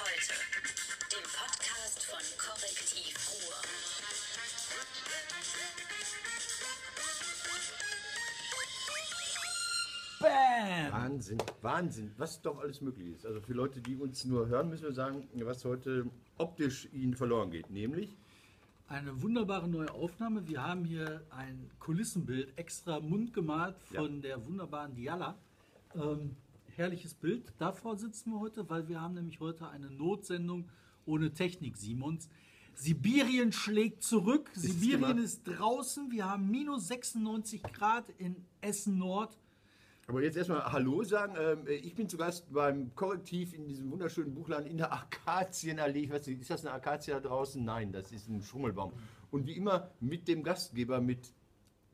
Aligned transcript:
heute, 0.00 0.34
dem 1.12 1.22
Podcast 1.22 2.02
von 2.04 2.24
Korrektiv 2.38 3.14
Ruhr. 3.30 3.54
Bam! 10.20 10.92
Wahnsinn, 10.92 11.38
Wahnsinn, 11.62 12.12
was 12.16 12.40
doch 12.42 12.58
alles 12.58 12.80
möglich 12.80 13.08
ist. 13.14 13.26
Also 13.26 13.40
für 13.40 13.52
Leute, 13.52 13.80
die 13.80 13.96
uns 13.96 14.24
nur 14.24 14.48
hören, 14.48 14.68
müssen 14.70 14.84
wir 14.84 14.92
sagen, 14.92 15.28
was 15.44 15.64
heute 15.64 16.06
optisch 16.38 16.88
ihnen 16.92 17.14
verloren 17.14 17.50
geht. 17.50 17.70
Nämlich, 17.70 18.16
Eine 18.88 19.22
wunderbare 19.22 19.66
neue 19.68 19.90
Aufnahme. 19.92 20.46
Wir 20.46 20.62
haben 20.62 20.84
hier 20.84 21.22
ein 21.30 21.70
Kulissenbild 21.78 22.56
extra 22.58 23.00
mundgemalt 23.00 23.76
von 23.94 24.20
der 24.20 24.44
wunderbaren 24.44 24.94
Diala. 24.94 25.36
Ähm, 25.94 26.36
herrliches 26.76 27.14
Bild. 27.14 27.52
Davor 27.58 27.96
sitzen 27.96 28.32
wir 28.32 28.40
heute, 28.40 28.68
weil 28.68 28.88
wir 28.88 29.00
haben 29.00 29.14
nämlich 29.14 29.40
heute 29.40 29.68
eine 29.68 29.90
Notsendung 29.90 30.68
ohne 31.06 31.32
Technik, 31.32 31.76
Simons. 31.76 32.28
Sibirien 32.74 33.52
schlägt 33.52 34.02
zurück. 34.02 34.50
es 34.54 34.62
Sibirien 34.62 35.18
ist 35.18 35.44
draußen. 35.44 36.10
Wir 36.10 36.28
haben 36.28 36.50
minus 36.50 36.88
96 36.88 37.62
Grad 37.62 38.08
in 38.18 38.36
Essen 38.60 38.98
Nord. 38.98 39.36
aber 40.06 40.22
jetzt 40.22 40.36
erstmal 40.36 40.72
Hallo 40.72 41.04
sagen. 41.04 41.34
Ähm, 41.38 41.66
ich 41.68 41.94
bin 41.94 42.08
zu 42.08 42.16
Gast 42.16 42.52
beim 42.52 42.94
Korrektiv 42.94 43.54
in 43.54 43.66
diesem 43.66 43.90
wunderschönen 43.90 44.34
Buchladen 44.34 44.66
in 44.66 44.76
der 44.76 44.92
Akazienallee. 44.92 46.00
Ich 46.00 46.10
weiß 46.10 46.26
nicht, 46.26 46.40
ist 46.40 46.50
das 46.50 46.64
eine 46.64 46.74
Akazie 46.74 47.12
da 47.12 47.20
draußen? 47.20 47.64
Nein, 47.64 47.92
das 47.92 48.10
ist 48.12 48.28
ein 48.28 48.42
Schummelbaum. 48.42 48.92
Und 49.30 49.46
wie 49.46 49.52
immer 49.56 49.90
mit 50.00 50.28
dem 50.28 50.42
Gastgeber, 50.42 51.00
mit 51.00 51.32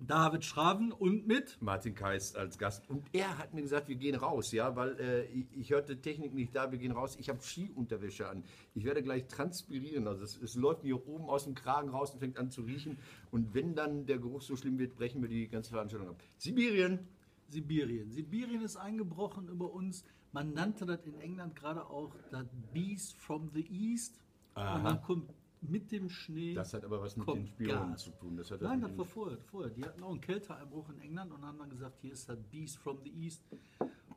David 0.07 0.45
Schraven 0.45 0.93
und 0.93 1.27
mit 1.27 1.59
Martin 1.61 1.95
Kais 1.95 2.35
als 2.35 2.59
Gast. 2.59 2.89
Und 2.89 3.05
er 3.13 3.37
hat 3.39 3.53
mir 3.53 3.61
gesagt, 3.61 3.89
wir 3.89 3.97
gehen 3.97 4.15
raus, 4.15 4.51
ja, 4.53 4.75
weil 4.75 4.99
äh, 4.99 5.25
ich, 5.27 5.47
ich 5.53 5.71
hörte 5.71 6.01
Technik 6.01 6.33
nicht 6.33 6.57
da, 6.57 6.73
wir 6.73 6.79
gehen 6.79 6.93
raus. 6.93 7.17
Ich 7.21 7.29
habe 7.29 7.41
Skiunterwäsche 7.41 8.29
an. 8.29 8.45
Ich 8.75 8.85
werde 8.85 9.03
gleich 9.03 9.27
transpirieren. 9.27 10.09
Also 10.09 10.25
es, 10.25 10.41
es 10.41 10.55
läuft 10.55 10.85
mir 10.85 11.07
oben 11.07 11.29
aus 11.29 11.45
dem 11.45 11.55
Kragen 11.55 11.91
raus 11.91 12.13
und 12.13 12.21
fängt 12.21 12.39
an 12.39 12.51
zu 12.51 12.63
riechen. 12.63 12.99
Und 13.31 13.53
wenn 13.55 13.75
dann 13.75 14.07
der 14.07 14.19
Geruch 14.19 14.41
so 14.41 14.57
schlimm 14.57 14.79
wird, 14.79 14.97
brechen 14.97 15.21
wir 15.21 15.29
die 15.29 15.49
ganze 15.49 15.71
Veranstaltung 15.71 16.09
ab. 16.09 16.23
Sibirien. 16.39 17.07
Sibirien. 17.49 18.11
Sibirien 18.11 18.63
ist 18.63 18.77
eingebrochen 18.77 19.49
über 19.49 19.73
uns. 19.73 20.05
Man 20.33 20.55
nannte 20.55 20.87
das 20.87 21.05
in 21.07 21.21
England 21.21 21.57
gerade 21.57 21.85
auch 21.87 22.15
das 22.31 22.47
Beast 22.73 23.17
from 23.19 23.51
the 23.53 23.67
East. 23.71 24.21
Aha. 24.55 24.77
Und 24.77 24.85
dann 24.85 25.03
kommt 25.03 25.31
mit 25.63 25.93
dem 25.93 26.09
Schnee. 26.09 26.55
Das 26.55 26.73
hat 26.75 26.85
aber 26.85 27.01
was 27.03 27.17
mit 27.17 27.29
den 27.29 27.47
Spionen 27.47 27.91
Gas. 27.91 28.05
zu 28.05 28.11
tun. 28.13 28.37
Das 28.37 28.51
hat 28.51 28.63
Nein, 28.63 28.81
das 28.81 28.97
war 28.97 29.05
vorher, 29.05 29.39
vorher. 29.39 29.71
Die 29.71 29.85
hatten 29.85 30.03
auch 30.03 30.11
einen 30.11 30.21
Kälteeinbruch 30.21 30.89
in 30.91 31.01
England 31.01 31.33
und 31.33 31.45
haben 31.45 31.59
dann 31.59 31.71
gesagt, 31.71 31.99
hier 32.01 32.13
ist 32.13 32.29
das 32.29 32.39
Beast 32.51 32.79
from 32.79 32.99
the 33.05 33.11
East. 33.11 33.43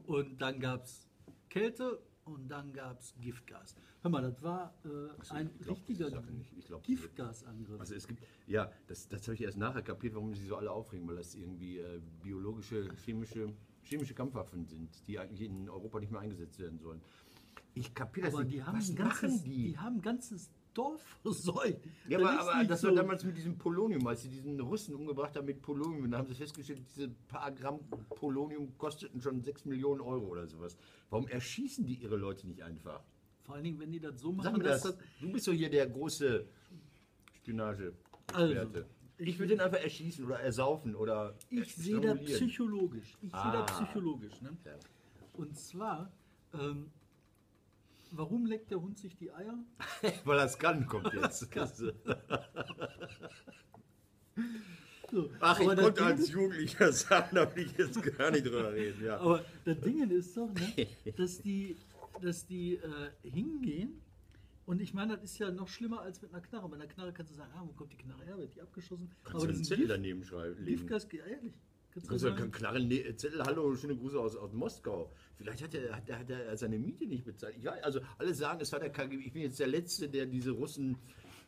Und 0.05 0.39
dann 0.41 0.59
gab 0.59 0.83
es 0.83 1.07
Kälte 1.49 1.99
und 2.25 2.47
dann 2.49 2.71
gab 2.73 2.99
es 2.99 3.13
Giftgas. 3.19 3.75
Hör 4.01 4.11
mal, 4.11 4.21
das 4.21 4.41
war 4.41 4.73
äh, 4.85 5.09
Also, 5.19 5.33
ein 5.35 5.49
glaub 5.59 5.77
richtiger 5.77 6.09
Giftgasangriff. 6.81 7.79
Also 7.79 7.95
es 7.95 8.07
gibt, 8.07 8.23
ja, 8.47 8.71
das, 8.87 9.07
das 9.07 9.23
habe 9.23 9.35
ich 9.35 9.41
erst 9.41 9.57
nachher 9.57 9.81
kapiert, 9.81 10.15
warum 10.15 10.33
sie 10.33 10.45
so 10.45 10.55
alle 10.55 10.71
aufregen, 10.71 11.07
weil 11.07 11.17
das 11.17 11.35
irgendwie 11.35 11.79
äh, 11.79 11.99
biologische, 12.21 12.89
chemische, 13.03 13.53
chemische 13.81 14.13
Kampfwaffen 14.13 14.65
sind, 14.65 14.89
die 15.07 15.19
eigentlich 15.19 15.41
in 15.41 15.69
Europa 15.69 15.99
nicht 15.99 16.11
mehr 16.11 16.21
eingesetzt 16.21 16.59
werden 16.59 16.79
sollen. 16.79 17.01
Ich 17.75 17.93
kapiere 17.93 18.27
das 18.27 18.35
aber 18.35 18.43
nicht. 18.43 18.55
die 18.55 18.63
haben, 18.63 18.77
Was 18.77 18.95
ganzes, 18.95 19.21
machen 19.31 19.43
die? 19.43 19.67
die 19.69 19.77
haben 19.77 19.95
ein 19.97 20.01
ganzes 20.01 20.51
Dorf 20.73 21.01
versäumt. 21.21 21.79
Ja, 22.07 22.17
aber, 22.19 22.39
aber 22.39 22.63
das 22.65 22.81
so- 22.81 22.87
war 22.87 22.95
damals 22.95 23.23
mit 23.23 23.37
diesem 23.37 23.57
Polonium, 23.57 24.05
als 24.07 24.21
sie 24.23 24.29
diesen 24.29 24.59
Russen 24.59 24.95
umgebracht 24.95 25.35
haben 25.35 25.45
mit 25.45 25.61
Polonium. 25.61 26.09
Da 26.09 26.17
haben 26.19 26.27
sie 26.27 26.35
festgestellt, 26.35 26.81
diese 26.89 27.09
paar 27.27 27.51
Gramm 27.51 27.79
Polonium 28.09 28.77
kosteten 28.77 29.21
schon 29.21 29.41
6 29.41 29.65
Millionen 29.65 30.01
Euro 30.01 30.25
oder 30.27 30.47
sowas. 30.47 30.75
Warum 31.09 31.27
erschießen 31.27 31.85
die 31.85 31.95
ihre 31.95 32.15
Leute 32.17 32.47
nicht 32.47 32.61
einfach? 32.63 33.01
Vor 33.43 33.55
allen 33.55 33.63
Dingen, 33.65 33.79
wenn 33.79 33.91
die 33.91 33.99
das 33.99 34.19
so 34.21 34.29
Sag 34.29 34.37
machen, 34.37 34.57
mir 34.57 34.63
das. 34.63 34.97
Du 35.19 35.31
bist 35.31 35.47
doch 35.47 35.51
hier 35.53 35.69
der 35.69 35.87
große 35.87 36.45
Spionage. 37.37 37.93
Also, 38.33 38.55
ich 39.17 39.37
würde 39.37 39.49
den 39.55 39.59
einfach 39.61 39.79
erschießen 39.79 40.25
oder 40.25 40.39
ersaufen 40.39 40.95
oder 40.95 41.35
Ich 41.49 41.75
sehe 41.75 41.97
strangulieren. 41.97 42.25
psychologisch. 42.47 43.17
Ich 43.21 43.29
sehe 43.31 43.39
Ah. 43.39 43.65
das 43.65 43.77
psychologisch. 43.77 44.41
Ne? 44.41 44.57
Ja. 44.65 44.75
Und 45.33 45.57
zwar, 45.57 46.11
ähm, 46.53 46.89
warum 48.15 48.45
leckt 48.45 48.71
der 48.71 48.81
Hund 48.81 48.97
sich 48.97 49.15
die 49.17 49.31
Eier? 49.31 49.57
Weil 50.25 50.37
das 50.37 50.57
kann, 50.57 50.85
kommt 50.87 51.11
jetzt. 51.13 51.47
So, 55.11 55.29
Ach, 55.41 55.59
ich 55.59 55.69
aber 55.69 55.79
konnte 55.79 56.01
Ding 56.01 56.11
als 56.11 56.31
Jugendlicher 56.31 56.91
sagen, 56.91 57.35
da 57.35 57.55
will 57.55 57.67
ich 57.67 57.77
jetzt 57.77 58.01
gar 58.17 58.31
nicht 58.31 58.47
drüber 58.47 58.73
reden. 58.73 59.05
Ja. 59.05 59.19
Aber 59.19 59.45
das 59.63 59.79
Ding 59.81 60.09
ist 60.09 60.35
doch, 60.35 60.49
ne, 60.51 60.87
dass 61.17 61.39
die, 61.39 61.75
dass 62.19 62.47
die 62.47 62.77
äh, 62.77 63.11
hingehen. 63.21 64.01
Und 64.65 64.81
ich 64.81 64.95
meine, 64.95 65.13
das 65.13 65.25
ist 65.25 65.37
ja 65.37 65.51
noch 65.51 65.67
schlimmer 65.67 66.01
als 66.01 66.19
mit 66.19 66.33
einer 66.33 66.41
Knarre. 66.41 66.67
Bei 66.67 66.77
einer 66.77 66.87
Knarre 66.87 67.13
kannst 67.13 67.31
du 67.31 67.35
sagen, 67.35 67.51
ah, 67.55 67.61
wo 67.63 67.73
kommt 67.73 67.91
die 67.91 67.97
Knarre 67.97 68.25
her? 68.25 68.37
Wird 68.39 68.55
die 68.55 68.61
abgeschossen? 68.61 69.11
Kannst 69.23 69.45
du 69.45 69.49
einen 69.49 69.63
Zettel 69.63 69.87
daneben 69.87 70.23
schreiben? 70.23 70.65
Giftgas, 70.65 71.05
ehrlich. 71.05 71.53
Kannst 71.93 72.07
du 72.07 72.09
Kannst 72.09 72.23
du 72.25 72.29
sagen, 72.29 72.41
einen 72.41 72.51
klaren 72.51 72.87
Ne- 72.87 73.15
Zettel, 73.15 73.43
hallo, 73.43 73.75
schöne 73.75 73.95
Grüße 73.95 74.19
aus, 74.19 74.35
aus 74.35 74.51
Moskau. 74.51 75.11
Vielleicht 75.35 75.61
hat 75.63 75.75
er, 75.75 75.95
hat, 75.95 76.09
er, 76.09 76.19
hat 76.19 76.29
er 76.29 76.57
seine 76.57 76.79
Miete 76.79 77.05
nicht 77.05 77.23
bezahlt. 77.23 77.55
Ich 77.55 77.65
weiß, 77.65 77.83
also 77.83 77.99
alle 78.17 78.33
sagen, 78.33 78.61
es 78.61 78.71
war 78.71 78.79
der 78.79 78.89
KGB. 78.89 79.23
Ich 79.23 79.31
bin 79.33 79.43
jetzt 79.43 79.59
der 79.59 79.67
Letzte, 79.67 80.09
der 80.09 80.25
diese 80.25 80.51
Russen, 80.51 80.97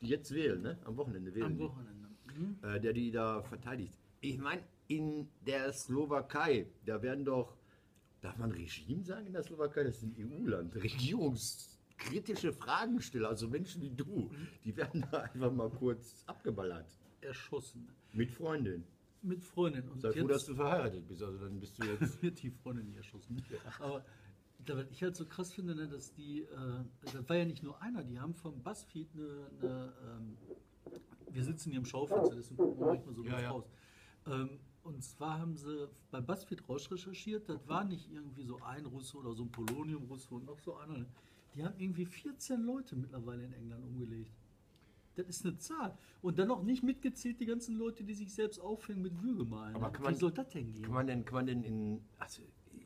die 0.01 0.07
jetzt 0.07 0.31
wählen, 0.31 0.61
ne? 0.61 0.77
am 0.85 0.97
Wochenende 0.97 1.33
wählen. 1.33 1.47
am. 1.47 1.57
Wochenende. 1.59 2.07
Mhm. 2.37 2.57
äh, 2.61 2.79
der 2.79 2.93
die 2.93 3.09
da 3.11 3.41
verteidigt. 3.41 3.93
Ich 4.21 4.37
meine, 4.37 4.61
in 4.87 5.27
der 5.47 5.73
Slowakei, 5.73 6.67
da 6.85 7.01
werden 7.01 7.25
doch, 7.25 7.57
darf 8.21 8.37
man 8.37 8.51
Regime 8.51 9.03
sagen 9.03 9.25
in 9.25 9.33
der 9.33 9.41
Slowakei? 9.41 9.83
Das 9.83 9.97
ist 9.97 10.03
ein 10.03 10.15
EU-Land. 10.19 10.75
Regierungskritische 10.75 12.53
Fragen 12.53 13.01
stellen, 13.01 13.25
also 13.25 13.47
Menschen 13.47 13.81
wie 13.81 13.89
du, 13.89 14.29
die 14.63 14.75
werden 14.77 15.07
da 15.09 15.21
einfach 15.21 15.51
mal 15.51 15.71
kurz 15.71 16.23
abgeballert. 16.27 16.85
Erschossen. 17.21 17.89
Mit 18.13 18.31
Freundin. 18.31 18.83
Mit 19.21 19.43
Freundin. 19.43 19.87
Und 19.89 20.01
Sei 20.01 20.11
froh, 20.11 20.27
dass 20.27 20.45
du 20.45 20.55
verheiratet 20.55 21.07
bist. 21.07 21.23
Also 21.23 21.39
dann 21.39 21.59
bist 21.59 21.77
du 21.81 21.85
jetzt. 21.99 22.21
wird 22.21 22.41
die 22.43 22.51
Freundin 22.51 22.93
erschossen. 22.95 23.43
Aber 23.79 24.05
da- 24.65 24.77
was 24.77 24.89
ich 24.91 25.01
halt 25.03 25.15
so 25.15 25.25
krass 25.25 25.51
finde, 25.53 25.75
ne, 25.75 25.87
dass 25.87 26.13
die, 26.13 26.41
äh, 26.41 26.83
das 27.01 27.27
war 27.29 27.35
ja 27.37 27.45
nicht 27.45 27.63
nur 27.63 27.81
einer, 27.81 28.03
die 28.03 28.19
haben 28.19 28.33
vom 28.35 28.61
BuzzFeed 28.61 29.09
eine, 29.15 29.47
eine 29.61 29.93
ähm, 30.03 30.37
wir 31.31 31.43
sitzen 31.43 31.71
hier 31.71 31.79
im 31.79 31.85
Schaufenster, 31.85 32.35
deswegen 32.35 32.57
gucken 32.57 32.79
wir 32.79 32.87
manchmal 32.87 33.13
so 33.15 33.23
Ja, 33.25 33.39
ja. 33.41 33.49
raus. 33.51 33.65
Ähm, 34.27 34.59
und 34.83 35.03
zwar 35.03 35.39
haben 35.39 35.57
sie 35.57 35.89
bei 36.11 36.21
BuzzFeed 36.21 36.69
rausrecherchiert, 36.69 37.49
das 37.49 37.67
war 37.67 37.83
nicht 37.83 38.09
irgendwie 38.11 38.43
so 38.43 38.61
ein 38.61 38.85
Russe 38.85 39.17
oder 39.17 39.33
so 39.33 39.43
ein 39.43 39.51
Polonium-Russe 39.51 40.33
und 40.35 40.45
noch 40.45 40.59
so 40.59 40.75
einer. 40.77 40.99
ne. 40.99 41.05
Die 41.55 41.63
haben 41.63 41.73
irgendwie 41.79 42.05
14 42.05 42.61
Leute 42.63 42.95
mittlerweile 42.95 43.43
in 43.45 43.53
England 43.53 43.83
umgelegt. 43.83 44.31
Das 45.15 45.27
ist 45.27 45.45
eine 45.45 45.57
Zahl. 45.57 45.97
Und 46.21 46.37
dann 46.39 46.47
noch 46.49 46.63
nicht 46.63 46.83
mitgezählt 46.83 47.39
die 47.39 47.45
ganzen 47.45 47.75
Leute, 47.77 48.03
die 48.03 48.13
sich 48.13 48.33
selbst 48.33 48.59
aufhängen 48.59 49.01
mit 49.01 49.21
Würgemalen. 49.23 49.75
Aber 49.75 49.89
kann 49.91 50.01
Wie 50.01 50.05
man- 50.09 50.15
soll 50.15 50.31
das 50.31 50.49
denn 50.49 50.71
gehen? 50.73 50.83
Kann 50.83 50.93
man 50.93 51.07
denn, 51.07 51.25
kann 51.25 51.35
man 51.35 51.45
denn 51.47 51.63
in. 51.63 52.01
Also, 52.19 52.41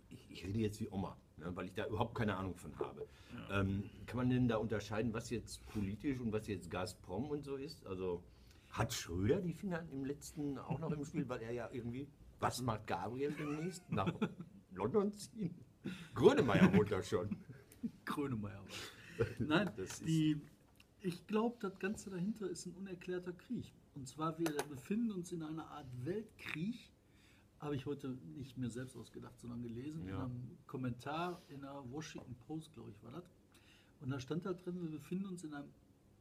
ich, 0.09 0.29
ich 0.31 0.45
rede 0.45 0.59
jetzt 0.59 0.79
wie 0.79 0.89
Oma, 0.89 1.17
ne, 1.37 1.51
weil 1.55 1.65
ich 1.65 1.73
da 1.73 1.87
überhaupt 1.87 2.15
keine 2.15 2.35
Ahnung 2.37 2.55
von 2.55 2.77
habe. 2.79 3.07
Ähm, 3.51 3.83
kann 4.05 4.17
man 4.17 4.29
denn 4.29 4.47
da 4.47 4.57
unterscheiden, 4.57 5.13
was 5.13 5.29
jetzt 5.31 5.65
politisch 5.67 6.19
und 6.19 6.31
was 6.31 6.47
jetzt 6.47 6.69
Gazprom 6.69 7.29
und 7.29 7.43
so 7.43 7.55
ist? 7.55 7.85
Also, 7.87 8.23
hat 8.69 8.93
Schröder 8.93 9.41
die 9.41 9.53
Finger 9.53 9.83
im 9.91 10.05
letzten 10.05 10.57
auch 10.59 10.77
noch 10.79 10.91
im 10.91 11.03
Spiel, 11.03 11.27
weil 11.27 11.41
er 11.41 11.51
ja 11.51 11.69
irgendwie. 11.71 12.07
Was 12.39 12.61
macht 12.61 12.85
Gabriel 12.87 13.31
demnächst? 13.33 13.89
Nach 13.91 14.13
London 14.73 15.11
ziehen? 15.11 15.55
Grönemeyer 16.13 16.71
wohnt 16.73 16.91
da 16.91 17.01
schon. 17.01 17.35
Grönemeyer 18.05 18.59
war. 18.61 19.25
Nein, 19.39 19.71
Das 19.75 19.89
ist- 19.89 20.07
die, 20.07 20.39
ich 21.01 21.25
glaube, 21.27 21.57
das 21.59 21.77
Ganze 21.79 22.09
dahinter 22.09 22.49
ist 22.49 22.65
ein 22.65 22.73
unerklärter 22.73 23.33
Krieg. 23.33 23.71
Und 23.95 24.07
zwar, 24.07 24.37
wir 24.39 24.51
befinden 24.69 25.11
uns 25.11 25.31
in 25.31 25.41
einer 25.43 25.67
Art 25.69 25.87
Weltkrieg. 26.05 26.89
Habe 27.59 27.75
ich 27.75 27.85
heute 27.85 28.17
nicht 28.37 28.57
mir 28.57 28.69
selbst 28.69 28.95
ausgedacht, 28.95 29.37
sondern 29.39 29.61
gelesen 29.61 30.01
in 30.03 30.09
Ja. 30.09 30.23
einem 30.25 30.57
Kommentar 30.67 31.41
in 31.49 31.61
der 31.61 31.83
Washington 31.91 32.35
Post, 32.47 32.73
glaube 32.73 32.91
ich, 32.91 33.03
war 33.03 33.11
das. 33.11 33.29
Und 33.99 34.09
da 34.11 34.19
stand 34.19 34.45
da 34.45 34.53
drin, 34.53 34.81
wir 34.81 34.89
befinden 34.91 35.25
uns 35.25 35.43
in 35.43 35.53
einem 35.53 35.67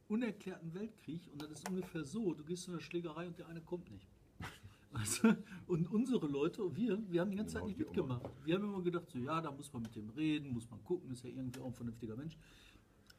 unerklärten 0.09 0.73
Weltkrieg. 0.73 1.21
Und 1.31 1.41
das 1.41 1.51
ist 1.51 1.69
ungefähr 1.69 2.03
so: 2.03 2.33
Du 2.33 2.43
gehst 2.43 2.63
zu 2.63 2.71
einer 2.71 2.81
Schlägerei 2.81 3.27
und 3.27 3.37
der 3.39 3.47
eine 3.47 3.61
kommt 3.61 3.89
nicht. 3.91 4.07
Also, 4.91 5.35
und 5.67 5.87
unsere 5.91 6.25
Leute, 6.25 6.75
wir, 6.75 6.99
wir 7.11 7.21
haben 7.21 7.29
die 7.29 7.37
ganze 7.37 7.59
Genau, 7.59 7.67
Zeit 7.67 7.77
nicht 7.77 7.87
Oma. 7.87 8.15
mitgemacht. 8.17 8.31
Wir 8.43 8.55
haben 8.55 8.63
immer 8.63 8.81
gedacht, 8.81 9.07
so 9.07 9.19
ja, 9.19 9.39
da 9.39 9.51
muss 9.51 9.71
man 9.71 9.83
mit 9.83 9.95
dem 9.95 10.09
reden, 10.09 10.49
muss 10.51 10.67
man 10.71 10.83
gucken, 10.83 11.11
ist 11.11 11.23
ja 11.23 11.29
irgendwie 11.29 11.59
auch 11.59 11.67
ein 11.67 11.73
vernünftiger 11.75 12.15
Mensch. 12.15 12.35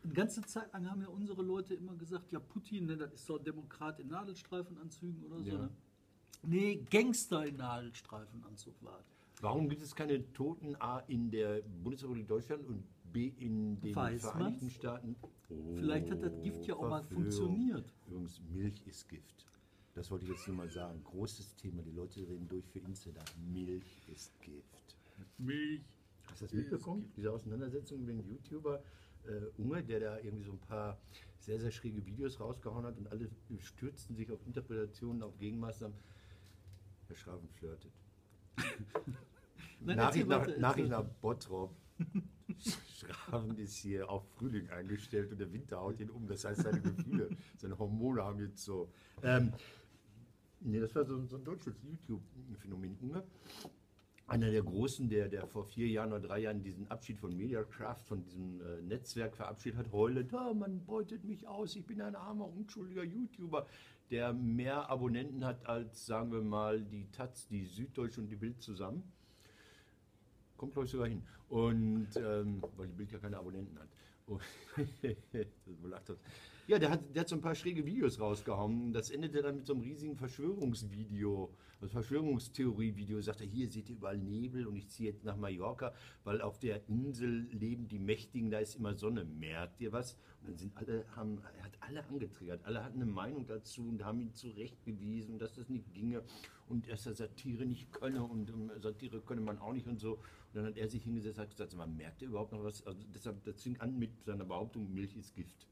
Eine 0.02 0.12
ganze 0.14 0.41
Zeit 0.43 0.73
lang 0.73 0.88
haben 0.91 1.02
ja 1.02 1.08
unsere 1.08 1.43
Leute 1.43 1.75
immer 1.75 1.94
gesagt, 1.94 2.32
ja, 2.32 2.41
Putin, 2.41 2.87
ne, 2.87 2.97
das 2.97 3.12
ist 3.12 3.26
so 3.26 3.38
ein 3.38 3.44
Demokrat 3.44 4.00
in 4.00 4.08
Nadelstreifenanzügen 4.08 5.23
oder 5.25 5.41
so. 5.43 5.50
Ja. 5.50 5.58
Ne? 5.58 5.70
Nee, 6.43 6.87
Gangster 6.91 7.47
in 7.47 7.56
Nadelstreifenanzug 7.56 8.75
war. 8.82 8.99
es. 9.00 9.43
Warum 9.43 9.69
gibt 9.69 9.82
es 9.82 9.94
keine 9.94 10.32
Toten 10.32 10.76
A 10.81 11.00
in 11.00 11.31
der 11.31 11.62
Bundesrepublik 11.82 12.29
Deutschland 12.29 12.67
und 12.67 12.85
B 13.12 13.29
in 13.38 13.81
den 13.81 13.94
Weiß 13.94 14.23
Vereinigten 14.23 14.67
man's? 14.67 14.75
Staaten? 14.75 15.17
Vielleicht 15.75 16.11
hat 16.11 16.23
das 16.23 16.41
Gift 16.43 16.67
ja 16.67 16.76
auch 16.76 16.88
mal 16.88 17.03
Verführung. 17.03 17.25
funktioniert. 17.25 17.93
Übrigens, 18.06 18.41
Milch 18.50 18.87
ist 18.87 19.08
Gift. 19.08 19.46
Das 19.94 20.11
wollte 20.11 20.25
ich 20.25 20.31
jetzt 20.31 20.46
nur 20.46 20.56
mal 20.56 20.70
sagen. 20.70 21.03
Großes 21.05 21.56
Thema. 21.56 21.82
Die 21.82 21.91
Leute 21.91 22.20
reden 22.20 22.49
durch 22.49 22.67
für 22.67 22.79
Insider. 22.79 23.25
Milch 23.53 24.03
ist 24.08 24.38
Gift. 24.41 24.96
Milch. 25.38 25.82
Hast 26.31 26.43
du 26.43 26.44
das 26.46 26.55
mitbekommen? 26.55 27.11
Diese 27.17 27.32
Auseinandersetzung 27.32 28.00
mit 28.05 28.11
dem 28.11 28.20
YouTuber 28.20 28.82
äh, 29.26 29.61
Unge, 29.61 29.82
der 29.82 30.00
da 30.00 30.19
irgendwie 30.19 30.44
so 30.44 30.52
ein 30.52 30.61
paar 30.61 30.99
sehr, 31.38 31.58
sehr 31.58 31.70
schräge 31.70 32.05
Videos 32.05 32.38
rausgehauen 32.38 32.84
hat 32.84 32.99
und 32.99 33.08
alle 33.08 33.31
stürzten 33.58 34.14
sich 34.17 34.31
auf 34.31 34.44
Interpretationen, 34.46 35.22
auf 35.22 35.38
Gegenmaßnahmen. 35.38 35.96
Herr 37.08 37.17
Schraven 37.17 37.49
flirtet. 37.49 37.93
Nein, 39.81 39.96
Nachricht 39.96 40.28
nach, 40.28 40.46
weiter, 40.46 40.58
Nachricht 40.58 40.90
nach 40.90 41.05
Bottrop. 41.20 41.75
Schraven 42.58 43.56
ist 43.58 43.76
hier 43.76 44.08
auf 44.08 44.28
Frühling 44.32 44.69
eingestellt 44.70 45.32
und 45.32 45.38
der 45.38 45.52
Winter 45.52 45.81
haut 45.81 45.99
ihn 46.00 46.11
um. 46.11 46.26
Das 46.28 46.44
heißt, 46.44 46.62
seine 46.62 46.81
Gefühle, 46.81 47.31
seine 47.56 47.78
Hormone 47.78 48.22
haben 48.22 48.40
jetzt 48.40 48.62
so. 48.62 48.93
Ähm, 49.22 49.52
nee, 50.61 50.78
das 50.78 50.94
war 50.94 51.05
so, 51.05 51.25
so 51.26 51.37
ein 51.37 51.44
deutsches 51.44 51.75
YouTube-Phänomen. 51.82 52.99
Unge, 53.00 53.25
einer 54.31 54.50
der 54.53 54.62
Großen, 54.62 55.09
der, 55.09 55.29
der 55.29 55.47
vor 55.49 55.65
vier 55.65 55.88
Jahren 55.88 56.12
oder 56.12 56.21
drei 56.21 56.38
Jahren 56.38 56.62
diesen 56.62 56.88
Abschied 56.88 57.19
von 57.19 57.37
Mediacraft, 57.37 58.05
von 58.06 58.23
diesem 58.23 58.61
äh, 58.61 58.81
Netzwerk 58.82 59.35
verabschiedet 59.35 59.81
hat, 59.81 59.93
heulend, 59.93 60.32
ah, 60.32 60.55
man 60.55 60.85
beutet 60.87 61.25
mich 61.25 61.49
aus, 61.49 61.75
ich 61.75 61.85
bin 61.85 62.00
ein 62.00 62.15
armer, 62.15 62.49
unschuldiger 62.49 63.03
YouTuber, 63.03 63.67
der 64.09 64.32
mehr 64.32 64.88
Abonnenten 64.88 65.44
hat 65.44 65.67
als, 65.67 66.06
sagen 66.06 66.31
wir 66.31 66.43
mal, 66.43 66.81
die 66.81 67.11
Taz, 67.11 67.49
die 67.49 67.65
Süddeutsche 67.65 68.21
und 68.21 68.29
die 68.29 68.37
Bild 68.37 68.62
zusammen. 68.62 69.03
Kommt, 70.56 70.75
glaube 70.75 70.87
ich, 70.87 70.93
sogar 70.93 71.09
hin. 71.09 71.23
Und, 71.49 72.09
ähm, 72.17 72.62
weil 72.77 72.87
die 72.87 72.94
Bild 72.94 73.11
ja 73.11 73.19
keine 73.19 73.37
Abonnenten 73.37 73.77
hat. 73.81 73.88
Und 74.27 74.43
das 75.32 75.47
wohl 75.82 75.91
lacht 75.91 76.09
das. 76.09 76.19
Ja, 76.70 76.78
der 76.78 76.90
hat, 76.93 77.17
der 77.17 77.22
hat 77.22 77.28
so 77.28 77.34
ein 77.34 77.40
paar 77.40 77.56
schräge 77.56 77.84
Videos 77.84 78.20
rausgehauen. 78.20 78.93
Das 78.93 79.11
endete 79.11 79.43
dann 79.43 79.56
mit 79.56 79.67
so 79.67 79.72
einem 79.72 79.82
riesigen 79.82 80.14
Verschwörungsvideo, 80.14 81.52
also 81.81 81.93
Verschwörungstheorie-Video. 81.93 83.20
Sagt 83.22 83.40
er, 83.40 83.49
hier 83.49 83.69
seht 83.69 83.88
ihr 83.90 83.96
überall 83.96 84.19
Nebel 84.19 84.69
und 84.69 84.76
ich 84.76 84.88
ziehe 84.88 85.11
jetzt 85.11 85.25
nach 85.25 85.37
Mallorca, 85.37 85.93
weil 86.22 86.40
auf 86.40 86.61
der 86.61 86.88
Insel 86.88 87.49
leben 87.50 87.88
die 87.88 87.99
Mächtigen, 87.99 88.52
da 88.52 88.61
ist 88.61 88.76
immer 88.76 88.94
Sonne. 88.94 89.25
Merkt 89.25 89.81
ihr 89.81 89.90
was? 89.90 90.12
Und 90.43 90.50
dann 90.50 90.58
sind 90.58 90.76
alle, 90.76 91.05
haben, 91.17 91.43
er 91.58 91.64
hat 91.64 91.72
alle 91.81 92.05
angetriggert. 92.06 92.64
Alle 92.64 92.84
hatten 92.84 93.02
eine 93.02 93.11
Meinung 93.11 93.49
dazu 93.49 93.88
und 93.88 94.05
haben 94.05 94.20
ihn 94.20 94.32
zurechtgewiesen, 94.32 95.40
dass 95.40 95.55
das 95.55 95.69
nicht 95.70 95.93
ginge 95.93 96.22
und 96.69 96.88
dass 96.88 97.05
er 97.05 97.14
Satire 97.14 97.67
nicht 97.67 97.90
könne 97.90 98.22
und 98.22 98.49
ähm, 98.49 98.70
Satire 98.81 99.20
könne 99.22 99.40
man 99.40 99.58
auch 99.58 99.72
nicht 99.72 99.88
und 99.88 99.99
so. 99.99 100.19
Und 100.19 100.22
dann 100.55 100.67
hat 100.67 100.76
er 100.76 100.88
sich 100.88 101.02
hingesetzt 101.02 101.38
und 101.38 101.43
hat 101.43 101.50
gesagt, 101.50 101.75
man 101.75 101.96
merkt 101.96 102.22
ihr 102.22 102.28
überhaupt 102.28 102.52
noch 102.52 102.62
was? 102.62 102.87
Also 102.87 103.00
deshalb, 103.12 103.43
das 103.43 103.61
fing 103.61 103.76
an 103.81 103.99
mit 103.99 104.22
seiner 104.25 104.44
Behauptung, 104.44 104.94
Milch 104.94 105.17
ist 105.17 105.34
Gift. 105.34 105.67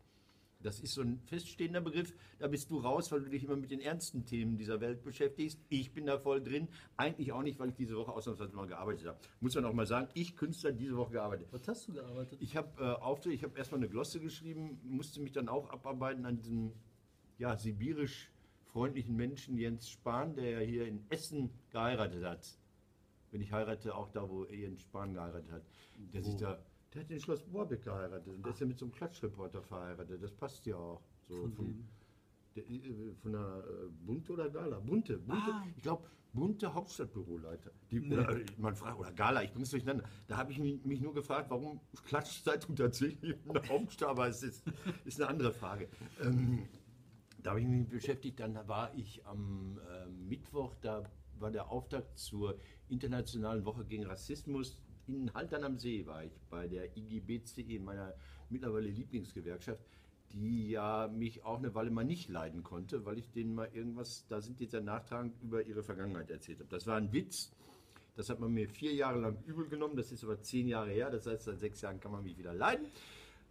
Das 0.63 0.81
ist 0.81 0.95
so 0.95 1.03
ein 1.03 1.21
feststehender 1.27 1.81
Begriff. 1.81 2.13
Da 2.39 2.49
bist 2.49 2.71
du 2.71 2.79
raus, 2.79 3.13
weil 3.13 3.21
du 3.21 3.31
dich 3.31 3.45
immer 3.45 3.57
mit 3.57 3.71
den 3.71 3.81
ernsten 3.81 4.25
Themen 4.25 4.57
dieser 4.57 4.81
Welt 4.81 5.05
beschäftigst. 5.05 5.61
Ich 5.69 5.93
bin 5.93 6.07
da 6.07 6.19
voll 6.19 6.43
drin. 6.43 6.69
Eigentlich 6.97 7.33
auch 7.33 7.43
nicht, 7.43 7.59
weil 7.61 7.69
ich 7.69 7.77
diese 7.77 7.97
Woche 7.97 8.13
ausnahmsweise 8.13 8.57
mal 8.57 8.67
gearbeitet 8.67 9.07
habe. 9.07 9.19
Muss 9.41 9.55
man 9.55 9.65
auch 9.65 9.73
mal 9.73 9.87
sagen, 9.87 10.09
ich 10.15 10.37
Künstler 10.37 10.73
diese 10.73 10.97
Woche 10.97 11.13
gearbeitet. 11.13 11.49
Was 11.53 11.69
hast 11.69 11.87
du 11.87 11.93
gearbeitet? 11.93 12.43
Ich 12.43 12.57
habe 12.57 12.69
äh, 12.83 12.85
Auftritt, 12.85 13.35
ich 13.35 13.45
habe 13.45 13.57
erstmal 13.57 13.81
eine 13.81 13.89
Glosse 13.89 14.19
geschrieben, 14.19 14.81
musste 14.83 15.21
mich 15.21 15.33
dann 15.33 15.49
auch 15.49 15.71
abarbeiten 15.71 16.27
an 16.27 16.37
diesem 16.37 16.73
ja, 17.39 17.57
sibirisch 17.57 18.33
freundlichen 18.65 19.17
Menschen 19.17 19.57
Jens 19.57 19.89
Spahn, 19.89 20.35
der 20.35 20.51
ja 20.51 20.59
hier 20.61 20.87
in 20.87 21.05
Essen 21.09 21.51
geheiratet 21.71 22.25
hat. 22.25 22.59
Wenn 23.31 23.41
ich 23.41 23.53
heirate, 23.53 23.95
auch 23.95 24.09
da, 24.09 24.29
wo 24.29 24.45
Jens 24.47 24.83
Spahn 24.83 25.15
geheiratet 25.15 25.51
hat. 25.53 25.63
Der 26.13 26.23
sich 26.23 26.37
da, 26.37 26.59
der 26.95 27.03
hat 27.03 27.11
in 27.11 27.21
Schloss 27.21 27.43
Borbeck 27.43 27.83
geheiratet 27.83 28.29
und 28.29 28.45
der 28.45 28.53
ist 28.53 28.61
ja 28.61 28.67
mit 28.67 28.79
so 28.79 28.87
einem 28.87 28.93
Klatschreporter 28.93 29.63
verheiratet. 29.63 30.23
Das 30.23 30.33
passt 30.33 30.65
ja 30.67 30.77
auch. 30.77 31.03
So 31.29 31.35
Von 31.49 31.87
der, 32.57 32.65
äh, 32.67 33.15
von 33.23 33.33
der 33.33 33.65
äh, 33.67 33.89
Bunte 34.07 34.33
oder 34.33 34.49
Gala? 34.49 34.79
Bunte. 34.81 35.19
Bunte 35.19 35.53
Ah. 35.53 35.65
Ich 35.77 35.83
glaube, 35.83 36.09
Bunte 36.33 36.73
Hauptstadtbüroleiter. 36.73 37.71
Die, 37.91 38.01
Nee. 38.01 38.15
oder, 38.15 38.37
äh, 38.37 38.45
man 38.59 38.75
fragt, 38.77 38.99
oder 38.99 39.13
Gala, 39.13 39.43
ich 39.43 39.53
bring's 39.53 39.71
durcheinander. 39.71 40.05
Da 40.27 40.37
habe 40.37 40.53
ich 40.53 40.59
mich, 40.59 40.85
mich 40.85 41.01
nur 41.01 41.15
gefragt, 41.15 41.51
warum 41.51 41.81
Klatschzeitung 42.07 42.77
tatsächlich 42.77 43.37
in 43.45 43.53
der 43.53 43.63
Hauptstadt, 43.69 44.09
aber 44.11 44.29
es 44.29 44.43
ist, 44.43 44.65
ist 45.05 45.21
eine 45.21 45.31
andere 45.31 45.53
Frage. 45.53 45.89
Ähm, 46.23 46.69
da 47.43 47.51
habe 47.51 47.61
ich 47.61 47.67
mich 47.67 47.89
beschäftigt, 47.89 48.41
dann 48.41 48.55
war 48.67 48.95
ich 48.95 49.25
am 49.27 49.79
äh, 49.79 50.07
Mittwoch, 50.09 50.75
da 50.81 51.05
war 51.39 51.51
der 51.51 51.71
Auftakt 51.71 52.19
zur 52.19 52.59
Internationalen 52.89 53.65
Woche 53.65 53.85
gegen 53.85 54.05
Rassismus. 54.05 54.77
In 55.09 55.33
Haltern 55.33 55.65
am 55.65 55.79
See 55.79 56.07
war 56.07 56.23
ich 56.23 56.39
bei 56.51 56.69
der 56.69 56.95
IGBCE, 56.97 57.79
meiner 57.81 58.13
mittlerweile 58.51 58.89
Lieblingsgewerkschaft, 58.89 59.83
die 60.33 60.71
ja 60.71 61.09
mich 61.09 61.45
auch 61.45 61.59
eine 61.59 61.75
Weile 61.75 61.91
mal 61.91 62.05
nicht 62.05 62.29
leiden 62.29 62.63
konnte, 62.63 63.07
weil 63.07 63.19
ich 63.19 63.31
denen 63.31 63.55
mal 63.55 63.71
irgendwas, 63.73 64.27
da 64.29 64.43
sind 64.43 64.61
jetzt 64.61 64.75
ja 64.75 64.81
nachtragend 64.81 65.35
über 65.43 65.65
ihre 65.65 65.83
Vergangenheit 65.83 66.31
erzählt 66.31 66.59
habe. 66.61 66.69
Das 66.69 66.87
war 66.87 66.97
ein 66.97 67.13
Witz. 67.13 67.51
Das 68.17 68.29
hat 68.29 68.41
man 68.41 68.53
mir 68.53 68.69
vier 68.69 68.93
Jahre 68.93 69.21
lang 69.21 69.39
übel 69.47 69.69
genommen, 69.69 69.97
das 69.97 70.13
ist 70.13 70.25
aber 70.25 70.43
zehn 70.43 70.69
Jahre 70.69 70.91
her, 70.91 71.09
das 71.09 71.27
heißt, 71.27 71.45
seit 71.45 71.61
sechs 71.61 71.81
Jahren 71.81 72.01
kann 72.01 72.13
man 72.13 72.25
mich 72.25 72.37
wieder 72.37 72.53
leiden. 72.53 72.89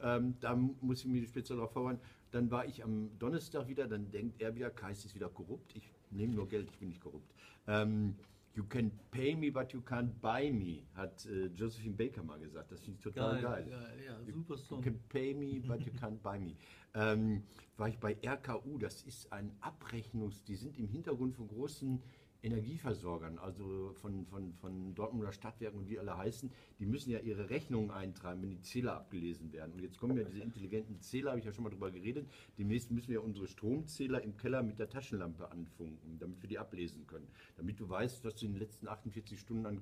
Ähm, 0.02 0.36
da 0.42 0.56
muss 0.56 1.00
ich 1.00 1.06
mich 1.08 1.28
speziell 1.28 1.58
darauf 1.58 1.72
vorbereiten. 1.72 2.02
Dann 2.32 2.52
war 2.52 2.66
ich 2.66 2.84
am 2.84 3.18
Donnerstag 3.18 3.68
wieder, 3.68 3.88
dann 3.88 4.12
denkt 4.12 4.42
er 4.42 4.54
wieder, 4.54 4.70
Kais 4.70 5.06
ist 5.06 5.16
wieder 5.16 5.30
korrupt. 5.30 5.76
Ich 5.76 5.90
nehme 6.12 6.36
nur 6.36 6.48
Geld, 6.48 6.70
ich 6.70 6.78
bin 6.78 6.90
nicht 6.90 7.02
korrupt. 7.02 7.34
Ähm, 7.66 8.16
you 8.58 8.64
can 8.64 8.92
pay 9.12 9.36
me, 9.36 9.52
but 9.52 9.72
you 9.72 9.82
can't 9.82 10.20
buy 10.20 10.52
me, 10.52 10.84
hat 10.96 11.24
äh, 11.28 11.46
Josephine 11.56 11.96
Baker 11.96 12.24
mal 12.24 12.40
gesagt. 12.40 12.72
Das 12.72 12.82
finde 12.84 12.98
ich 12.98 13.04
total 13.04 13.40
geil. 13.40 13.66
geil, 13.70 14.00
ja, 14.04 14.20
You- 14.26 14.34
super 14.34 14.56
You 14.56 14.60
Song. 14.62 14.82
can 14.84 15.00
pay 15.10 15.34
me, 15.36 15.60
but 15.62 15.80
you 15.86 15.92
can't 15.94 16.22
buy 16.22 16.40
me. 16.40 16.56
Ähm, 16.96 17.44
war 17.76 17.90
ich 17.90 18.00
bei 18.00 18.18
RKU, 18.26 18.80
das 18.80 19.04
ist 19.04 19.32
ein 19.32 19.52
Abrechnungs-, 19.62 20.44
die 20.46 20.56
sind 20.56 20.80
im 20.80 20.88
Hintergrund 20.88 21.36
von 21.36 21.48
großen 21.48 22.02
Energieversorgern, 22.48 23.38
also 23.38 23.94
von, 23.94 24.26
von, 24.26 24.54
von 24.56 24.96
Dortmunder 24.96 25.32
Stadtwerken 25.32 25.80
und 25.80 25.90
wie 25.90 26.00
alle 26.00 26.18
heißen, 26.18 26.52
die 26.80 26.86
müssen 26.86 27.12
ja 27.12 27.20
ihre 27.20 27.50
Rechnungen 27.50 27.92
eintreiben, 27.92 28.42
wenn 28.42 28.50
die 28.50 28.62
Zähler 28.62 28.96
abgelesen 28.96 29.52
werden. 29.54 29.74
Und 29.74 29.82
jetzt 29.82 29.98
kommen 29.98 30.18
ja 30.18 30.24
diese 30.24 30.40
intelligenten 30.40 31.00
Zähler, 31.02 31.32
habe 31.32 31.40
ich 31.40 31.46
ja 31.46 31.54
schon 31.54 31.64
mal 31.64 31.70
drüber 31.70 31.92
geredet. 31.92 32.28
Demnächst 32.58 32.92
müssen 32.92 33.10
wir 33.10 33.24
unsere 33.24 33.48
Stromzähler 33.48 34.22
im 34.24 34.36
Keller 34.38 34.64
mit 34.64 34.80
der 34.80 34.90
Taschenlampe 34.90 35.52
anfunken, 35.52 36.18
damit 36.20 36.42
wir 36.42 36.50
die 36.50 36.58
ablesen 36.60 37.06
können. 37.08 37.28
Damit 37.56 37.80
du 37.80 37.88
weißt, 37.88 38.24
was 38.26 38.36
du 38.36 38.46
in 38.46 38.54
den 38.54 38.60
letzten 38.60 38.88
48 38.88 39.40
Stunden 39.40 39.66
an. 39.66 39.82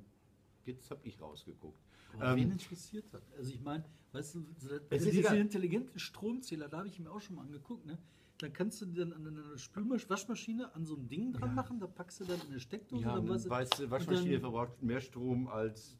Jetzt 0.65 0.89
habe 0.89 1.01
ich 1.07 1.21
rausgeguckt. 1.21 1.79
Aber 2.13 2.31
Ähm, 2.31 2.38
wen 2.38 2.51
interessiert 2.51 3.06
das? 3.12 3.31
Also 3.33 3.53
ich 3.53 3.62
meine, 3.62 3.83
weißt 4.12 4.35
du, 4.35 4.45
diese 4.59 4.81
egal. 5.19 5.38
intelligenten 5.38 6.00
Stromzähler, 6.00 6.67
da 6.69 6.79
habe 6.79 6.88
ich 6.88 7.00
mir 7.00 7.12
auch 7.12 7.21
schon 7.21 7.35
mal 7.35 7.44
angeguckt, 7.44 7.85
ne? 7.85 7.97
Dann 8.40 8.52
kannst 8.52 8.82
du 8.82 8.86
dann 8.86 9.14
an 9.14 9.28
eine 9.28 9.44
Waschmaschine 10.10 10.74
an 10.76 10.86
so 10.86 10.96
ein 10.96 11.08
Ding 11.08 11.32
dran 11.32 11.56
machen, 11.56 11.80
da 11.80 11.88
packst 11.88 12.20
du 12.20 12.26
dann 12.26 12.40
in 12.42 12.48
eine 12.48 12.60
Steckdose, 12.60 13.04
Ja, 13.04 13.16
dann 13.16 13.26
dann 13.26 13.50
weißt 13.50 13.80
du, 13.80 13.90
Waschmaschine 13.90 14.40
verbraucht 14.40 14.82
mehr 14.84 15.00
Strom 15.00 15.48
als 15.48 15.98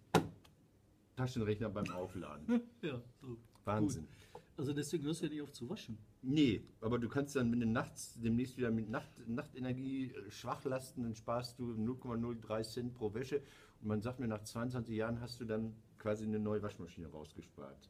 Taschenrechner 1.16 1.70
beim 1.70 1.90
Aufladen. 1.92 2.62
Ja, 2.82 3.02
so. 3.22 3.38
Wahnsinn. 3.64 4.08
Gut. 4.34 4.44
Also 4.58 4.74
deswegen 4.74 5.04
hörst 5.06 5.22
du 5.22 5.26
ja 5.26 5.32
nicht 5.32 5.42
auf 5.42 5.52
zu 5.52 5.70
waschen. 5.70 5.98
Nee, 6.22 6.64
aber 6.80 6.98
du 6.98 7.10
kannst 7.10 7.36
dann, 7.36 7.52
wenn 7.52 7.60
du 7.60 7.66
nachts 7.66 8.20
demnächst 8.22 8.58
wieder 8.58 8.72
mit 8.72 8.90
Nacht, 8.90 9.10
Nachtenergie 9.28 10.12
äh, 10.12 10.32
schwach 10.32 10.64
lasten, 10.64 11.04
dann 11.04 11.16
sparst 11.16 11.60
du 11.60 11.74
0,03 11.74 12.64
Cent 12.64 12.94
pro 12.94 13.14
Wäsche. 13.14 13.42
Und 13.82 13.88
man 13.88 14.02
sagt 14.02 14.20
mir, 14.20 14.28
nach 14.28 14.44
22 14.44 14.96
Jahren 14.96 15.20
hast 15.20 15.42
du 15.42 15.46
dann 15.46 15.76
quasi 15.98 16.26
eine 16.26 16.40
neue 16.40 16.62
Waschmaschine 16.62 17.08
rausgespart. 17.08 17.90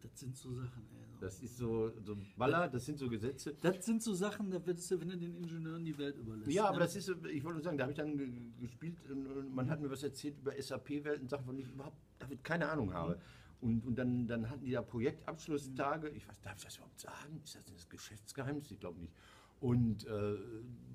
Das 0.00 0.18
sind 0.20 0.36
so 0.36 0.54
Sachen, 0.54 0.82
ey. 0.92 1.04
So. 1.12 1.20
Das 1.20 1.42
ist 1.42 1.56
so, 1.56 1.90
so 2.04 2.12
ein 2.12 2.26
Baller, 2.36 2.68
das 2.68 2.86
sind 2.86 2.98
so 2.98 3.08
Gesetze. 3.08 3.54
Das 3.60 3.84
sind 3.84 4.02
so 4.02 4.14
Sachen, 4.14 4.50
da 4.50 4.64
würdest 4.64 4.88
du, 4.90 5.00
wenn 5.00 5.08
du 5.08 5.16
den 5.16 5.34
Ingenieuren 5.34 5.84
die 5.84 5.98
Welt 5.98 6.16
überlässt. 6.16 6.52
Ja, 6.52 6.66
aber 6.66 6.78
ne? 6.78 6.84
das 6.84 6.94
ist, 6.94 7.08
ich 7.08 7.42
wollte 7.42 7.54
nur 7.56 7.62
sagen, 7.62 7.76
da 7.76 7.82
habe 7.82 7.92
ich 7.92 7.98
dann 7.98 8.16
ge- 8.16 8.30
gespielt 8.60 8.96
und 9.10 9.52
man 9.54 9.68
hat 9.68 9.80
mir 9.80 9.90
was 9.90 10.02
erzählt 10.04 10.38
über 10.38 10.52
SAP-Welten, 10.60 11.28
Sachen, 11.28 11.44
von 11.44 11.56
denen 11.56 11.68
ich 11.68 11.74
überhaupt 11.74 11.96
damit 12.20 12.44
keine 12.44 12.68
Ahnung 12.68 12.94
habe. 12.94 13.18
Und, 13.60 13.84
und 13.84 13.96
dann, 13.98 14.28
dann 14.28 14.48
hatten 14.48 14.64
die 14.64 14.70
da 14.70 14.82
Projektabschlusstage, 14.82 16.10
ich 16.10 16.28
weiß, 16.28 16.40
darf 16.42 16.58
ich 16.58 16.64
das 16.64 16.76
überhaupt 16.76 17.00
sagen? 17.00 17.40
Ist 17.42 17.56
das 17.56 17.64
das 17.64 17.88
Geschäftsgeheimnis? 17.88 18.70
Ich 18.70 18.78
glaube 18.78 19.00
nicht. 19.00 19.12
Und 19.60 20.06
äh, 20.06 20.36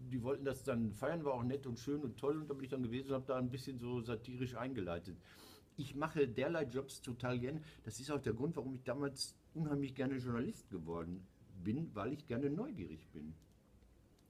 die 0.10 0.24
wollten 0.24 0.46
das 0.46 0.64
dann 0.64 0.94
feiern, 0.94 1.26
war 1.26 1.34
auch 1.34 1.44
nett 1.44 1.68
und 1.68 1.78
schön 1.78 2.02
und 2.02 2.18
toll 2.18 2.38
und 2.38 2.50
da 2.50 2.54
bin 2.54 2.64
ich 2.64 2.70
dann 2.70 2.82
gewesen 2.82 3.10
und 3.10 3.16
habe 3.16 3.26
da 3.26 3.36
ein 3.38 3.50
bisschen 3.50 3.78
so 3.80 4.00
satirisch 4.00 4.56
eingeleitet. 4.56 5.18
Ich 5.76 5.96
mache 5.96 6.28
derlei 6.28 6.64
Jobs 6.64 7.02
total 7.02 7.40
gerne. 7.40 7.62
Das 7.84 8.00
ist 8.00 8.12
auch 8.12 8.22
der 8.22 8.34
Grund, 8.34 8.56
warum 8.56 8.76
ich 8.76 8.84
damals 8.84 9.36
unheimlich 9.54 9.96
gerne 9.96 10.18
Journalist 10.18 10.70
geworden 10.70 11.26
bin, 11.64 11.90
weil 11.94 12.14
ich 12.14 12.28
gerne 12.28 12.50
neugierig 12.50 13.08
bin. 13.12 13.34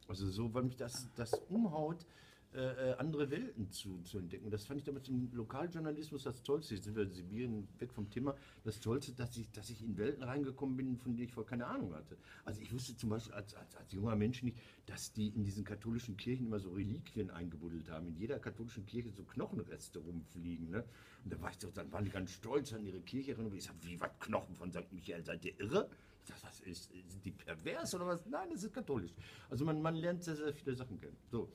Also 0.08 0.30
so, 0.30 0.54
weil 0.54 0.64
mich 0.64 0.76
das, 0.76 1.08
das 1.16 1.34
umhaut, 1.50 2.06
äh, 2.56 2.92
äh, 2.92 2.94
andere 2.98 3.32
Welten 3.32 3.72
zu, 3.72 4.02
zu 4.04 4.20
entdecken. 4.20 4.52
Das 4.52 4.66
fand 4.66 4.80
ich 4.80 4.84
damals 4.86 5.08
im 5.10 5.32
Lokaljournalismus 5.34 6.24
das 6.24 6.44
Tollste. 6.44 6.76
Jetzt 6.76 6.84
sind 6.84 6.96
wir 6.96 7.04
in 7.04 7.12
Sibirien 7.12 7.68
weg 7.80 7.92
vom 7.92 8.10
Thema. 8.10 8.36
Das 8.64 8.80
Tollste, 8.80 9.12
dass 9.14 9.36
ich, 9.38 9.50
dass 9.52 9.70
ich 9.70 9.84
in 9.84 9.98
Welten 9.98 10.24
reingekommen 10.24 10.78
bin, 10.78 10.98
von 10.98 11.16
denen 11.16 11.28
ich 11.28 11.34
vorher 11.34 11.50
keine 11.50 11.66
Ahnung 11.66 11.94
hatte. 11.96 12.18
Also 12.46 12.62
ich 12.62 12.72
wusste 12.72 12.96
zum 12.96 13.10
Beispiel 13.10 13.34
als, 13.34 13.56
als, 13.56 13.76
als 13.76 13.92
junger 13.92 14.16
Mensch 14.16 14.44
nicht, 14.44 14.58
dass 14.86 15.14
die 15.14 15.30
in 15.30 15.44
diesen 15.44 15.64
katholischen 15.64 16.16
Kirchen 16.16 16.46
immer 16.46 16.60
so 16.60 16.72
Reliquien 16.72 17.32
eingebuddelt 17.32 17.90
haben. 17.90 18.08
In 18.08 18.16
jeder 18.18 18.40
katholischen 18.40 18.86
Kirche 18.86 19.12
so 19.12 19.24
Knochenreste 19.24 20.00
rumfliegen. 20.00 20.70
Ne? 20.70 20.84
Und 21.24 21.34
da 21.34 21.42
war 21.42 21.50
ich 21.50 21.58
so, 21.60 21.72
dann 21.72 21.92
waren 21.92 22.06
die 22.06 22.12
ganz 22.12 22.32
stolz 22.32 22.72
an 22.74 22.86
ihre 22.86 23.02
Kirche. 23.02 23.36
Und 23.36 23.54
ich 23.54 23.64
sagte, 23.64 23.88
wie, 23.88 24.00
was 24.00 24.12
Knochen 24.20 24.56
von 24.56 24.72
St. 24.72 24.92
Michael? 24.92 25.24
Seid 25.24 25.44
ihr 25.46 25.60
irre? 25.60 25.90
Ich 26.26 26.68
ist, 26.68 26.92
sind 26.92 27.26
die 27.26 27.32
pervers 27.32 27.94
oder 27.96 28.08
was? 28.08 28.26
Nein, 28.26 28.50
das 28.52 28.64
ist 28.64 28.74
katholisch. 28.74 29.12
Also 29.50 29.66
man, 29.66 29.82
man 29.82 29.96
lernt 29.96 30.24
sehr, 30.24 30.36
sehr 30.36 30.54
viele 30.54 30.76
Sachen 30.76 31.00
kennen. 31.00 31.18
So, 31.30 31.50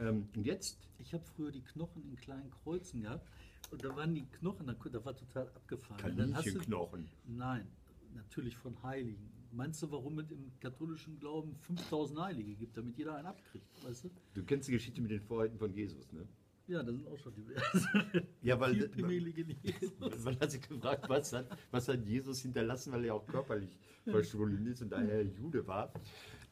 ähm, 0.00 0.28
und 0.36 0.44
jetzt? 0.46 0.78
Ich 0.98 1.12
habe 1.12 1.24
früher 1.24 1.50
die 1.50 1.62
Knochen 1.62 2.02
in 2.04 2.16
kleinen 2.16 2.50
Kreuzen 2.50 3.02
gehabt 3.02 3.28
Und 3.70 3.84
da 3.84 3.94
waren 3.96 4.14
die 4.14 4.26
Knochen, 4.26 4.66
da, 4.66 4.72
da 4.74 5.04
war 5.04 5.16
total 5.16 5.50
du- 5.68 5.76
Kaninchenknochen. 5.96 7.08
Nein, 7.26 7.66
natürlich 8.14 8.56
von 8.56 8.80
Heiligen. 8.82 9.30
Meinst 9.52 9.82
du, 9.82 9.90
warum 9.92 10.18
es 10.18 10.30
im 10.32 10.50
katholischen 10.60 11.18
Glauben 11.20 11.54
5000 11.56 12.20
Heilige 12.20 12.54
gibt, 12.56 12.76
damit 12.76 12.96
jeder 12.98 13.14
einen 13.16 13.26
abkriegt? 13.26 13.66
Weißt 13.84 14.04
du? 14.04 14.10
Du 14.34 14.42
kennst 14.44 14.68
die 14.68 14.72
Geschichte 14.72 15.00
mit 15.00 15.10
den 15.12 15.20
Vorhäuten 15.20 15.58
von 15.58 15.72
Jesus, 15.72 16.10
ne? 16.12 16.26
Ja, 16.66 16.82
da 16.82 16.90
sind 16.92 17.06
auch 17.06 17.18
schon 17.18 17.34
diverse. 17.34 17.86
Ja, 18.42 18.58
weil- 18.58 18.74
Jesus. 19.62 19.92
Man 20.24 20.40
hat 20.40 20.50
sich 20.50 20.60
gefragt, 20.66 21.08
was 21.08 21.32
hat, 21.32 21.46
was 21.70 21.86
hat 21.88 22.04
Jesus 22.04 22.40
hinterlassen, 22.40 22.92
weil 22.92 23.04
er 23.04 23.14
auch 23.14 23.26
körperlich 23.26 23.78
verschwunden 24.04 24.66
ist 24.66 24.82
und 24.82 24.90
daher 24.90 25.22
Jude 25.24 25.66
war. 25.66 25.92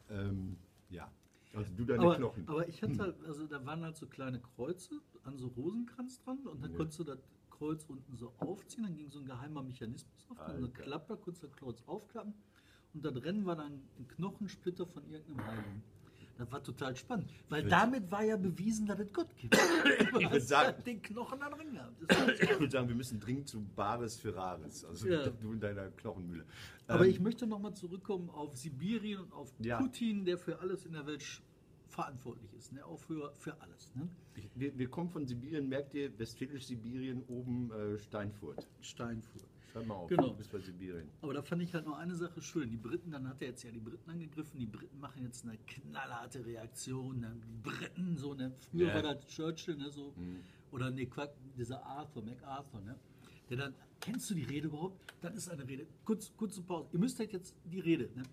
Ähm, 0.09 0.55
ja, 0.89 1.11
also 1.53 1.71
du 1.75 1.85
deine 1.85 2.01
Aber, 2.03 2.15
Knochen. 2.15 2.47
aber 2.47 2.67
ich 2.67 2.81
hatte 2.81 2.97
halt, 2.99 3.15
also 3.25 3.45
da 3.47 3.65
waren 3.65 3.83
halt 3.83 3.95
so 3.95 4.07
kleine 4.07 4.39
Kreuze 4.39 5.01
an 5.23 5.37
so 5.37 5.47
Rosenkranz 5.47 6.21
dran 6.23 6.39
und 6.47 6.61
dann 6.63 6.71
Ja. 6.71 6.77
konntest 6.77 6.99
du 6.99 7.03
das 7.03 7.19
Kreuz 7.49 7.85
unten 7.87 8.17
so 8.17 8.33
aufziehen, 8.39 8.83
dann 8.83 8.95
ging 8.95 9.09
so 9.09 9.19
ein 9.19 9.25
geheimer 9.25 9.63
Mechanismus 9.63 10.25
auf, 10.29 10.37
dann 10.37 10.59
so 10.59 10.65
Alter. 10.65 10.81
Klapper, 10.83 11.17
kurz 11.17 11.39
das 11.39 11.55
Kreuz 11.55 11.81
aufklappen 11.85 12.33
und 12.93 13.05
da 13.05 13.11
drin 13.11 13.45
war 13.45 13.55
dann 13.55 13.73
ein 13.99 14.07
Knochensplitter 14.07 14.85
von 14.87 15.03
irgendeinem 15.09 15.45
Heiligen. 15.45 15.83
Das 16.37 16.51
war 16.51 16.63
total 16.63 16.95
spannend, 16.95 17.29
weil 17.49 17.63
damit 17.69 18.09
war 18.11 18.23
ja 18.23 18.35
bewiesen, 18.37 18.87
dass 18.87 18.99
es 18.99 19.13
Gott 19.13 19.29
gibt. 19.37 19.55
Du 20.13 20.19
würd 20.19 20.31
hast 20.31 20.47
sagen- 20.47 20.83
den 20.83 21.01
Knochen 21.01 21.39
da 21.39 21.49
drin 21.49 21.73
gehabt. 21.73 22.41
Ich 22.41 22.49
würde 22.59 22.71
sagen, 22.71 22.87
wir 22.87 22.95
müssen 22.95 23.19
dringend 23.19 23.47
zu 23.47 23.61
Bares 23.75 24.17
für 24.17 24.35
Rares. 24.35 24.83
Also 24.83 25.07
Ja. 25.07 25.27
du 25.29 25.51
in 25.53 25.59
deiner 25.59 25.89
Knochenmühle. 25.91 26.43
Aber 26.87 27.05
Ähm, 27.05 27.11
ich 27.11 27.19
möchte 27.19 27.45
nochmal 27.45 27.73
zurückkommen 27.75 28.29
auf 28.31 28.57
Sibirien 28.57 29.21
und 29.21 29.33
auf 29.33 29.53
Ja. 29.59 29.77
Putin, 29.79 30.25
der 30.25 30.37
für 30.39 30.59
alles 30.59 30.85
in 30.85 30.93
der 30.93 31.05
Welt 31.05 31.23
verantwortlich 31.87 32.51
ist. 32.55 32.73
Ne? 32.73 32.83
Auch 32.83 32.99
für, 32.99 33.33
für 33.37 33.59
alles. 33.61 33.91
Ne? 33.95 34.09
ich, 34.35 34.49
wir, 34.55 34.75
wir 34.77 34.89
kommen 34.89 35.09
von 35.11 35.27
Sibirien, 35.27 35.69
merkt 35.69 35.93
ihr, 35.93 36.17
Westfälisch-Sibirien, 36.17 37.23
oben 37.27 37.71
äh, 37.71 37.99
Steinfurt. 37.99 38.67
Steinfurt. 38.81 39.45
Schreib 39.73 39.87
mal 39.87 39.95
auf, 39.95 40.07
Genau. 40.09 40.29
du 40.29 40.35
bist 40.35 40.51
bei 40.51 40.59
Sibirien. 40.59 41.09
Aber 41.21 41.33
da 41.33 41.41
fand 41.41 41.63
ich 41.63 41.73
halt 41.73 41.85
noch 41.85 41.97
eine 41.97 42.15
Sache 42.15 42.41
schön. 42.43 42.69
Die 42.69 42.77
Briten, 42.77 43.09
dann 43.11 43.27
hat 43.27 43.41
er 43.41 43.47
jetzt 43.49 43.63
ja 43.63 43.71
die 43.71 43.79
Briten 43.79 44.07
angegriffen. 44.09 44.59
Die 44.59 44.67
Briten 44.67 44.99
machen 44.99 45.23
jetzt 45.23 45.43
eine 45.45 45.57
knallharte 45.65 46.45
Reaktion. 46.45 47.25
Die 47.47 47.69
Briten, 47.69 48.15
so, 48.17 48.35
ne? 48.35 48.51
früher 48.69 48.89
Ja. 48.89 48.93
war 48.95 49.01
das 49.15 49.25
Churchill, 49.25 49.75
ne? 49.75 49.89
so, 49.89 50.13
oder 50.71 50.91
ne, 50.91 51.07
Quack, 51.07 51.31
dieser 51.57 51.83
Arthur, 51.83 52.23
MacArthur, 52.23 52.81
ne? 52.81 52.95
der 53.49 53.57
dann, 53.57 53.73
kennst 53.99 54.29
du 54.29 54.35
die 54.35 54.43
Rede 54.43 54.67
überhaupt? 54.67 55.01
Das 55.21 55.33
ist 55.35 55.49
eine 55.49 55.67
Rede. 55.67 55.87
Kurz, 56.05 56.31
kurze 56.37 56.61
Pause. 56.61 56.89
Ihr 56.93 56.99
müsst 56.99 57.17
halt 57.19 57.33
jetzt 57.33 57.55
die 57.65 57.79
Rede. 57.79 58.09
Ne? 58.15 58.23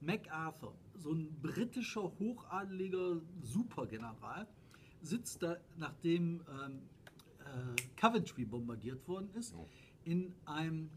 MacArthur, 0.00 0.74
so 0.96 1.12
ein 1.12 1.30
britischer, 1.40 2.02
hochadeliger 2.18 3.20
Supergeneral, 3.42 4.48
sitzt 5.00 5.42
da, 5.44 5.56
nachdem 5.76 6.40
ähm, 6.64 6.80
äh, 7.40 7.76
Coventry 7.96 8.44
bombardiert 8.44 9.06
worden 9.06 9.30
ist, 9.34 9.54
in 10.08 10.32
einem 10.46 10.88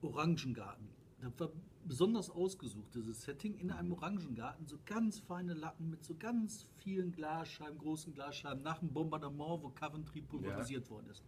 Orangengarten. 0.00 0.88
Das 1.20 1.38
war 1.38 1.50
besonders 1.84 2.30
ausgesucht, 2.30 2.94
dieses 2.94 3.20
Setting, 3.20 3.58
in 3.58 3.70
einem 3.70 3.92
Orangengarten, 3.92 4.66
so 4.66 4.78
ganz 4.86 5.18
feine 5.18 5.52
Latten 5.52 5.90
mit 5.90 6.02
so 6.02 6.14
ganz 6.18 6.66
vielen 6.78 7.12
Glasscheiben, 7.12 7.76
großen 7.76 8.14
Glasscheiben, 8.14 8.62
nach 8.62 8.78
dem 8.78 8.88
Bombardement, 8.88 9.62
wo 9.62 9.68
Coventry 9.68 10.22
pulverisiert 10.22 10.88
worden 10.88 11.10
ist. 11.10 11.22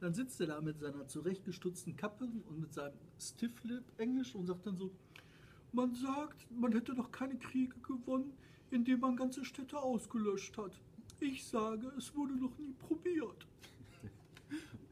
Dann 0.00 0.12
sitzt 0.12 0.40
er 0.40 0.48
da 0.48 0.60
mit 0.60 0.80
seiner 0.80 1.06
zurechtgestutzten 1.06 1.96
Kappe 1.96 2.24
und 2.24 2.58
mit 2.58 2.74
seinem 2.74 2.98
Stiff-Lip-Englisch 3.20 4.34
und 4.34 4.46
sagt 4.46 4.66
dann 4.66 4.76
so, 4.76 4.90
man 5.72 5.94
sagt, 5.94 6.50
man 6.50 6.72
hätte 6.72 6.94
noch 6.94 7.12
keine 7.12 7.36
Kriege 7.36 7.76
gewonnen, 7.80 8.32
indem 8.72 8.98
man 9.00 9.14
ganze 9.14 9.44
Städte 9.44 9.78
ausgelöscht 9.78 10.58
hat. 10.58 10.72
Ich 11.20 11.44
sage, 11.46 11.92
es 11.96 12.12
wurde 12.16 12.34
noch 12.34 12.58
nie 12.58 12.72
probiert. 12.72 13.46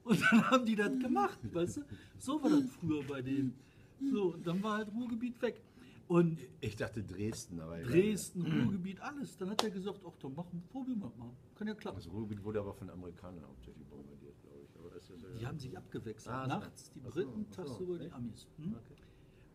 Und 0.08 0.20
dann 0.30 0.50
haben 0.50 0.64
die 0.64 0.74
das 0.74 0.98
gemacht, 0.98 1.38
weißt 1.52 1.78
du? 1.78 1.80
So 2.18 2.42
war 2.42 2.50
das 2.50 2.64
früher 2.80 3.02
bei 3.04 3.20
denen. 3.20 3.54
So, 4.00 4.34
und 4.34 4.46
dann 4.46 4.62
war 4.62 4.78
halt 4.78 4.88
Ruhrgebiet 4.92 5.40
weg. 5.42 5.60
Und 6.06 6.38
Ich 6.60 6.76
dachte 6.76 7.02
Dresden, 7.02 7.60
aber. 7.60 7.78
Dresden, 7.82 8.40
Ruhrgebiet, 8.42 9.00
alles. 9.00 9.36
Dann 9.36 9.50
hat 9.50 9.62
er 9.62 9.70
gesagt, 9.70 10.00
ach, 10.06 10.16
dann 10.18 10.34
machen, 10.34 10.62
probieren 10.70 11.00
wir 11.00 11.12
mal. 11.18 11.30
Kann 11.54 11.68
ja 11.68 11.74
klappen. 11.74 11.98
Das 11.98 12.10
Ruhrgebiet 12.10 12.42
wurde 12.42 12.60
aber 12.60 12.72
von 12.72 12.88
Amerikanern 12.88 13.44
hauptsächlich 13.44 13.86
bombardiert, 13.86 14.34
glaube 14.42 14.60
ich. 14.64 14.78
Aber 14.80 14.90
das 14.90 15.10
ist, 15.10 15.22
äh, 15.24 15.38
Die 15.38 15.46
haben 15.46 15.58
sich 15.58 15.76
abgewechselt. 15.76 16.34
Ah, 16.34 16.44
so. 16.44 16.48
Nachts 16.48 16.90
die 16.92 17.00
so, 17.00 17.10
Briten, 17.10 17.46
so, 17.50 17.62
tagsüber 17.62 17.98
die 17.98 18.04
echt? 18.06 18.14
Amis. 18.14 18.46
Hm? 18.56 18.74
Okay. 18.74 18.94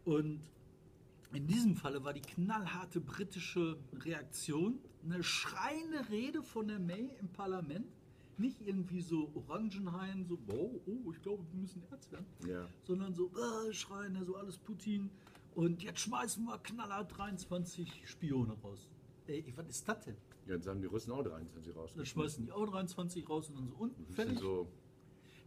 Und 0.06 0.42
in 1.34 1.48
diesem 1.48 1.76
Falle 1.76 2.04
war 2.04 2.14
die 2.14 2.22
knallharte 2.22 3.02
britische 3.02 3.80
Reaktion 3.94 4.78
eine 5.04 5.24
schreiende 5.24 6.08
Rede 6.12 6.44
von 6.44 6.68
der 6.68 6.80
May 6.80 7.10
im 7.20 7.30
Parlament. 7.30 7.88
Nicht 8.38 8.62
irgendwie 8.66 9.02
so 9.02 9.30
Orangenhain, 9.36 10.26
so, 10.26 10.38
oh, 10.54 10.82
oh 10.86 11.12
ich 11.12 11.22
glaube, 11.22 11.44
wir 11.52 11.62
müssen 11.62 11.84
Erz 11.92 12.12
werden. 12.12 12.26
Ja. 12.48 12.68
Sondern 12.84 13.14
so, 13.14 13.32
äh, 13.32 13.74
schreien, 13.74 14.18
so 14.26 14.36
alles 14.36 14.58
Putin. 14.58 15.10
Und 15.56 15.84
jetzt 15.84 16.00
schmeißen 16.00 16.44
wir 16.46 16.58
knallhart 16.60 17.16
23 17.16 18.08
Spione 18.08 18.54
raus. 18.64 18.88
Ey, 19.28 19.54
was 19.56 19.68
ist 19.70 19.88
das 19.88 20.04
denn? 20.06 20.18
Ja, 20.48 20.56
jetzt 20.56 20.68
haben 20.68 20.82
die 20.82 20.88
Russen 20.88 21.12
auch 21.14 21.24
23 21.24 21.76
raus. 21.76 21.92
Dann 21.96 22.06
schmeißen 22.06 22.46
die 22.46 22.52
auch 22.52 22.66
23 22.66 23.30
raus 23.30 23.50
und 23.50 23.56
dann 23.58 23.68
so 23.68 23.76
unten. 23.76 24.06
Das 24.08 24.16
Fertig. 24.16 24.40
so. 24.40 24.68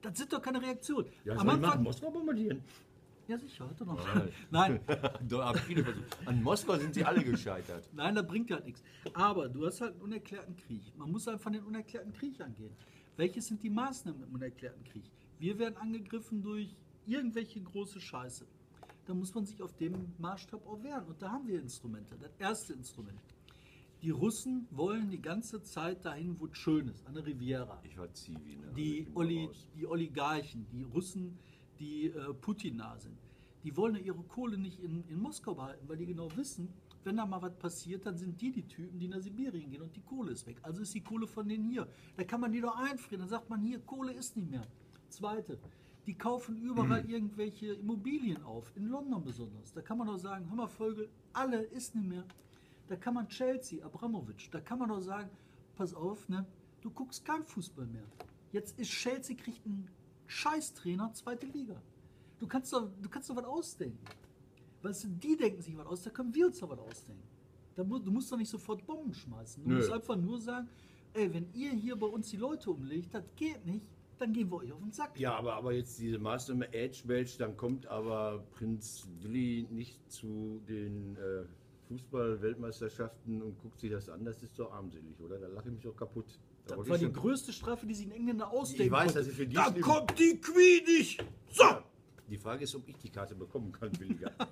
Das 0.02 0.16
sind 0.16 0.32
doch 0.32 0.40
keine 0.40 0.62
Reaktionen. 0.62 1.08
Ja, 1.24 1.34
Am 1.34 1.40
Anfang- 1.48 1.60
machen? 1.60 1.82
Moskau 1.82 2.10
bombardieren? 2.10 2.62
Ja, 3.28 3.38
sicher, 3.38 3.68
hat 3.68 3.80
er 3.80 3.86
noch. 3.86 4.06
Nein. 4.50 4.80
Da. 5.28 5.52
An 6.26 6.42
Moskau 6.42 6.76
sind 6.76 6.94
sie 6.94 7.04
alle 7.04 7.24
gescheitert. 7.24 7.88
nein, 7.92 8.14
das 8.14 8.26
bringt 8.26 8.48
ja 8.50 8.60
nichts. 8.60 8.82
Aber 9.12 9.48
du 9.48 9.66
hast 9.66 9.80
halt 9.80 9.92
einen 9.94 10.02
unerklärten 10.02 10.56
Krieg. 10.56 10.82
Man 10.96 11.10
muss 11.10 11.26
einfach 11.26 11.50
den 11.50 11.64
unerklärten 11.64 12.12
Krieg 12.12 12.40
angehen. 12.40 12.70
Welche 13.16 13.40
sind 13.40 13.62
die 13.62 13.70
Maßnahmen 13.70 14.22
im 14.22 14.34
unerklärten 14.34 14.84
Krieg? 14.84 15.04
Wir 15.38 15.58
werden 15.58 15.76
angegriffen 15.78 16.42
durch 16.42 16.76
irgendwelche 17.06 17.60
große 17.60 18.00
Scheiße. 18.00 18.46
Da 19.06 19.14
muss 19.14 19.34
man 19.34 19.46
sich 19.46 19.62
auf 19.62 19.74
dem 19.76 20.12
Maßstab 20.18 20.64
auch 20.66 20.82
wehren. 20.82 21.04
Und 21.06 21.20
da 21.20 21.32
haben 21.32 21.46
wir 21.48 21.60
Instrumente. 21.60 22.16
Das 22.20 22.32
erste 22.38 22.72
Instrument. 22.74 23.18
Die 24.02 24.10
Russen 24.10 24.68
wollen 24.70 25.10
die 25.10 25.20
ganze 25.20 25.62
Zeit 25.62 26.04
dahin, 26.04 26.38
wo 26.38 26.46
es 26.46 26.56
schön 26.58 26.88
ist, 26.88 27.06
an 27.06 27.14
der 27.14 27.24
Riviera. 27.26 27.80
Ich 27.82 27.96
war 27.96 28.12
Zivi, 28.12 28.56
ne? 28.56 28.72
die, 28.76 29.06
Also 29.06 29.18
Oli, 29.18 29.48
die 29.74 29.86
Oligarchen, 29.86 30.66
die 30.70 30.82
Russen, 30.82 31.38
die 31.78 32.06
äh, 32.06 32.34
Putin-nah 32.34 32.98
sind, 32.98 33.18
die 33.62 33.76
wollen 33.76 33.96
ja 33.96 34.00
ihre 34.00 34.22
Kohle 34.22 34.58
nicht 34.58 34.80
in, 34.80 35.04
in 35.08 35.20
Moskau 35.20 35.54
behalten, 35.54 35.88
weil 35.88 35.96
die 35.96 36.06
genau 36.06 36.28
wissen, 36.36 36.68
wenn 37.04 37.16
da 37.16 37.26
mal 37.26 37.40
was 37.40 37.54
passiert, 37.56 38.04
dann 38.04 38.16
sind 38.16 38.40
die 38.40 38.50
die 38.50 38.66
Typen, 38.66 38.98
die 38.98 39.08
nach 39.08 39.20
Sibirien 39.20 39.70
gehen 39.70 39.82
und 39.82 39.94
die 39.94 40.02
Kohle 40.02 40.32
ist 40.32 40.46
weg. 40.46 40.56
Also 40.62 40.82
ist 40.82 40.92
die 40.94 41.00
Kohle 41.00 41.26
von 41.26 41.48
denen 41.48 41.68
hier. 41.70 41.86
Da 42.16 42.24
kann 42.24 42.40
man 42.40 42.52
die 42.52 42.60
doch 42.60 42.76
einfrieren. 42.76 43.20
Dann 43.20 43.28
sagt 43.28 43.48
man 43.48 43.60
hier, 43.60 43.78
Kohle 43.80 44.12
ist 44.12 44.36
nicht 44.36 44.50
mehr. 44.50 44.62
Zweite, 45.08 45.58
die 46.06 46.14
kaufen 46.14 46.56
überall 46.56 47.08
irgendwelche 47.08 47.74
Immobilien 47.74 48.42
auf, 48.42 48.72
in 48.76 48.86
London 48.88 49.22
besonders. 49.24 49.72
Da 49.72 49.82
kann 49.82 49.98
man 49.98 50.08
doch 50.08 50.18
sagen, 50.18 50.48
hör 50.48 50.56
mal 50.56 50.68
Vögel, 50.68 51.08
alle 51.32 51.62
ist 51.62 51.94
nicht 51.94 52.08
mehr. 52.08 52.24
Da 52.88 52.96
kann 52.96 53.14
man 53.14 53.28
Chelsea, 53.28 53.84
Abramovic, 53.84 54.48
da 54.52 54.60
kann 54.60 54.78
man 54.78 54.88
doch 54.88 55.00
sagen, 55.00 55.30
pass 55.74 55.92
auf, 55.94 56.28
ne, 56.28 56.46
du 56.80 56.90
guckst 56.90 57.24
kein 57.24 57.42
Fußball 57.42 57.86
mehr. 57.86 58.06
Jetzt 58.52 58.78
ist 58.78 58.90
Chelsea 58.90 59.36
kriegt 59.36 59.66
einen 59.66 59.88
Scheißtrainer, 60.26 61.12
zweite 61.14 61.46
Liga. 61.46 61.80
Du 62.38 62.46
kannst 62.46 62.72
doch, 62.72 62.90
du 63.00 63.08
kannst 63.08 63.30
doch 63.30 63.36
was 63.36 63.44
ausdenken. 63.44 64.04
Weißt 64.82 65.04
du, 65.04 65.08
die 65.08 65.36
denken 65.36 65.62
sich 65.62 65.76
was 65.76 65.86
aus, 65.86 66.02
da 66.02 66.10
können 66.10 66.34
wir 66.34 66.46
uns 66.46 66.58
doch 66.58 66.68
was 66.68 66.78
ausdenken. 66.78 67.22
Da 67.74 67.82
du 67.82 68.10
musst 68.10 68.32
doch 68.32 68.38
nicht 68.38 68.50
sofort 68.50 68.86
Bomben 68.86 69.12
schmeißen. 69.12 69.62
Du 69.62 69.70
Nö. 69.70 69.76
musst 69.76 69.90
einfach 69.90 70.16
nur 70.16 70.40
sagen, 70.40 70.68
ey, 71.12 71.32
wenn 71.32 71.46
ihr 71.52 71.72
hier 71.72 71.96
bei 71.96 72.06
uns 72.06 72.30
die 72.30 72.36
Leute 72.36 72.70
umlegt, 72.70 73.14
das 73.14 73.24
geht 73.36 73.64
nicht, 73.66 73.86
dann 74.18 74.32
gehen 74.32 74.50
wir 74.50 74.56
euch 74.56 74.72
auf 74.72 74.80
den 74.80 74.92
Sack. 74.92 75.18
Ja, 75.18 75.36
aber, 75.36 75.54
aber 75.54 75.72
jetzt 75.72 75.98
diese 75.98 76.18
Maßnahme 76.18 76.72
Edge 76.72 77.02
Belch, 77.06 77.36
dann 77.36 77.56
kommt 77.56 77.86
aber 77.86 78.44
Prinz 78.52 79.06
Willi 79.20 79.66
nicht 79.70 80.10
zu 80.10 80.62
den 80.66 81.16
äh, 81.16 81.44
Fußball-Weltmeisterschaften 81.88 83.42
und 83.42 83.58
guckt 83.58 83.78
sich 83.78 83.90
das 83.90 84.08
an. 84.08 84.24
Das 84.24 84.42
ist 84.42 84.58
doch 84.58 84.72
armselig, 84.72 85.20
oder? 85.20 85.38
Da 85.38 85.48
lache 85.48 85.68
ich 85.68 85.74
mich 85.74 85.82
doch 85.82 85.96
kaputt. 85.96 86.38
Da 86.66 86.76
Das 86.76 86.88
war 86.88 86.98
die 86.98 87.12
größte 87.12 87.52
Strafe, 87.52 87.86
die 87.86 87.94
sie 87.94 88.04
in 88.04 88.10
Engländer 88.12 88.50
ausdenken 88.50 88.84
Ich 88.86 88.90
weiß, 88.90 89.04
konnten. 89.12 89.18
dass 89.18 89.28
ich 89.28 89.34
für 89.34 89.46
die 89.46 89.54
Da 89.54 89.70
schlimm- 89.70 89.82
kommt 89.82 90.18
die 90.18 90.40
Queen 90.40 90.84
nicht! 90.84 91.24
So! 91.52 91.64
Die 92.28 92.38
Frage 92.38 92.64
ist, 92.64 92.74
ob 92.74 92.88
ich 92.88 92.96
die 92.98 93.08
Karte 93.10 93.34
bekommen 93.34 93.72
kann, 93.72 93.90
billiger. 93.92 94.32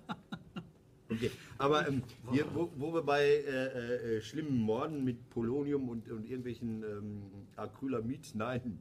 Okay, 1.06 1.30
aber 1.58 1.86
ähm, 1.86 2.02
hier, 2.32 2.46
wo, 2.54 2.72
wo 2.76 2.92
wir 2.94 3.02
bei 3.02 3.22
äh, 3.24 4.16
äh, 4.16 4.20
schlimmen 4.22 4.56
Morden 4.56 5.04
mit 5.04 5.28
Polonium 5.30 5.90
und, 5.90 6.10
und 6.10 6.24
irgendwelchen 6.24 6.82
ähm, 6.82 7.22
Acrylamid, 7.56 8.32
nein, 8.34 8.78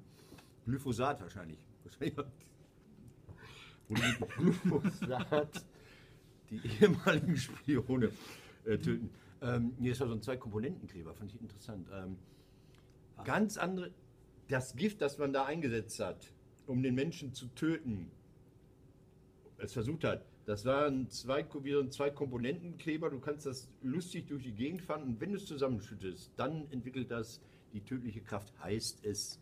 Glyphosat 0.66 1.22
wahrscheinlich. 1.22 1.60
Wahrscheinlich. 1.84 2.18
Und 3.90 4.00
mit 4.00 4.30
Glyphosat 4.38 5.66
die 6.50 6.62
ehemaligen 6.82 7.36
Spione 7.38 8.10
äh, 8.66 8.78
töten. 8.78 9.10
Ähm, 9.42 9.74
hier 9.80 9.92
ist 9.92 10.00
ja 10.00 10.08
so 10.08 10.13
ein 10.13 10.22
Zwei-Komponenten-Kleber, 10.22 11.13
fand 11.13 11.34
ich 11.36 11.42
interessant. 11.42 11.88
Ähm, 11.94 12.16
ganz 13.24 13.58
andere, 13.58 13.92
das 14.48 14.75
Gift, 14.75 15.01
das 15.01 15.18
man 15.18 15.34
da 15.34 15.46
eingesetzt 15.46 16.00
hat, 16.00 16.32
um 16.68 16.84
den 16.84 16.96
Menschen 16.96 17.34
zu 17.34 17.48
töten, 17.48 18.12
es 19.58 19.74
versucht 19.74 20.03
hat. 20.03 20.25
Das 20.46 20.65
war 20.65 20.88
ein 20.88 21.10
zwei, 21.10 21.46
wie 21.63 21.72
so 21.72 21.80
ein 21.80 21.89
Zwei-Komponenten-Kleber. 21.89 23.10
Du 23.10 23.20
kannst 23.20 23.46
das 23.46 23.70
lustig 23.82 24.27
durch 24.27 24.44
die 24.44 24.51
Gegend 24.51 24.82
fahren 24.82 25.03
und 25.03 25.22
wenn 25.22 25.32
du 25.32 25.38
es 25.38 25.46
zusammenschüttest, 25.46 26.32
dann 26.36 26.70
entwickelt 26.72 27.12
das 27.12 27.39
die 27.72 27.82
tödliche 27.82 28.22
Kraft, 28.22 28.53
heißt 28.62 29.06
es. 29.06 29.39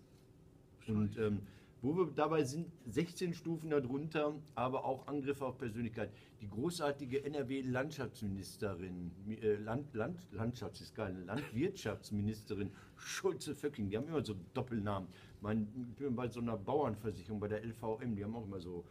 Und 0.88 1.18
ähm, 1.18 1.42
Wo 1.84 1.98
wir 1.98 2.06
dabei 2.16 2.44
sind, 2.44 2.72
16 2.86 3.34
Stufen 3.34 3.72
darunter, 3.72 4.36
aber 4.54 4.86
auch 4.86 5.08
Angriffe 5.08 5.48
auf 5.48 5.58
Persönlichkeit. 5.58 6.12
Die 6.40 6.48
großartige 6.48 7.24
NRW-Landschaftsministerin, 7.26 9.12
äh, 9.42 9.56
Land, 9.56 9.92
Land, 9.96 10.20
Landschafts 10.32 10.82
ist 10.82 10.94
geil, 10.94 11.16
Landwirtschaftsministerin 11.26 12.72
Schulze-Vöcking, 12.98 13.90
die 13.90 13.98
haben 13.98 14.08
immer 14.08 14.24
so 14.24 14.36
Doppelnamen. 14.54 15.08
Ich 15.42 15.96
bin 15.96 16.16
bei 16.16 16.28
so 16.28 16.40
einer 16.40 16.56
Bauernversicherung, 16.56 17.40
bei 17.40 17.48
der 17.48 17.64
LVM, 17.66 18.16
die 18.16 18.24
haben 18.24 18.36
auch 18.36 18.46
immer 18.46 18.60
so 18.60 18.86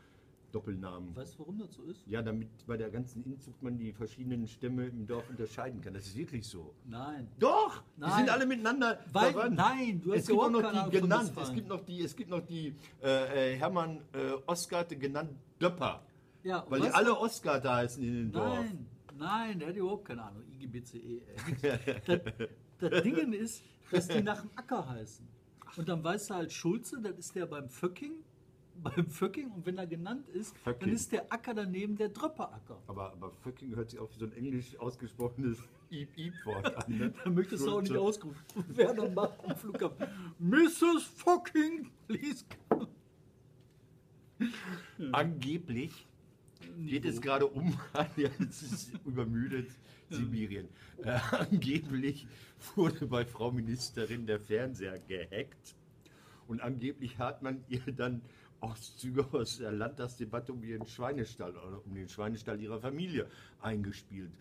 Doppelnamen. 0.50 1.14
Weißt 1.16 1.34
du, 1.34 1.40
warum 1.40 1.58
das 1.58 1.72
so 1.74 1.82
ist? 1.84 2.06
Ja, 2.06 2.22
damit 2.22 2.48
bei 2.66 2.76
der 2.76 2.90
ganzen 2.90 3.22
Inzucht 3.24 3.62
man 3.62 3.78
die 3.78 3.92
verschiedenen 3.92 4.46
Stämme 4.48 4.86
im 4.86 5.06
Dorf 5.06 5.28
unterscheiden 5.30 5.80
kann. 5.80 5.94
Das 5.94 6.06
ist 6.06 6.16
wirklich 6.16 6.46
so. 6.46 6.74
Nein. 6.86 7.28
Doch, 7.38 7.82
Nein. 7.96 8.10
die 8.10 8.16
sind 8.16 8.30
alle 8.30 8.46
miteinander 8.46 8.98
Weil- 9.12 9.32
verwandt. 9.32 9.56
nein, 9.56 10.00
du 10.02 10.12
hast 10.12 10.20
es 10.20 10.26
gibt 10.28 10.38
auch 10.40 10.50
noch 10.50 10.84
die 10.84 10.90
genannt. 11.00 11.32
Es 11.40 11.52
gibt 11.52 11.68
noch 11.68 11.80
die, 11.84 12.02
es 12.02 12.16
gibt 12.16 12.30
noch 12.30 12.44
die 12.46 12.74
äh, 13.02 13.54
äh, 13.54 13.56
Hermann 13.56 14.00
äh, 14.12 14.32
Oskarte 14.46 14.96
genannt 14.96 15.30
Döpper, 15.60 16.02
Ja, 16.42 16.64
weil 16.68 16.80
die 16.80 16.88
alle 16.88 17.16
Oskarte 17.18 17.70
heißen 17.72 18.02
in 18.02 18.14
dem 18.14 18.32
Dorf. 18.32 18.58
Nein, 18.58 18.86
nein, 19.18 19.58
der 19.58 19.68
hat 19.68 19.76
überhaupt 19.76 20.04
keine 20.06 20.22
Ahnung. 20.22 20.42
IGBCE. 20.60 21.22
das, 22.06 22.20
das 22.90 23.02
Ding 23.02 23.32
ist, 23.32 23.62
dass 23.90 24.08
die 24.08 24.22
nach 24.22 24.40
dem 24.40 24.50
Acker 24.56 24.88
heißen. 24.88 25.26
Und 25.76 25.88
dann 25.88 26.02
weißt 26.02 26.30
du 26.30 26.34
halt 26.34 26.52
Schulze, 26.52 27.00
das 27.00 27.16
ist 27.18 27.34
der 27.36 27.46
beim 27.46 27.68
Föcking, 27.68 28.12
beim 28.82 29.06
Föcking. 29.08 29.50
Und 29.50 29.66
wenn 29.66 29.78
er 29.78 29.86
genannt 29.86 30.28
ist, 30.28 30.54
dann 30.64 30.74
Föcking. 30.74 30.92
ist 30.92 31.12
der 31.12 31.32
Acker 31.32 31.54
daneben 31.54 31.96
der 31.96 32.08
Dröpperacker. 32.08 32.82
Aber, 32.86 33.12
aber 33.12 33.30
fucking 33.30 33.74
hört 33.76 33.90
sich 33.90 33.98
auch 33.98 34.10
wie 34.12 34.18
so 34.18 34.24
ein 34.26 34.32
englisch 34.32 34.78
ausgesprochenes 34.78 35.58
Iep-Iep-Wort 35.90 36.76
an. 36.76 36.98
Ne? 36.98 37.14
Da 37.24 37.30
möchtest 37.30 37.66
du 37.66 37.70
auch 37.70 37.82
nicht 37.82 37.96
ausgerufen 37.96 38.44
werden 38.76 39.00
und 39.00 39.14
macht 39.14 39.44
am 39.44 39.56
Flughafen. 39.56 40.06
Mrs. 40.38 41.04
Fucking, 41.16 41.90
please. 42.06 42.44
Angeblich 45.12 46.06
geht 46.86 47.04
es 47.04 47.20
gerade 47.20 47.46
um, 47.46 47.78
ja, 48.16 48.30
es 48.38 48.62
ist 48.62 48.92
übermüdet, 49.04 49.70
Sibirien. 50.08 50.68
Äh, 51.02 51.18
angeblich 51.30 52.26
wurde 52.74 53.06
bei 53.06 53.24
Frau 53.24 53.50
Ministerin 53.50 54.26
der 54.26 54.40
Fernseher 54.40 54.98
gehackt 54.98 55.76
und 56.50 56.60
angeblich 56.60 57.18
hat 57.18 57.42
man 57.42 57.64
ihr 57.68 57.92
dann 57.92 58.22
Auszüge 58.60 59.26
aus 59.32 59.58
der 59.58 59.72
Landtagsdebatte 59.72 60.52
um 60.52 60.62
ihren 60.62 60.86
Schweinestall 60.86 61.56
oder 61.56 61.84
um 61.84 61.94
den 61.94 62.08
Schweinestall 62.08 62.60
ihrer 62.60 62.80
Familie 62.80 63.26
eingespielt. 63.60 64.32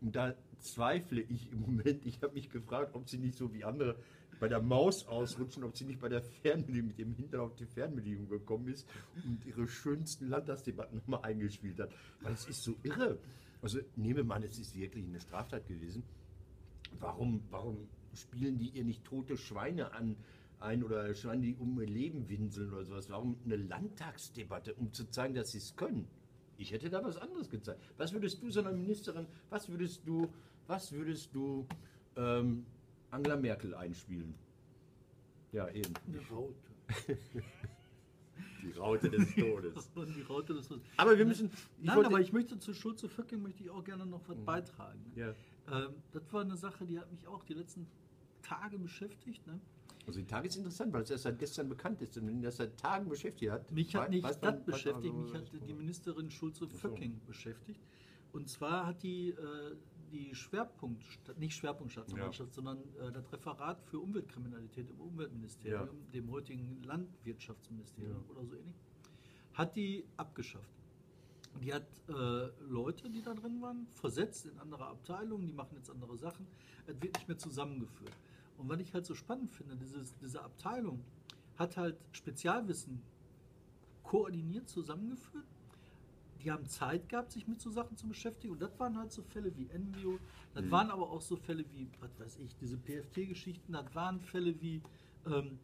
Und 0.00 0.14
da 0.14 0.34
zweifle 0.58 1.20
ich 1.20 1.50
im 1.52 1.60
Moment. 1.60 2.04
Ich 2.06 2.22
habe 2.22 2.34
mich 2.34 2.50
gefragt, 2.50 2.94
ob 2.94 3.08
sie 3.08 3.18
nicht 3.18 3.36
so 3.36 3.52
wie 3.52 3.64
andere 3.64 3.96
bei 4.38 4.48
der 4.48 4.62
Maus 4.62 5.06
ausrutschen, 5.06 5.64
ob 5.64 5.76
sie 5.76 5.84
nicht 5.84 6.00
bei 6.00 6.08
der 6.08 6.22
Fernbedienung 6.22 6.88
mit 6.88 6.98
dem 6.98 7.14
Hintern 7.14 7.40
auf 7.40 7.54
die 7.56 7.66
Fernbedienung 7.66 8.28
gekommen 8.28 8.68
ist 8.68 8.86
und 9.24 9.44
ihre 9.44 9.66
schönsten 9.66 10.28
Landtagsdebatten 10.28 10.98
nochmal 10.98 11.22
eingespielt 11.22 11.78
hat. 11.80 11.90
Weil 12.20 12.34
es 12.34 12.46
ist 12.46 12.62
so 12.62 12.76
irre. 12.82 13.18
Also 13.62 13.80
nehme 13.96 14.22
man, 14.22 14.42
es 14.44 14.58
ist 14.58 14.76
wirklich 14.76 15.04
eine 15.04 15.20
Straftat 15.20 15.66
gewesen. 15.66 16.04
Warum, 17.00 17.42
warum 17.50 17.88
spielen 18.14 18.58
die 18.58 18.70
ihr 18.70 18.84
nicht 18.84 19.04
tote 19.04 19.36
Schweine 19.36 19.92
an? 19.92 20.16
Ein 20.60 20.82
oder 20.82 21.14
Schweine, 21.14 21.42
die 21.42 21.54
um 21.56 21.80
ihr 21.80 21.86
Leben 21.86 22.28
winseln 22.28 22.72
oder 22.72 22.84
sowas. 22.84 23.08
Warum 23.10 23.36
eine 23.44 23.56
Landtagsdebatte, 23.56 24.74
um 24.74 24.92
zu 24.92 25.08
zeigen, 25.10 25.34
dass 25.34 25.52
sie 25.52 25.58
es 25.58 25.76
können? 25.76 26.08
Ich 26.56 26.72
hätte 26.72 26.90
da 26.90 27.02
was 27.04 27.16
anderes 27.16 27.48
gezeigt. 27.48 27.80
Was 27.96 28.12
würdest 28.12 28.42
du 28.42 28.50
so 28.50 28.60
einer 28.60 28.72
Ministerin, 28.72 29.26
was 29.50 29.68
würdest 29.68 30.02
du, 30.04 30.28
was 30.66 30.90
würdest 30.92 31.32
du 31.32 31.66
ähm, 32.16 32.66
Angela 33.10 33.36
Merkel 33.36 33.74
einspielen? 33.74 34.34
Ja, 35.52 35.68
eben. 35.68 35.94
Eine 36.08 36.20
Raute. 36.28 36.54
Die 38.62 38.72
Raute 38.72 39.10
des 39.10 39.34
Todes. 39.34 39.90
Die 40.16 40.22
Raute 40.22 40.54
des 40.54 40.68
Aber 40.96 41.16
wir 41.16 41.24
müssen. 41.24 41.50
Nein, 41.80 42.04
aber 42.04 42.20
ich 42.20 42.32
möchte 42.32 42.58
zu 42.58 42.74
Schulze 42.74 43.08
Föcking 43.08 43.40
möchte 43.40 43.62
ich 43.62 43.70
auch 43.70 43.84
gerne 43.84 44.04
noch 44.04 44.28
was 44.28 44.38
beitragen. 44.40 45.12
Ja. 45.14 45.34
Ähm, 45.70 45.94
das 46.12 46.32
war 46.32 46.42
eine 46.42 46.56
Sache, 46.56 46.86
die 46.86 46.98
hat 46.98 47.10
mich 47.12 47.26
auch 47.28 47.44
die 47.44 47.54
letzten 47.54 47.86
Tage 48.42 48.78
beschäftigt. 48.78 49.46
Ne? 49.46 49.60
Also 50.08 50.20
die 50.20 50.26
Tage 50.26 50.48
ist 50.48 50.56
interessant, 50.56 50.92
weil 50.92 51.02
es 51.02 51.10
erst 51.10 51.24
seit 51.24 51.38
gestern 51.38 51.68
bekannt 51.68 52.00
ist 52.00 52.16
und 52.16 52.26
wenn 52.26 52.40
das 52.40 52.56
seit 52.56 52.78
Tagen 52.78 53.08
beschäftigt 53.08 53.52
hat. 53.52 53.70
Mich 53.70 53.94
hat 53.94 54.08
nicht 54.10 54.24
das 54.24 54.40
man- 54.40 54.64
beschäftigt, 54.64 55.14
also, 55.14 55.18
mich 55.18 55.34
hat 55.34 55.68
die 55.68 55.74
Ministerin 55.74 56.30
Schulze 56.30 56.66
so. 56.66 56.94
Beschäftigt. 57.26 57.80
Und 58.32 58.48
zwar 58.48 58.86
hat 58.86 59.02
die 59.02 59.30
äh, 59.30 59.76
die 60.10 60.34
Schwerpunkt, 60.34 61.04
nicht 61.38 61.54
Schwerpunktstaatsanwaltschaft, 61.56 62.54
sondern 62.54 62.78
äh, 62.98 63.12
das 63.12 63.30
Referat 63.30 63.82
für 63.84 63.98
Umweltkriminalität 64.00 64.88
im 64.88 64.98
Umweltministerium, 65.00 65.88
Ja. 66.06 66.10
dem 66.14 66.30
heutigen 66.30 66.82
Landwirtschaftsministerium 66.84 68.24
oder 68.30 68.44
so 68.46 68.54
ähnlich, 68.54 68.76
hat 69.52 69.76
die 69.76 70.06
abgeschafft. 70.16 70.70
Die 71.62 71.72
hat 71.74 71.86
äh, 72.08 72.12
Leute, 72.68 73.10
die 73.10 73.20
da 73.20 73.34
drin 73.34 73.60
waren, 73.60 73.86
versetzt 73.92 74.46
in 74.46 74.58
andere 74.58 74.86
Abteilungen, 74.86 75.46
die 75.46 75.52
machen 75.52 75.76
jetzt 75.76 75.90
andere 75.90 76.16
Sachen. 76.16 76.46
Es 76.86 77.00
wird 77.02 77.14
nicht 77.16 77.28
mehr 77.28 77.38
zusammengeführt. 77.38 78.12
Und 78.58 78.68
was 78.68 78.80
ich 78.80 78.92
halt 78.92 79.06
so 79.06 79.14
spannend 79.14 79.50
finde, 79.50 79.76
dieses, 79.76 80.14
diese 80.18 80.42
Abteilung 80.42 81.02
hat 81.56 81.76
halt 81.76 81.96
Spezialwissen 82.12 83.00
koordiniert 84.02 84.68
zusammengeführt. 84.68 85.46
Die 86.42 86.50
haben 86.50 86.66
Zeit 86.66 87.08
gehabt, 87.08 87.32
sich 87.32 87.48
mit 87.48 87.60
so 87.60 87.70
Sachen 87.70 87.96
zu 87.96 88.06
beschäftigen. 88.06 88.52
Und 88.52 88.62
das 88.62 88.78
waren 88.78 88.96
halt 88.96 89.12
so 89.12 89.22
Fälle 89.22 89.56
wie 89.56 89.68
Envio. 89.70 90.18
Das 90.54 90.70
waren 90.70 90.90
aber 90.90 91.10
auch 91.10 91.20
so 91.20 91.36
Fälle 91.36 91.64
wie, 91.72 91.88
was 92.00 92.18
weiß 92.18 92.38
ich, 92.38 92.54
diese 92.56 92.76
PFT-Geschichten. 92.76 93.72
Das 93.72 93.92
waren 93.94 94.20
Fälle 94.20 94.60
wie, 94.60 94.80
ähm, 95.26 95.58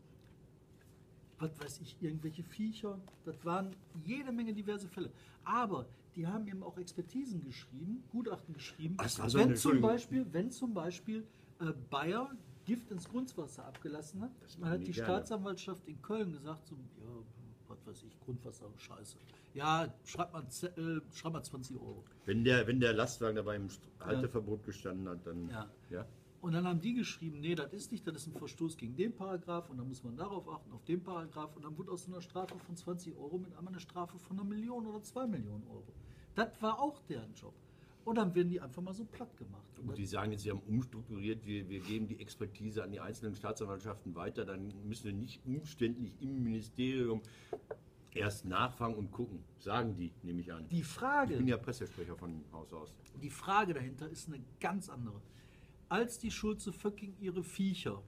was 1.38 1.58
weiß 1.60 1.80
ich, 1.80 1.96
irgendwelche 2.00 2.42
Viecher. 2.42 2.98
Das 3.24 3.44
waren 3.44 3.74
jede 4.04 4.32
Menge 4.32 4.52
diverse 4.52 4.88
Fälle. 4.88 5.10
Aber 5.44 5.86
die 6.16 6.26
haben 6.26 6.46
eben 6.48 6.62
auch 6.62 6.76
Expertisen 6.76 7.44
geschrieben, 7.44 8.04
Gutachten 8.10 8.54
geschrieben. 8.54 8.94
Ach, 8.98 9.04
das 9.04 9.18
war 9.18 9.30
so 9.30 9.38
wenn, 9.38 9.56
zum. 9.56 9.80
Beispiel, 9.80 10.26
wenn 10.32 10.50
zum 10.50 10.74
Beispiel 10.74 11.24
äh, 11.60 11.72
Bayer 11.90 12.30
Gift 12.64 12.90
ins 12.90 13.08
Grundwasser 13.08 13.64
abgelassen 13.66 14.22
hat, 14.22 14.30
machen 14.58 14.70
hat 14.72 14.80
die 14.80 14.84
die. 14.86 14.94
Staatsanwaltschaft 14.94 15.86
in 15.86 16.00
Köln 16.02 16.32
gesagt, 16.32 16.66
so, 16.66 16.74
ja, 16.76 17.22
was 17.68 17.86
weiß 17.86 18.02
ich, 18.04 18.18
Grundwasser, 18.20 18.66
scheiße. 18.76 19.16
Ja, 19.54 19.92
schreib 20.04 20.32
mal, 20.32 20.48
Z- 20.48 20.76
äh, 20.78 21.00
schreib 21.12 21.32
mal 21.34 21.42
20 21.42 21.76
Euro. 21.76 22.04
Wenn 22.26 22.44
der, 22.44 22.66
wenn 22.66 22.80
der 22.80 22.92
Lastwagen 22.92 23.36
dabei 23.36 23.56
im 23.56 23.68
Halteverbot 24.00 24.64
gestanden 24.64 25.08
hat, 25.08 25.26
dann. 25.26 25.48
Ja. 25.48 25.70
ja? 25.90 26.06
Und 26.40 26.52
dann 26.52 26.66
haben 26.66 26.80
die 26.80 26.92
geschrieben, 26.92 27.40
nee, 27.40 27.54
das 27.54 27.72
ist 27.72 27.90
nicht, 27.90 28.06
das 28.06 28.16
ist 28.16 28.26
ein 28.26 28.34
Verstoß 28.34 28.76
gegen 28.76 28.96
den 28.96 29.14
Paragraph 29.14 29.70
und 29.70 29.78
dann 29.78 29.88
muss 29.88 30.04
man 30.04 30.14
darauf 30.16 30.46
achten, 30.48 30.72
auf 30.72 30.84
den 30.84 31.02
Paragraph 31.02 31.56
und 31.56 31.64
dann 31.64 31.76
wurde 31.78 31.90
aus 31.90 32.06
einer 32.06 32.20
Strafe 32.20 32.58
von 32.58 32.76
20 32.76 33.16
Euro 33.16 33.38
mit 33.38 33.56
einmal 33.56 33.72
eine 33.72 33.80
Strafe 33.80 34.18
von 34.18 34.38
einer 34.38 34.46
Million 34.46 34.86
oder 34.86 35.02
zwei 35.02 35.26
Millionen 35.26 35.66
Euro. 35.68 35.94
Das 36.34 36.50
war 36.60 36.78
auch 36.80 37.00
deren 37.08 37.32
Job. 37.34 37.54
Und 38.04 38.16
dann 38.16 38.34
werden 38.34 38.50
die 38.50 38.60
einfach 38.60 38.82
mal 38.82 38.92
so 38.92 39.04
platt 39.04 39.34
gemacht. 39.36 39.62
Und 39.78 39.96
die 39.96 40.06
sagen 40.06 40.32
jetzt, 40.32 40.42
sie 40.42 40.50
haben 40.50 40.62
umstrukturiert, 40.66 41.44
wir, 41.46 41.68
wir 41.68 41.80
geben 41.80 42.06
die 42.06 42.20
Expertise 42.20 42.82
an 42.84 42.92
die 42.92 43.00
einzelnen 43.00 43.34
Staatsanwaltschaften 43.34 44.14
weiter, 44.14 44.44
dann 44.44 44.72
müssen 44.86 45.04
wir 45.04 45.12
nicht 45.12 45.40
umständlich 45.46 46.12
im 46.20 46.42
Ministerium 46.42 47.22
erst 48.12 48.44
nachfragen 48.44 48.94
und 48.94 49.10
gucken. 49.10 49.42
Sagen 49.58 49.96
die, 49.96 50.12
nehme 50.22 50.40
ich 50.40 50.52
an. 50.52 50.68
die 50.68 50.80
Ich 50.80 50.86
Frage, 50.86 51.36
bin 51.36 51.48
ja 51.48 51.56
Pressesprecher 51.56 52.16
von 52.16 52.44
Haus 52.52 52.72
aus. 52.72 52.94
Die 53.22 53.30
Frage 53.30 53.74
dahinter 53.74 54.08
ist 54.08 54.28
eine 54.28 54.40
ganz 54.60 54.88
andere. 54.88 55.20
Als 55.88 56.18
die 56.18 56.30
Schulze 56.30 56.72
Föcking 56.72 57.14
ihre 57.20 57.42
Viecher 57.42 58.02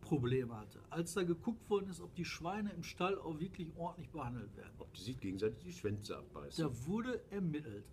Probleme 0.00 0.56
hatte, 0.56 0.80
als 0.90 1.14
da 1.14 1.24
geguckt 1.24 1.68
worden 1.68 1.90
ist, 1.90 2.00
ob 2.00 2.14
die 2.14 2.24
Schweine 2.24 2.70
im 2.72 2.84
Stall 2.84 3.18
auch 3.18 3.38
wirklich 3.40 3.68
ordentlich 3.76 4.08
behandelt 4.10 4.56
werden, 4.56 4.72
Ob 4.78 4.92
die 4.94 5.02
sich 5.02 5.18
gegenseitig 5.18 5.58
die 5.64 5.72
Schwänze 5.72 6.16
abbeißen. 6.16 6.64
da 6.64 6.86
wurde 6.86 7.20
ermittelt. 7.30 7.84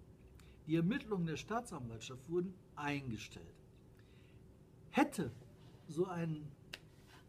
Die 0.67 0.75
Ermittlungen 0.75 1.25
der 1.25 1.37
Staatsanwaltschaft 1.37 2.21
wurden 2.29 2.53
eingestellt. 2.75 3.45
Hätte 4.91 5.31
so 5.87 6.05
ein, 6.05 6.47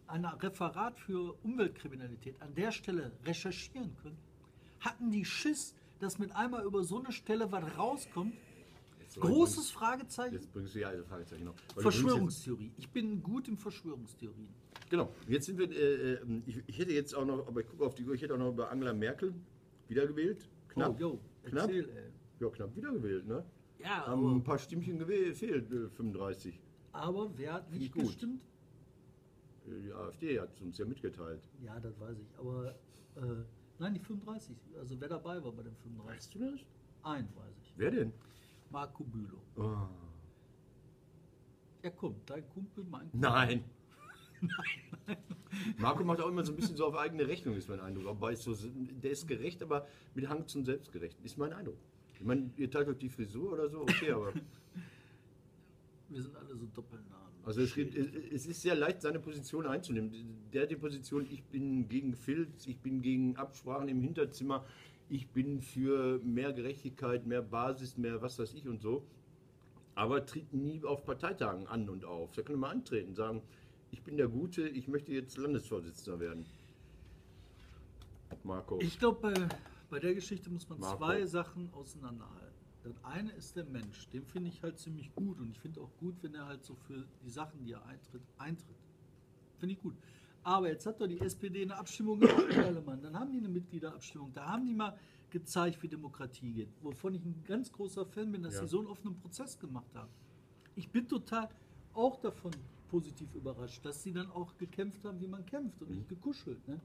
ein 0.06 0.24
Referat 0.24 0.98
für 0.98 1.34
Umweltkriminalität 1.42 2.40
an 2.40 2.54
der 2.54 2.70
Stelle 2.70 3.12
recherchieren 3.24 3.96
können, 4.02 4.18
hatten 4.80 5.10
die 5.10 5.24
Schiss, 5.24 5.74
dass 5.98 6.18
mit 6.18 6.30
einmal 6.32 6.64
über 6.64 6.84
so 6.84 6.98
eine 6.98 7.12
Stelle 7.12 7.50
was 7.50 7.64
rauskommt. 7.76 8.34
Jetzt 9.00 9.18
Großes 9.20 9.66
ich- 9.68 9.72
Fragezeichen. 9.72 10.34
Jetzt 10.34 10.52
bringst 10.52 10.74
du 10.74 10.80
ja 10.80 10.90
eine 10.90 11.04
Fragezeichen 11.04 11.44
noch. 11.44 11.54
Verschwörungstheorie. 11.76 12.72
Ich 12.76 12.88
bin 12.90 13.22
gut 13.22 13.48
in 13.48 13.56
Verschwörungstheorien. 13.56 14.48
Genau. 14.90 15.12
Jetzt 15.28 15.46
sind 15.46 15.58
wir. 15.58 15.70
Äh, 15.70 16.14
äh, 16.14 16.42
ich, 16.46 16.62
ich 16.66 16.78
hätte 16.78 16.92
jetzt 16.92 17.14
auch 17.14 17.24
noch, 17.24 17.46
aber 17.46 17.60
ich 17.60 17.68
gucke 17.68 17.84
auf 17.84 17.94
die 17.94 18.04
Uhr, 18.04 18.14
ich 18.14 18.22
hätte 18.22 18.34
auch 18.34 18.38
noch 18.38 18.50
über 18.50 18.70
Angela 18.70 18.92
Merkel 18.92 19.34
wiedergewählt. 19.88 20.48
Knapp. 20.68 20.94
Oh, 20.96 21.00
yo, 21.00 21.20
Knapp. 21.44 21.68
erzähl, 21.68 21.88
ey. 21.88 22.10
Ja, 22.44 22.50
knapp 22.50 22.76
wiedergewählt, 22.76 23.26
ne? 23.26 23.44
Ja, 23.78 24.07
Haben 24.07 24.24
aber, 24.26 24.35
ein 24.37 24.44
paar 24.44 24.59
Stimmchen 24.59 24.98
gefehlt, 24.98 25.70
äh, 25.72 25.88
35. 25.88 26.61
aber 26.92 27.30
wer 27.37 27.54
hat 27.54 27.70
nicht 27.70 27.92
gut. 27.92 28.04
gestimmt? 28.07 28.42
Äh, 29.66 29.80
Die 29.83 29.92
AfD 29.92 30.40
hat 30.40 30.52
es 30.54 30.61
uns 30.61 30.78
ja 30.78 30.85
mitgeteilt. 30.85 31.48
Ja, 31.62 31.78
das 31.80 31.98
weiß 31.98 32.16
ich. 32.18 32.38
Aber 32.38 32.74
äh, 33.16 33.20
nein, 33.78 33.94
die 33.94 34.00
35. 34.00 34.57
Also 34.78 35.00
wer 35.00 35.09
dabei 35.09 35.42
war 35.42 35.52
bei 35.52 35.62
den 35.62 35.74
35? 35.76 36.16
Weißt 36.16 36.35
du 36.35 36.38
das? 36.50 36.61
Ein 37.02 37.28
weiß 37.35 37.57
ich. 37.62 37.72
Wer 37.76 37.90
denn? 37.90 38.12
Marco 38.70 39.04
Bülow. 39.04 39.38
Oh. 39.57 39.88
Ja, 41.83 41.90
komm, 41.90 42.16
dein 42.26 42.48
Kumpel, 42.50 42.85
mein 42.85 43.11
Kumpel. 43.11 43.20
Nein. 43.30 43.64
Marco 45.78 46.04
macht 46.04 46.20
auch 46.20 46.28
immer 46.28 46.44
so 46.44 46.52
ein 46.52 46.57
bisschen 46.57 46.76
so 46.76 46.87
auf 46.87 46.96
eigene 46.96 47.26
Rechnung, 47.26 47.54
ist 47.57 47.68
mein 47.68 47.80
Eindruck. 47.80 48.07
Aber 48.07 48.33
ist 48.33 48.42
so, 48.42 48.54
der 48.54 49.11
ist 49.11 49.26
gerecht, 49.28 49.62
aber 49.62 49.87
mit 50.14 50.28
Hang 50.28 50.46
zum 50.46 50.64
Selbstgerechten, 50.64 51.24
ist 51.24 51.38
mein 51.38 51.52
Eindruck. 51.52 51.78
Ich 52.18 52.24
meine, 52.24 52.50
ihr 52.57 52.70
teilt 52.70 52.88
euch 52.88 52.98
die 52.98 53.09
Frisur 53.09 53.53
oder 53.53 53.68
so, 53.68 53.83
okay, 53.83 54.11
aber. 54.11 54.33
Wir 56.09 56.22
sind 56.22 56.37
alle 56.37 56.55
so 56.55 56.66
Doppelnamen. 56.66 57.24
Also 57.44 57.61
es, 57.61 57.74
gibt, 57.74 57.94
es 57.96 58.46
ist 58.46 58.62
sehr 58.62 58.74
leicht, 58.74 59.03
seine 59.03 59.18
Position 59.18 59.66
einzunehmen. 59.66 60.12
Der 60.53 60.62
hat 60.62 60.70
die 60.70 60.77
Position, 60.77 61.27
ich 61.31 61.42
bin 61.44 61.88
gegen 61.88 62.14
Filz, 62.14 62.66
ich 62.66 62.79
bin 62.79 63.03
gegen 63.03 63.37
Absprachen 63.37 63.88
im 63.88 64.00
Hinterzimmer, 64.00 64.64
ich 65.09 65.29
bin 65.29 65.61
für 65.61 66.20
mehr 66.24 66.53
Gerechtigkeit, 66.53 67.27
mehr 67.27 67.42
Basis, 67.42 67.98
mehr 67.98 68.22
was 68.22 68.38
weiß 68.38 68.55
ich 68.55 68.66
und 68.66 68.81
so. 68.81 69.05
Aber 69.94 70.24
tritt 70.24 70.53
nie 70.55 70.83
auf 70.85 71.05
Parteitagen 71.05 71.66
an 71.66 71.88
und 71.88 72.05
auf. 72.05 72.33
Da 72.33 72.42
können 72.42 72.61
wir 72.61 72.68
antreten, 72.68 73.14
sagen, 73.14 73.42
ich 73.90 74.03
bin 74.03 74.16
der 74.16 74.29
Gute, 74.29 74.66
ich 74.66 74.88
möchte 74.88 75.12
jetzt 75.12 75.37
Landesvorsitzender 75.37 76.20
werden. 76.20 76.46
Marco. 78.42 78.79
Ich 78.81 78.98
glaube, 78.98 79.20
bei, 79.20 79.48
bei 79.94 80.00
der 80.00 80.12
Geschichte 80.16 80.50
muss 80.50 80.68
man 80.68 80.80
Marco. 80.80 80.96
zwei 80.96 81.24
Sachen 81.24 81.72
auseinanderhalten. 81.72 82.59
Das 82.83 82.92
eine 83.04 83.30
ist 83.30 83.54
der 83.54 83.64
Mensch, 83.64 84.09
den 84.09 84.24
finde 84.26 84.48
ich 84.48 84.61
halt 84.61 84.76
ziemlich 84.76 85.14
gut 85.14 85.38
und 85.38 85.50
ich 85.52 85.61
finde 85.61 85.80
auch 85.83 85.96
gut, 85.98 86.16
wenn 86.22 86.35
er 86.35 86.46
halt 86.46 86.64
so 86.64 86.74
für 86.74 87.07
die 87.24 87.30
Sachen, 87.30 87.62
die 87.64 87.70
er 87.74 87.87
eintritt, 87.87 88.22
eintritt. 88.37 88.74
Finde 89.61 89.74
ich 89.76 89.80
gut. 89.80 89.94
Aber 90.42 90.68
jetzt 90.68 90.85
hat 90.85 91.00
doch 91.00 91.07
die 91.07 91.20
SPD 91.20 91.62
eine 91.62 91.76
Abstimmung 91.76 92.18
gemacht, 92.18 92.85
Mann. 92.85 93.02
Dann 93.02 93.16
haben 93.16 93.30
die 93.30 93.38
eine 93.38 93.48
Mitgliederabstimmung. 93.48 94.33
Da 94.33 94.46
haben 94.48 94.66
die 94.66 94.74
mal 94.74 94.98
gezeigt, 95.30 95.80
wie 95.80 95.87
Demokratie 95.88 96.52
geht. 96.52 96.70
Wovon 96.83 97.14
ich 97.14 97.24
ein 97.24 97.44
ganz 97.44 97.70
großer 97.70 98.04
Fan 98.04 98.33
bin, 98.33 98.42
dass 98.42 98.54
Ja. 98.54 98.62
sie 98.62 98.66
so 98.66 98.80
einen 98.80 98.88
offenen 98.88 99.16
Prozess 99.20 99.57
gemacht 99.61 99.94
haben. 99.94 100.11
Ich 100.74 100.90
bin 100.90 101.07
total 101.07 101.48
auch 101.92 102.16
davon 102.20 102.50
positiv 102.94 103.35
überrascht, 103.35 103.85
dass 103.85 104.04
sie 104.04 104.12
dann 104.12 104.30
auch 104.30 104.57
gekämpft 104.57 105.04
haben, 105.04 105.20
wie 105.20 105.26
man 105.26 105.44
kämpft 105.44 105.83
und 105.83 105.90
nicht 105.90 106.09
gekuschelt. 106.09 106.64
Ne? 106.68 106.80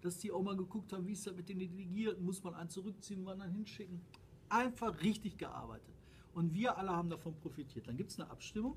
Dass 0.00 0.18
die 0.18 0.32
auch 0.32 0.42
mal 0.42 0.56
geguckt 0.56 0.92
haben, 0.92 1.06
wie 1.06 1.12
ist 1.12 1.24
das 1.24 1.36
mit 1.36 1.48
den 1.48 1.60
Delegierten, 1.60 2.24
muss 2.24 2.42
man 2.42 2.54
einen 2.54 2.68
zurückziehen, 2.68 3.20
einen 3.20 3.28
anderen 3.28 3.52
hinschicken. 3.52 4.00
Einfach 4.48 5.00
richtig 5.02 5.38
gearbeitet. 5.38 5.94
Und 6.34 6.52
wir 6.52 6.76
alle 6.76 6.90
haben 6.90 7.08
davon 7.08 7.36
profitiert. 7.36 7.86
Dann 7.86 7.96
gibt 7.96 8.10
es 8.10 8.18
eine 8.18 8.28
Abstimmung 8.28 8.76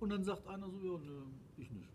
und 0.00 0.10
dann 0.10 0.24
sagt 0.24 0.44
einer 0.48 0.68
so, 0.68 0.80
ja, 0.80 0.98
nö, 0.98 1.22
ich 1.56 1.70
nicht. 1.70 1.88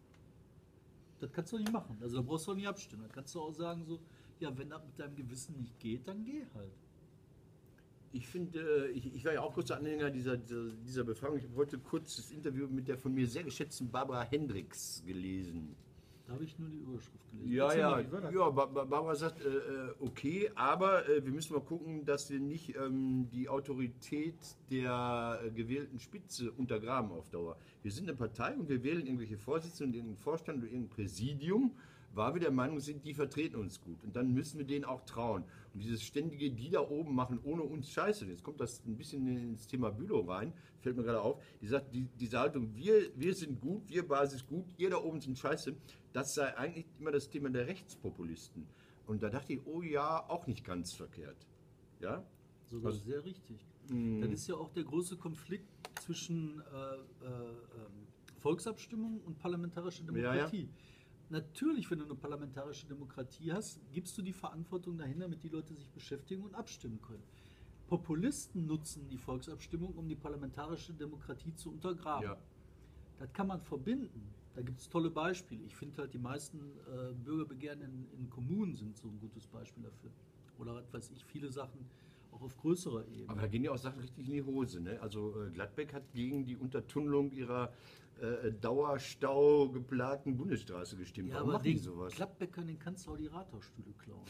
Das 1.20 1.30
kannst 1.34 1.52
du 1.52 1.58
nicht 1.58 1.74
machen. 1.74 1.98
Also 2.00 2.16
da 2.16 2.22
brauchst 2.22 2.48
du 2.48 2.52
auch 2.52 2.56
nicht 2.56 2.70
abstimmen. 2.70 3.02
Dann 3.02 3.12
kannst 3.12 3.36
du 3.36 3.42
auch 3.42 3.54
sagen 3.54 3.84
so, 3.84 4.00
ja, 4.40 4.58
wenn 4.58 4.70
das 4.70 4.86
mit 4.86 4.98
deinem 4.98 5.18
Gewissen 5.18 5.58
nicht 5.58 5.78
geht, 5.82 6.08
dann 6.08 6.24
geh 6.24 6.46
halt. 6.54 6.72
Ich 8.16 8.28
finde, 8.28 8.60
äh, 8.60 8.92
ich, 8.92 9.14
ich 9.14 9.26
war 9.26 9.34
ja 9.34 9.42
auch 9.42 9.54
kurzer 9.54 9.76
Anhänger 9.78 10.10
dieser, 10.12 10.38
dieser, 10.38 10.70
dieser 10.88 11.04
Befragung. 11.04 11.38
Ich 11.40 11.44
habe 11.46 11.56
heute 11.56 11.80
kurz 11.80 12.16
das 12.16 12.32
Interview 12.32 12.68
mit 12.68 12.88
der 12.88 12.98
von 12.98 13.14
mir 13.14 13.28
sehr 13.28 13.44
geschätzten 13.44 13.90
Barbara 13.90 14.22
Hendricks 14.24 15.04
gelesen. 15.06 15.76
Da 16.28 16.34
habe 16.34 16.44
ich 16.46 16.58
nur 16.58 16.70
die 16.70 16.78
Überschrift 16.78 17.32
gelesen. 17.32 17.52
Ja, 17.52 17.74
ja, 17.74 17.90
mal, 17.90 18.34
ja. 18.34 18.50
Ba- 18.50 18.68
Ba- 18.68 18.86
Barbara 18.86 19.16
sagt, 19.16 19.42
äh, 19.44 19.48
äh, 19.50 19.94
okay, 20.00 20.50
aber 20.56 21.10
äh, 21.10 21.26
wir 21.26 21.32
müssen 21.34 21.54
mal 21.54 21.62
gucken, 21.62 22.06
dass 22.06 22.30
wir 22.30 22.40
nicht 22.40 22.76
ähm, 22.78 23.28
die 23.32 23.50
Autorität 23.50 24.36
der 24.72 25.42
äh, 25.44 25.50
gewählten 25.52 26.00
Spitze 26.00 26.52
untergraben 26.52 27.12
auf 27.12 27.28
Dauer. 27.30 27.58
Wir 27.82 27.92
sind 27.92 28.08
eine 28.08 28.16
Partei 28.16 28.56
und 28.56 28.70
wir 28.70 28.84
wählen 28.84 29.06
irgendwelche 29.06 29.38
Vorsitzende 29.38 29.86
und 29.90 29.96
irgendeinen 29.96 30.18
Vorstand 30.24 30.60
oder 30.60 30.68
irgendein 30.68 30.90
Präsidium, 30.96 31.76
weil 32.14 32.34
wir 32.36 32.42
der 32.42 32.52
Meinung 32.52 32.80
sind, 32.80 33.04
die 33.06 33.14
vertreten 33.14 33.56
uns 33.56 33.82
gut. 33.82 34.04
Und 34.04 34.16
dann 34.16 34.32
müssen 34.32 34.60
wir 34.60 34.66
denen 34.66 34.86
auch 34.86 35.04
trauen. 35.06 35.44
Und 35.74 35.84
dieses 35.84 36.04
ständige, 36.04 36.52
die 36.52 36.70
da 36.70 36.82
oben 36.82 37.14
machen 37.16 37.40
ohne 37.44 37.64
uns 37.64 37.90
Scheiße. 37.90 38.26
Jetzt 38.26 38.44
kommt 38.44 38.62
das 38.62 38.86
ein 38.86 38.96
bisschen 38.96 39.28
ins 39.28 39.68
Thema 39.68 39.92
Bülow 39.92 40.22
rein, 40.22 40.54
fällt 40.80 40.96
mir 40.96 41.04
gerade 41.04 41.22
auf. 41.22 41.42
Die 41.62 41.68
sagt, 41.68 41.94
die, 41.94 42.08
diese 42.20 42.40
Haltung, 42.40 42.76
wir, 42.76 43.10
wir 43.16 43.34
sind 43.34 43.60
gut, 43.60 43.90
wir 43.90 44.08
Basis 44.08 44.46
gut, 44.46 44.66
ihr 44.78 44.92
da 44.92 44.98
oben 44.98 45.20
sind 45.22 45.38
Scheiße, 45.38 45.76
das 46.14 46.36
sei 46.36 46.56
eigentlich 46.56 46.86
immer 47.00 47.12
das 47.12 47.30
Thema 47.30 47.50
der 47.50 47.68
Rechtspopulisten. 47.68 48.68
Und 49.08 49.24
da 49.24 49.30
dachte 49.30 49.54
ich, 49.54 49.66
oh 49.66 49.82
ja, 49.82 50.30
auch 50.30 50.48
nicht 50.48 50.64
ganz 50.64 50.94
verkehrt. 50.94 51.48
Ja? 52.00 52.24
Sogar 52.66 52.92
Also- 52.92 53.04
sehr 53.04 53.24
richtig. 53.26 53.66
Mm. 53.90 54.22
Das 54.22 54.32
ist 54.32 54.48
ja 54.48 54.56
auch 54.56 54.70
der 54.70 54.84
große 54.84 55.18
Konflikt 55.18 55.68
zwischen 56.02 56.62
äh, 56.62 56.64
äh, 56.64 57.28
ähm, 57.28 58.08
Volksabstimmung 58.38 59.22
und 59.26 59.38
parlamentarischer 59.40 60.04
Ja, 60.16 60.36
ja. 60.36 60.52
Natürlich, 61.30 61.90
wenn 61.90 62.00
du 62.00 62.06
eine 62.06 62.16
parlamentarische 62.16 62.86
Demokratie 62.86 63.52
hast, 63.52 63.80
gibst 63.92 64.18
du 64.18 64.22
die 64.22 64.34
Verantwortung 64.34 64.98
dahin, 64.98 65.20
damit 65.20 65.44
die 65.44 65.50
Leute 65.50 65.74
sich 65.74 65.90
beschäftigen 65.90 66.44
und 66.44 66.54
abstimmen 66.54 67.02
können. 67.02 67.24
Populisten 67.88 68.66
nutzen 68.66 69.08
die 69.10 69.18
Volksabstimmung, 69.18 69.94
um 69.94 70.08
die 70.08 70.16
parlamentarische 70.16 70.94
Demokratie 70.94 71.54
zu 71.54 71.72
untergraben. 71.72 72.30
Ja. 72.30 72.38
Das 73.20 73.32
kann 73.34 73.48
man 73.48 73.62
verbinden. 73.62 74.34
Da 74.56 74.62
gibt 74.62 74.80
es 74.80 74.90
tolle 74.90 75.10
Beispiele. 75.10 75.64
Ich 75.64 75.76
finde 75.76 75.98
halt, 75.98 76.14
die 76.14 76.20
meisten 76.20 76.60
äh, 76.60 77.14
Bürgerbegehren 77.14 77.82
in, 77.82 78.08
in 78.20 78.30
Kommunen 78.30 78.76
sind 78.76 78.98
so 78.98 79.08
ein 79.08 79.20
gutes 79.20 79.48
Beispiel 79.48 79.84
dafür. 79.84 80.12
Oder 80.60 80.76
was 80.76 80.94
weiß 80.94 81.12
ich, 81.12 81.26
viele 81.26 81.52
Sachen 81.52 81.86
auch 82.34 82.42
auf 82.42 82.58
größerer 82.58 83.06
Ebene. 83.08 83.30
Aber 83.30 83.42
da 83.42 83.48
gehen 83.48 83.64
ja 83.64 83.72
auch 83.72 83.78
Sachen 83.78 84.00
richtig 84.02 84.28
in 84.28 84.34
die 84.34 84.44
Hose. 84.44 84.82
Ne? 84.82 85.00
Also 85.02 85.42
äh, 85.42 85.50
Gladbeck 85.52 85.94
hat 85.94 86.12
gegen 86.14 86.46
die 86.46 86.56
Untertunnelung 86.56 87.32
ihrer 87.32 87.72
äh, 88.22 88.52
Dauerstau 88.52 89.70
geplagten 89.70 90.38
Bundesstraße 90.38 90.96
gestimmt. 90.98 91.30
ja, 91.30 91.36
Warum 91.36 91.50
aber 91.50 91.58
machen 91.60 91.64
die 91.64 91.74
den 91.76 91.84
sowas? 91.84 92.14
Klappbäcker, 92.14 92.62
den 92.64 92.80
kannst 92.80 93.06
du 93.08 93.12
auch 93.12 93.18
die 93.18 93.28
Rathausstühle 93.28 93.92
klauen. 93.98 94.22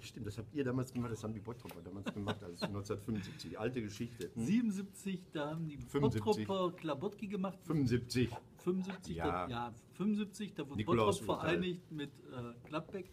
Stimmt, 0.00 0.26
das 0.26 0.38
habt 0.38 0.54
ihr 0.54 0.64
damals 0.64 0.90
gemacht, 0.92 1.12
das 1.12 1.22
haben 1.22 1.34
die 1.34 1.40
Bottropper 1.40 1.82
damals 1.82 2.12
gemacht, 2.14 2.42
also 2.42 2.64
1975. 2.64 3.58
Alte 3.58 3.82
Geschichte. 3.82 4.30
Hm? 4.34 4.44
77, 4.46 5.24
da 5.32 5.50
haben 5.50 5.68
die 5.68 5.76
75. 5.76 6.46
Bottropper 6.46 6.76
Klabotki 6.76 7.26
gemacht. 7.26 7.58
75. 7.64 8.30
75, 8.58 9.16
Ja. 9.16 9.26
ja, 9.26 9.48
ja 9.48 9.74
75, 9.94 10.54
da 10.54 10.66
wurde 10.66 10.76
Nikolaus 10.78 11.20
Bottrop 11.20 11.36
Urteil. 11.36 11.50
vereinigt 11.50 11.92
mit 11.92 12.10
äh, 12.10 12.68
Gladbeck. 12.68 13.10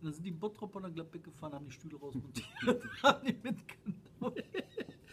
Und 0.00 0.06
dann 0.06 0.12
sind 0.14 0.24
die 0.24 0.30
Bottropper 0.30 0.80
nach 0.80 0.92
Gladbeck 0.94 1.24
gefahren, 1.24 1.52
haben 1.52 1.66
die 1.66 1.72
Stühle 1.72 1.96
rausmontiert, 1.98 2.46
haben 3.02 3.26
die 3.26 3.32
mitgenommen. 3.42 4.42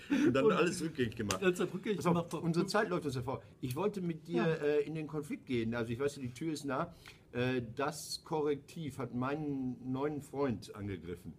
Und 0.10 0.34
dann 0.34 0.46
Und- 0.46 0.54
alles 0.54 0.82
rückgängig 0.82 1.16
gemacht. 1.18 1.44
Als 1.44 1.60
rückgängig 1.60 1.98
Pass 1.98 2.06
auf, 2.06 2.34
unsere 2.36 2.66
Zeit 2.68 2.88
läuft 2.90 3.06
uns 3.06 3.16
hervor. 3.16 3.42
Ich 3.60 3.76
wollte 3.76 4.00
mit 4.02 4.28
dir 4.28 4.38
Ja. 4.38 4.48
äh, 4.48 4.80
in 4.86 4.96
den 4.96 5.08
Konflikt 5.08 5.46
gehen. 5.46 5.76
Also 5.76 5.92
ich 5.92 6.00
weiß, 6.00 6.16
die 6.16 6.32
Tür 6.34 6.54
ist 6.54 6.64
nah. 6.64 6.96
Äh, 7.34 7.62
das 7.76 8.24
Korrektiv 8.24 8.98
hat 9.00 9.14
meinen 9.14 9.92
neuen 9.92 10.22
Freund 10.22 10.74
angegriffen. 10.74 11.34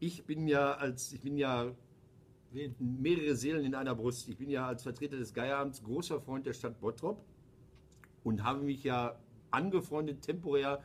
Ich 0.00 0.24
bin 0.24 0.48
ja 0.48 0.72
als 0.74 1.12
ich 1.12 1.20
bin 1.20 1.36
ja 1.36 1.70
mehrere 2.80 3.36
Seelen 3.36 3.64
in 3.64 3.74
einer 3.76 3.94
Brust. 3.94 4.28
Ich 4.28 4.36
bin 4.36 4.50
ja 4.50 4.66
als 4.66 4.82
Vertreter 4.82 5.16
des 5.16 5.32
Geieramts 5.32 5.82
großer 5.82 6.20
Freund 6.20 6.46
der 6.46 6.52
Stadt 6.52 6.80
Bottrop 6.80 7.24
und 8.24 8.42
habe 8.42 8.62
mich 8.62 8.82
ja 8.84 9.16
angefreundet 9.52 10.22
temporär 10.22 10.82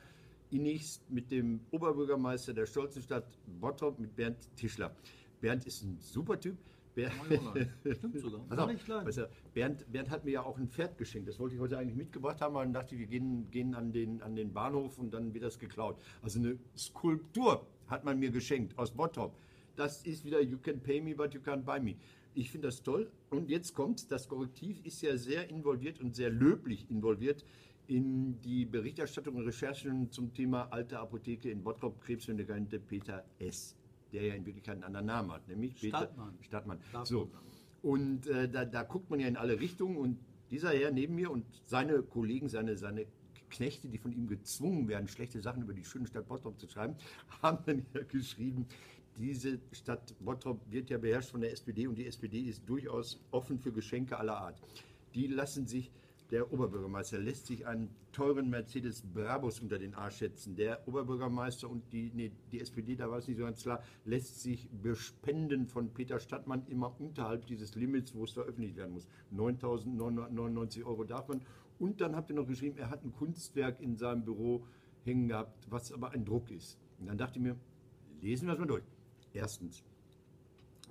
innigst 0.51 1.09
mit 1.09 1.31
dem 1.31 1.62
Oberbürgermeister 1.71 2.53
der 2.53 2.65
stolzen 2.65 3.01
Stadt 3.01 3.38
Bottrop, 3.59 3.99
mit 3.99 4.15
Bernd 4.15 4.38
Tischler. 4.55 4.95
Bernd 5.41 5.65
ist 5.65 5.83
ein 5.83 5.97
super 5.99 6.39
Typ. 6.39 6.57
Bernd, 6.95 7.13
Stimmt 7.97 8.19
sogar. 8.19 8.41
Pass 8.49 8.59
auf, 8.59 9.05
weißt 9.05 9.17
du, 9.19 9.29
Bernd, 9.53 9.91
Bernd 9.91 10.09
hat 10.09 10.25
mir 10.25 10.31
ja 10.31 10.43
auch 10.43 10.57
ein 10.57 10.67
Pferd 10.67 10.97
geschenkt. 10.97 11.29
Das 11.29 11.39
wollte 11.39 11.55
ich 11.55 11.62
heute 11.62 11.77
eigentlich 11.77 11.95
mitgebracht 11.95 12.41
haben, 12.41 12.55
aber 12.55 12.65
dann 12.65 12.73
dachte 12.73 12.95
ich, 12.95 12.99
wir 13.01 13.07
gehen, 13.07 13.49
gehen 13.51 13.75
an, 13.75 13.91
den, 13.91 14.21
an 14.21 14.35
den 14.35 14.51
Bahnhof 14.53 14.97
und 14.97 15.13
dann 15.13 15.33
wird 15.33 15.43
das 15.43 15.59
geklaut. 15.59 15.97
Also 16.21 16.39
eine 16.39 16.57
Skulptur 16.75 17.65
hat 17.88 18.03
man 18.03 18.19
mir 18.19 18.31
geschenkt 18.31 18.77
aus 18.77 18.91
Bottrop. 18.91 19.35
Das 19.75 20.05
ist 20.05 20.25
wieder 20.25 20.41
You 20.41 20.57
can 20.57 20.81
pay 20.81 20.99
me, 20.99 21.15
but 21.15 21.33
you 21.33 21.39
can't 21.39 21.63
buy 21.63 21.79
me. 21.79 21.95
Ich 22.33 22.51
finde 22.51 22.67
das 22.67 22.83
toll. 22.83 23.09
Und 23.29 23.49
jetzt 23.49 23.73
kommt, 23.73 24.12
das 24.12 24.27
Korrektiv 24.27 24.85
ist 24.85 25.01
ja 25.01 25.15
sehr 25.17 25.49
involviert 25.49 25.99
und 25.99 26.15
sehr 26.15 26.29
löblich 26.29 26.89
involviert 26.89 27.45
in 27.89 28.39
die 28.41 28.65
Berichterstattung 28.65 29.36
und 29.36 29.45
Recherchen 29.45 30.12
zum 30.12 30.32
Thema 30.32 30.71
alte 30.71 30.99
Apotheke 30.99 31.49
in 31.49 31.63
Bottrop, 31.63 31.99
krebsmedikamente 32.02 32.80
Peter 32.80 33.25
S., 33.39 33.75
der 34.13 34.28
ja 34.28 34.36
in 34.36 34.45
Wirklichkeit 34.45 34.75
einen 34.75 34.84
anderen 34.84 35.08
Namen 35.08 35.32
hat, 35.32 35.47
nämlich 35.47 35.75
Stadtmann. 35.80 36.34
Peter 36.34 36.43
Stadtmann. 36.45 36.80
Darf 36.91 37.08
So. 37.08 37.32
Und 37.82 38.28
äh, 38.28 38.47
da, 38.47 38.65
da 38.65 38.84
guckt 38.84 39.10
man 39.10 39.19
ja 39.19 39.28
in 39.28 39.38
alle 39.38 39.60
Richtungen 39.60 39.97
und 39.97 40.19
dieser 40.52 40.69
Herr 40.69 40.91
neben 40.91 41.15
mir 41.15 41.32
und 41.32 41.45
seine 41.65 42.04
Kollegen, 42.04 42.47
seine, 42.47 42.78
seine 42.78 43.08
Knechte, 43.49 43.88
die 43.88 43.97
von 43.97 44.12
ihm 44.12 44.28
gezwungen 44.28 44.88
werden, 44.88 45.08
schlechte 45.08 45.41
Sachen 45.41 45.63
über 45.63 45.73
die 45.73 45.84
schöne 45.84 46.06
Stadt 46.06 46.28
Bottrop 46.28 46.60
zu 46.60 46.67
schreiben, 46.67 46.95
haben 47.41 47.58
dann 47.65 47.86
ja 47.95 48.04
geschrieben, 48.04 48.67
diese 49.17 49.60
Stadt 49.71 50.13
Bottrop 50.19 50.62
wird 50.69 50.91
ja 50.91 50.99
beherrscht 50.99 51.32
von 51.32 51.41
der 51.41 51.52
SPD 51.52 51.88
und 51.88 51.95
die 51.95 52.06
SPD 52.06 52.41
ist 52.41 52.69
durchaus 52.69 53.19
offen 53.32 53.58
für 53.58 53.71
Geschenke 53.71 54.15
aller 54.17 54.38
Art. 54.38 54.62
Die 55.15 55.25
lassen 55.25 55.65
sich, 55.65 55.91
der 56.31 56.51
Oberbürgermeister 56.53 57.17
lässt 57.17 57.47
sich 57.47 57.65
einen 57.65 57.89
teuren 58.11 58.49
Mercedes 58.49 59.01
Brabus 59.01 59.59
unter 59.59 59.79
den 59.79 59.95
Arsch 59.95 60.17
setzen. 60.17 60.55
Der 60.55 60.87
Oberbürgermeister 60.87 61.69
und 61.69 61.91
die, 61.91 62.11
nee, 62.13 62.31
die 62.51 62.59
SPD, 62.59 62.95
da 62.95 63.09
war 63.09 63.17
es 63.17 63.27
nicht 63.27 63.37
so 63.37 63.43
ganz 63.43 63.63
klar, 63.63 63.83
lässt 64.05 64.41
sich 64.41 64.69
bespenden 64.69 65.67
von 65.67 65.93
Peter 65.93 66.19
Stadtmann 66.19 66.65
immer 66.67 66.99
unterhalb 66.99 67.47
dieses 67.47 67.75
Limits, 67.75 68.13
wo 68.13 68.25
es 68.25 68.31
veröffentlicht 68.31 68.75
werden 68.75 68.93
muss. 68.93 69.07
9.999 69.33 70.85
Euro 70.85 71.03
darf 71.03 71.27
man. 71.27 71.41
Und 71.79 72.01
dann 72.01 72.15
habt 72.15 72.29
ihr 72.29 72.35
noch 72.35 72.47
geschrieben, 72.47 72.77
er 72.77 72.89
hat 72.89 73.03
ein 73.03 73.13
Kunstwerk 73.13 73.81
in 73.81 73.95
seinem 73.95 74.23
Büro 74.23 74.65
hängen 75.05 75.29
gehabt, 75.29 75.65
was 75.69 75.91
aber 75.91 76.11
ein 76.11 76.25
Druck 76.25 76.51
ist. 76.51 76.77
Und 76.99 77.07
dann 77.07 77.17
dachte 77.17 77.39
ich 77.39 77.43
mir, 77.43 77.55
lesen 78.21 78.47
wir 78.47 78.53
es 78.53 78.59
mal 78.59 78.67
durch. 78.67 78.83
Erstens, 79.33 79.83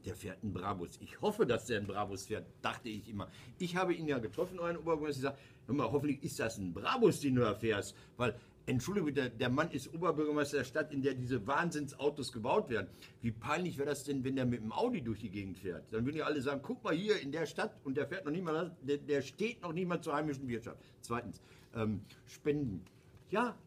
der 0.09 0.17
fährt 0.17 0.43
einen 0.43 0.55
Brabus. 0.55 0.99
Ich 1.01 1.21
hoffe, 1.21 1.45
dass 1.45 1.67
der 1.67 1.79
einen 1.79 1.87
Brabus 1.87 2.25
fährt, 2.25 2.47
dachte 2.63 2.89
ich 2.89 3.09
immer. 3.09 3.29
Ich 3.59 3.77
habe 3.77 3.93
ihn 3.93 4.09
ja 4.09 4.19
getroffen, 4.19 4.59
euren 4.59 4.79
Oberbürgermeister, 4.79 5.21
gesagt, 5.21 5.39
hör 5.67 5.75
mal, 5.75 5.93
hoffentlich 5.93 6.23
ist 6.23 6.41
das 6.41 6.57
ein 6.57 6.73
Brabus, 6.73 7.21
den 7.21 7.35
du 7.35 7.43
da 7.43 7.55
fährst, 7.55 7.95
weil 8.17 8.35
Entschuldigung, 8.65 9.13
der, 9.15 9.29
der 9.29 9.51
Mann 9.51 9.71
ist 9.71 9.93
Oberbürgermeister 9.95 10.59
der 10.59 10.65
Stadt, 10.65 10.93
in 10.93 11.03
der 11.03 11.15
diese 11.15 11.47
Wahnsinnsautos 11.47 12.33
gebaut 12.33 12.69
werden. 12.71 12.89
Wie 13.21 13.33
peinlich 13.33 13.79
wäre 13.79 13.89
das 13.89 14.05
denn, 14.05 14.25
wenn 14.25 14.37
der 14.37 14.47
mit 14.47 14.61
dem 14.63 14.73
Audi 14.73 15.03
durch 15.03 15.21
die 15.21 15.31
Gegend 15.31 15.59
fährt? 15.59 15.85
Dann 15.91 16.05
würden 16.05 16.17
ja 16.17 16.25
alle 16.25 16.41
sagen, 16.41 16.61
guck 16.63 16.83
mal 16.85 16.95
hier 16.95 17.21
in 17.21 17.33
der 17.33 17.47
Stadt 17.47 17.75
und 17.85 17.97
der 17.97 18.07
fährt 18.07 18.25
noch 18.25 18.33
niemand, 18.33 18.73
der, 18.83 18.99
der 18.99 19.23
steht 19.23 19.63
noch 19.63 19.73
niemand 19.73 20.05
zur 20.05 20.15
heimischen 20.15 20.49
Wirtschaft. 20.49 20.79
Zweitens, 21.01 21.41
ähm, 21.75 22.03
Spenden. 22.27 22.85
Ja, 23.31 23.59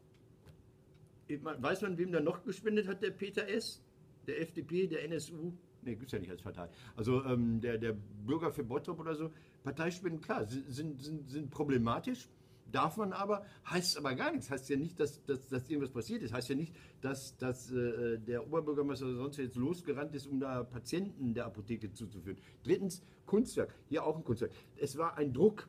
weiß 1.28 1.82
man, 1.82 1.98
wem 1.98 2.10
da 2.10 2.20
noch 2.20 2.44
gespendet 2.44 2.88
hat, 2.88 3.02
der 3.02 3.10
Peter 3.10 3.48
S., 3.48 3.80
der 4.26 4.40
FDP, 4.40 4.86
der 4.86 5.04
NSU? 5.04 5.52
Nee, 5.82 5.96
gibt 5.96 6.06
es 6.06 6.12
ja 6.12 6.18
nicht 6.18 6.30
als 6.30 6.42
Partei. 6.42 6.68
Also 6.96 7.24
ähm, 7.24 7.60
der, 7.60 7.76
der 7.76 7.92
Bürger 7.92 8.52
für 8.52 8.62
Bottrop 8.62 9.00
oder 9.00 9.14
so. 9.14 9.30
Parteispenden, 9.64 10.20
klar, 10.20 10.46
sind, 10.46 11.02
sind, 11.02 11.28
sind 11.28 11.50
problematisch. 11.50 12.28
Darf 12.70 12.96
man 12.96 13.12
aber, 13.12 13.44
heißt 13.68 13.98
aber 13.98 14.14
gar 14.14 14.32
nichts. 14.32 14.50
Heißt 14.50 14.70
ja 14.70 14.76
nicht, 14.76 14.98
dass, 14.98 15.22
dass, 15.24 15.48
dass 15.48 15.68
irgendwas 15.68 15.90
passiert 15.90 16.22
ist. 16.22 16.32
Heißt 16.32 16.48
ja 16.48 16.54
nicht, 16.54 16.74
dass, 17.02 17.36
dass 17.36 17.70
äh, 17.70 18.18
der 18.18 18.46
Oberbürgermeister 18.46 19.14
sonst 19.14 19.36
jetzt 19.36 19.56
losgerannt 19.56 20.14
ist, 20.14 20.26
um 20.26 20.40
da 20.40 20.62
Patienten 20.62 21.34
der 21.34 21.46
Apotheke 21.46 21.92
zuzuführen. 21.92 22.38
Drittens, 22.62 23.02
Kunstwerk. 23.26 23.74
Hier 23.88 24.04
auch 24.04 24.16
ein 24.16 24.24
Kunstwerk. 24.24 24.52
Es 24.76 24.96
war 24.96 25.18
ein 25.18 25.34
Druck. 25.34 25.68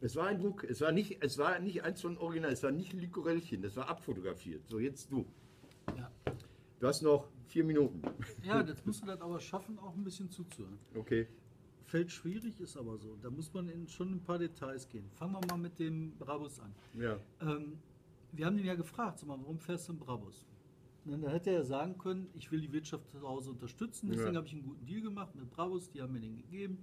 Es 0.00 0.14
war 0.14 0.26
ein 0.26 0.38
Druck. 0.38 0.62
Es 0.64 0.80
war 0.80 0.92
nicht, 0.92 1.24
es 1.24 1.38
war 1.38 1.58
nicht 1.58 1.82
eins 1.82 2.00
von 2.02 2.16
Original. 2.18 2.52
Es 2.52 2.62
war 2.62 2.70
nicht 2.70 2.92
Likorellchen. 2.92 3.62
Das 3.62 3.76
war 3.76 3.88
abfotografiert. 3.88 4.68
So, 4.68 4.78
jetzt 4.78 5.10
du. 5.10 5.26
Ja. 5.96 6.10
Du 6.78 6.86
hast 6.86 7.02
noch 7.02 7.28
vier 7.52 7.64
Minuten. 7.64 8.00
ja, 8.42 8.60
jetzt 8.62 8.84
musst 8.86 9.02
du 9.02 9.06
das 9.06 9.20
aber 9.20 9.38
schaffen, 9.38 9.78
auch 9.78 9.94
ein 9.94 10.02
bisschen 10.04 10.30
zuzuhören. 10.30 10.78
Okay. 10.94 11.26
Fällt 11.84 12.10
schwierig, 12.10 12.58
ist 12.60 12.76
aber 12.78 12.96
so. 12.96 13.16
Da 13.20 13.28
muss 13.30 13.52
man 13.52 13.68
in 13.68 13.86
schon 13.88 14.12
ein 14.12 14.20
paar 14.22 14.38
Details 14.38 14.88
gehen. 14.88 15.04
Fangen 15.10 15.34
wir 15.34 15.40
mal 15.50 15.58
mit 15.58 15.78
dem 15.78 16.12
Brabus 16.18 16.58
an. 16.60 16.72
Ja. 16.98 17.18
Ähm, 17.42 17.78
wir 18.32 18.46
haben 18.46 18.56
ihn 18.58 18.64
ja 18.64 18.74
gefragt, 18.74 19.18
sag 19.18 19.28
mal, 19.28 19.38
warum 19.38 19.58
fährst 19.58 19.88
du 19.88 19.92
einen 19.92 19.98
Brabus? 20.00 20.46
Und 21.04 21.10
dann 21.12 21.30
hätte 21.30 21.50
er 21.50 21.56
ja 21.56 21.62
sagen 21.64 21.98
können, 21.98 22.28
ich 22.34 22.50
will 22.50 22.60
die 22.62 22.72
Wirtschaft 22.72 23.10
zu 23.10 23.20
Hause 23.20 23.50
unterstützen, 23.50 24.08
deswegen 24.08 24.30
Ja. 24.32 24.36
habe 24.36 24.46
ich 24.46 24.54
einen 24.54 24.62
guten 24.62 24.86
Deal 24.86 25.02
gemacht 25.02 25.34
mit 25.34 25.50
Brabus, 25.50 25.90
die 25.90 26.00
haben 26.00 26.12
mir 26.14 26.20
den 26.20 26.36
gegeben. 26.36 26.78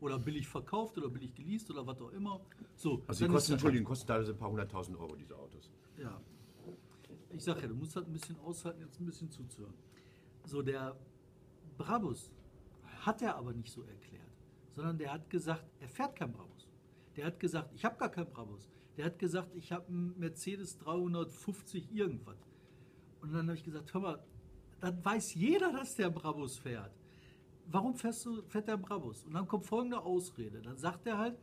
Oder 0.00 0.18
billig 0.18 0.46
verkauft 0.48 0.96
oder 0.98 1.08
billig 1.08 1.34
geleast 1.34 1.70
oder 1.70 1.86
was 1.86 2.00
auch 2.00 2.12
immer. 2.12 2.40
So, 2.76 3.02
Also 3.06 3.18
die 3.18 3.24
dann 3.24 3.32
kosten, 3.32 3.34
das- 3.34 3.50
Entschuldigung, 3.50 3.86
kosten 3.86 4.06
teilweise 4.06 4.32
ein 4.32 4.38
paar 4.38 4.50
hunderttausend 4.50 4.96
Euro, 4.98 5.14
diese 5.16 5.36
Autos. 5.36 5.70
Ja. 5.98 6.20
Ich 7.30 7.42
sag 7.42 7.60
ja, 7.60 7.66
du 7.68 7.74
musst 7.74 7.96
halt 7.96 8.06
ein 8.06 8.12
bisschen 8.12 8.38
aushalten, 8.40 8.80
jetzt 8.80 9.00
ein 9.00 9.06
bisschen 9.06 9.30
zuzuhören. 9.30 9.74
So, 10.44 10.62
der 10.62 10.96
Brabus 11.76 12.30
hat 13.00 13.22
er 13.22 13.36
aber 13.36 13.52
nicht 13.52 13.72
so 13.72 13.82
erklärt, 13.82 14.30
sondern 14.72 14.98
der 14.98 15.12
hat 15.12 15.28
gesagt, 15.30 15.64
er 15.80 15.88
fährt 15.88 16.16
kein 16.16 16.32
Brabus. 16.32 16.68
Der 17.16 17.26
hat 17.26 17.38
gesagt, 17.38 17.72
ich 17.74 17.84
habe 17.84 17.96
gar 17.96 18.10
keinen 18.10 18.30
Brabus. 18.30 18.68
Der 18.96 19.06
hat 19.06 19.18
gesagt, 19.18 19.54
ich 19.54 19.72
habe 19.72 19.86
einen 19.88 20.18
Mercedes 20.18 20.78
350 20.78 21.92
irgendwas. 21.92 22.38
Und 23.20 23.32
dann 23.32 23.46
habe 23.46 23.56
ich 23.56 23.64
gesagt, 23.64 23.92
hör 23.94 24.00
mal, 24.00 24.24
dann 24.80 25.04
weiß 25.04 25.34
jeder, 25.34 25.72
dass 25.72 25.94
der 25.94 26.10
Brabus 26.10 26.58
fährt. 26.58 26.92
Warum 27.66 27.94
fährst 27.94 28.26
du, 28.26 28.42
fährt 28.42 28.68
der 28.68 28.76
Brabus? 28.76 29.24
Und 29.24 29.32
dann 29.32 29.48
kommt 29.48 29.64
folgende 29.64 30.00
Ausrede. 30.00 30.60
Dann 30.60 30.76
sagt 30.76 31.06
er 31.06 31.18
halt, 31.18 31.38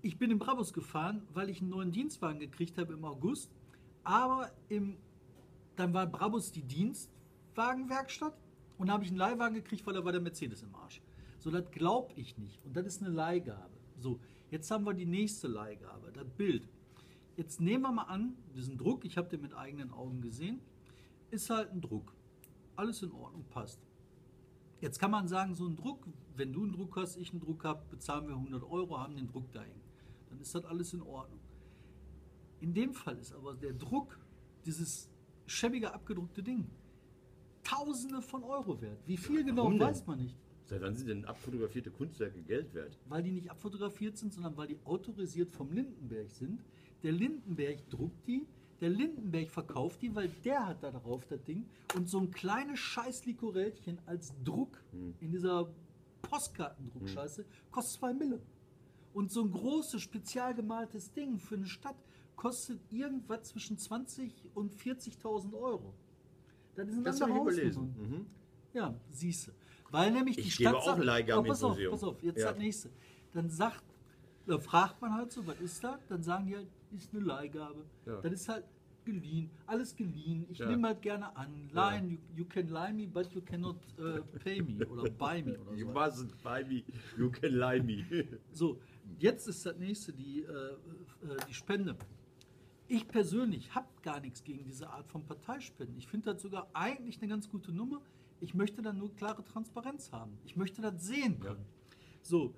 ich 0.00 0.18
bin 0.18 0.30
im 0.30 0.38
Brabus 0.38 0.72
gefahren, 0.72 1.22
weil 1.32 1.48
ich 1.48 1.60
einen 1.60 1.70
neuen 1.70 1.92
Dienstwagen 1.92 2.40
gekriegt 2.40 2.76
habe 2.76 2.94
im 2.94 3.04
August. 3.04 3.50
Aber 4.02 4.50
im, 4.68 4.96
dann 5.76 5.94
war 5.94 6.06
Brabus 6.06 6.50
die 6.50 6.62
Dienstwagenwerkstatt 7.52 8.34
und 8.78 8.90
habe 8.90 9.04
ich 9.04 9.10
einen 9.10 9.18
Leihwagen 9.18 9.54
gekriegt, 9.54 9.86
weil 9.86 9.94
da 9.94 10.04
war 10.04 10.12
der 10.12 10.20
Mercedes 10.20 10.62
im 10.62 10.74
Arsch. 10.74 11.02
So, 11.38 11.50
das 11.50 11.70
glaube 11.70 12.12
ich 12.14 12.38
nicht. 12.38 12.64
Und 12.64 12.76
das 12.76 12.86
ist 12.86 13.02
eine 13.02 13.10
Leihgabe. 13.10 13.76
So, 13.98 14.20
jetzt 14.50 14.70
haben 14.70 14.84
wir 14.84 14.94
die 14.94 15.06
nächste 15.06 15.48
Leihgabe, 15.48 16.12
das 16.12 16.26
Bild. 16.36 16.68
Jetzt 17.36 17.60
nehmen 17.60 17.82
wir 17.82 17.92
mal 17.92 18.04
an, 18.04 18.36
diesen 18.54 18.78
Druck, 18.78 19.04
ich 19.04 19.16
habe 19.16 19.28
den 19.28 19.42
mit 19.42 19.54
eigenen 19.54 19.90
Augen 19.90 20.20
gesehen, 20.20 20.60
ist 21.30 21.50
halt 21.50 21.72
ein 21.72 21.80
Druck. 21.80 22.14
Alles 22.76 23.02
in 23.02 23.12
Ordnung, 23.12 23.44
passt. 23.50 23.80
Jetzt 24.80 24.98
kann 24.98 25.10
man 25.10 25.28
sagen, 25.28 25.54
so 25.54 25.66
ein 25.66 25.76
Druck, 25.76 26.06
wenn 26.36 26.52
du 26.52 26.62
einen 26.62 26.72
Druck 26.72 26.96
hast, 26.96 27.16
ich 27.16 27.30
einen 27.30 27.40
Druck 27.40 27.64
habe, 27.64 27.84
bezahlen 27.90 28.26
wir 28.26 28.34
100 28.34 28.62
Euro, 28.64 28.98
haben 28.98 29.16
den 29.16 29.28
Druck 29.28 29.52
da 29.52 29.60
hängen. 29.62 29.82
Dann 30.28 30.40
ist 30.40 30.54
das 30.54 30.64
alles 30.64 30.92
in 30.92 31.02
Ordnung. 31.02 31.40
In 32.60 32.74
dem 32.74 32.92
Fall 32.92 33.18
ist 33.18 33.32
aber 33.32 33.54
der 33.54 33.72
Druck, 33.72 34.18
dieses 34.64 35.10
schäbige 35.46 35.92
abgedruckte 35.92 36.42
Ding, 36.42 36.70
Tausende 37.84 38.22
von 38.22 38.44
Euro 38.44 38.80
wert. 38.80 38.98
Wie 39.06 39.16
viel 39.16 39.44
genau, 39.44 39.62
Warum 39.64 39.78
denn? 39.78 39.88
weiß 39.88 40.06
man 40.06 40.18
nicht. 40.18 40.36
Seit 40.66 40.80
wann 40.82 40.94
sind 40.94 41.08
denn 41.08 41.24
abfotografierte 41.24 41.90
Kunstwerke 41.90 42.40
Geld 42.42 42.72
wert? 42.74 42.96
Weil 43.08 43.22
die 43.22 43.32
nicht 43.32 43.50
abfotografiert 43.50 44.16
sind, 44.16 44.32
sondern 44.32 44.56
weil 44.56 44.68
die 44.68 44.78
autorisiert 44.84 45.50
vom 45.50 45.72
Lindenberg 45.72 46.30
sind. 46.30 46.62
Der 47.02 47.12
Lindenberg 47.12 47.88
druckt 47.90 48.26
die, 48.26 48.46
der 48.80 48.90
Lindenberg 48.90 49.50
verkauft 49.50 50.00
die, 50.02 50.14
weil 50.14 50.28
der 50.44 50.66
hat 50.66 50.82
da 50.82 50.90
drauf 50.90 51.26
das 51.26 51.42
Ding. 51.42 51.66
Und 51.96 52.08
so 52.08 52.20
ein 52.20 52.30
kleines 52.30 52.78
scheiß 52.78 53.26
Likorellchen 53.26 53.98
als 54.06 54.32
Druck 54.44 54.82
in 55.20 55.32
dieser 55.32 55.68
Postkartendruckscheiße 56.22 57.44
kostet 57.70 58.00
zwei 58.00 58.14
Mille. 58.14 58.40
Und 59.12 59.30
so 59.30 59.42
ein 59.42 59.50
großes, 59.50 60.00
spezial 60.00 60.54
gemaltes 60.54 61.12
Ding 61.12 61.38
für 61.38 61.56
eine 61.56 61.66
Stadt 61.66 61.96
kostet 62.36 62.80
irgendwas 62.90 63.44
zwischen 63.48 63.76
20 63.76 64.32
und 64.54 64.74
40.000 64.74 65.52
Euro. 65.54 65.94
Das 66.74 66.88
ist 66.88 66.96
ein 66.96 67.04
Das 67.04 67.20
anderer 67.22 67.40
habe 67.40 67.50
ich 67.52 67.56
überlesen. 67.58 67.82
Hausnummer. 67.88 68.16
Mhm. 68.18 68.26
Ja, 68.72 68.94
siehste. 69.10 69.52
Weil 69.90 70.10
nämlich 70.12 70.36
die 70.36 70.42
Ich 70.42 70.54
Stadt 70.54 70.66
gebe 70.72 70.78
auch 70.78 70.84
sagt, 70.86 71.04
Leihgaben 71.04 71.44
Oh, 71.44 71.48
pass 71.48 71.62
auf, 71.62 71.78
pass 71.90 72.04
auf, 72.04 72.22
jetzt 72.22 72.40
Ja. 72.40 72.48
das 72.50 72.58
nächste. 72.58 72.90
Dann 73.34 73.50
sagt, 73.50 73.84
da 74.46 74.58
fragt 74.58 75.00
man 75.02 75.12
halt 75.14 75.30
so, 75.32 75.46
was 75.46 75.60
ist 75.60 75.84
das? 75.84 75.98
Dann 76.08 76.22
sagen 76.22 76.46
die 76.46 76.56
halt, 76.56 76.66
ist 76.96 77.12
eine 77.14 77.22
Leihgabe. 77.24 77.84
Ja. 78.06 78.20
Das 78.22 78.32
ist 78.32 78.48
halt 78.48 78.64
geliehen, 79.04 79.50
alles 79.66 79.94
geliehen. 79.96 80.46
Ich 80.48 80.58
Ja. 80.58 80.68
nehme 80.68 80.88
halt 80.88 81.02
gerne 81.02 81.34
an. 81.36 81.68
Leihen, 81.72 82.08
you, 82.10 82.18
you 82.36 82.44
can 82.46 82.68
lie 82.68 82.92
me, 82.92 83.06
but 83.06 83.26
you 83.34 83.40
cannot 83.42 83.76
äh, 83.98 84.20
pay 84.38 84.62
me 84.62 84.86
oder 84.86 85.10
buy 85.10 85.42
me 85.42 85.58
oder 85.58 85.72
You 85.74 85.86
so. 85.86 85.92
mustn't 85.92 86.32
buy 86.42 86.64
me, 86.64 86.84
you 87.18 87.30
can 87.30 87.52
lie 87.52 87.82
me. 87.82 88.04
So, 88.52 88.78
jetzt 89.18 89.48
ist 89.48 89.66
das 89.66 89.76
nächste, 89.76 90.12
die, 90.12 90.42
äh, 90.42 90.46
äh, 90.46 90.76
die 91.48 91.54
Spende. 91.54 91.96
Ich 92.94 93.08
persönlich 93.08 93.74
habe 93.74 93.86
gar 94.02 94.20
nichts 94.20 94.44
gegen 94.44 94.64
diese 94.64 94.90
Art 94.90 95.08
von 95.08 95.24
Parteispenden. 95.24 95.96
Ich 95.96 96.08
finde 96.08 96.34
das 96.34 96.42
sogar 96.42 96.68
eigentlich 96.74 97.22
eine 97.22 97.28
ganz 97.28 97.48
gute 97.48 97.72
Nummer. 97.72 98.02
Ich 98.38 98.52
möchte 98.52 98.82
dann 98.82 98.98
nur 98.98 99.16
klare 99.16 99.42
Transparenz 99.42 100.12
haben. 100.12 100.36
Ich 100.44 100.56
möchte 100.56 100.82
das 100.82 101.02
sehen 101.02 101.40
können. 101.40 101.64
So, 102.20 102.52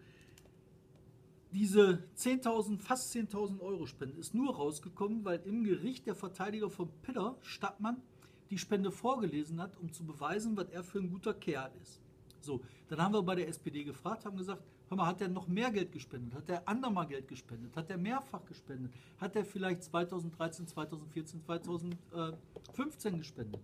diese 1.53 2.03
10.000, 2.17 2.81
fast 2.81 3.15
10.000 3.15 3.61
Euro 3.61 3.87
Spende 3.87 4.19
ist 4.19 4.35
nur 4.35 4.57
rausgekommen, 4.57 5.25
weil 5.25 5.39
im 5.45 5.63
Gericht 5.63 6.09
der 6.09 6.17
Verteidiger 6.17 6.69
von 6.69 6.89
Piller, 7.03 7.39
Stadtmann, 7.43 8.03
die 8.51 8.59
Spende 8.59 8.91
vorgelesen 8.91 9.63
hat, 9.63 9.77
um 9.77 9.93
zu 9.93 10.05
beweisen, 10.05 10.57
was 10.57 10.69
er 10.69 10.83
für 10.83 10.99
ein 10.99 11.11
guter 11.11 11.35
Kerl 11.35 11.71
ist. 11.81 12.01
So, 12.41 12.61
dann 12.89 13.01
haben 13.01 13.15
wir 13.15 13.23
bei 13.23 13.37
der 13.37 13.47
SPD 13.47 13.85
gefragt, 13.85 14.25
haben 14.25 14.37
gesagt, 14.37 14.65
hör 14.89 14.97
mal, 14.97 15.07
hat 15.07 15.21
er 15.21 15.29
noch 15.29 15.49
mehr 15.49 15.71
Geld 15.71 15.93
gespendet? 15.93 16.35
Hat 16.35 16.49
er 16.49 16.69
andermal 16.69 17.07
Geld 17.07 17.29
gespendet? 17.29 17.75
Hat 17.77 17.91
er 17.91 17.99
mehrfach 17.99 18.45
gespendet? 18.45 18.93
Hat 19.19 19.37
er 19.37 19.45
vielleicht 19.45 19.83
2013, 19.85 20.67
2014, 20.67 21.43
2015 21.45 23.19
gespendet? 23.19 23.61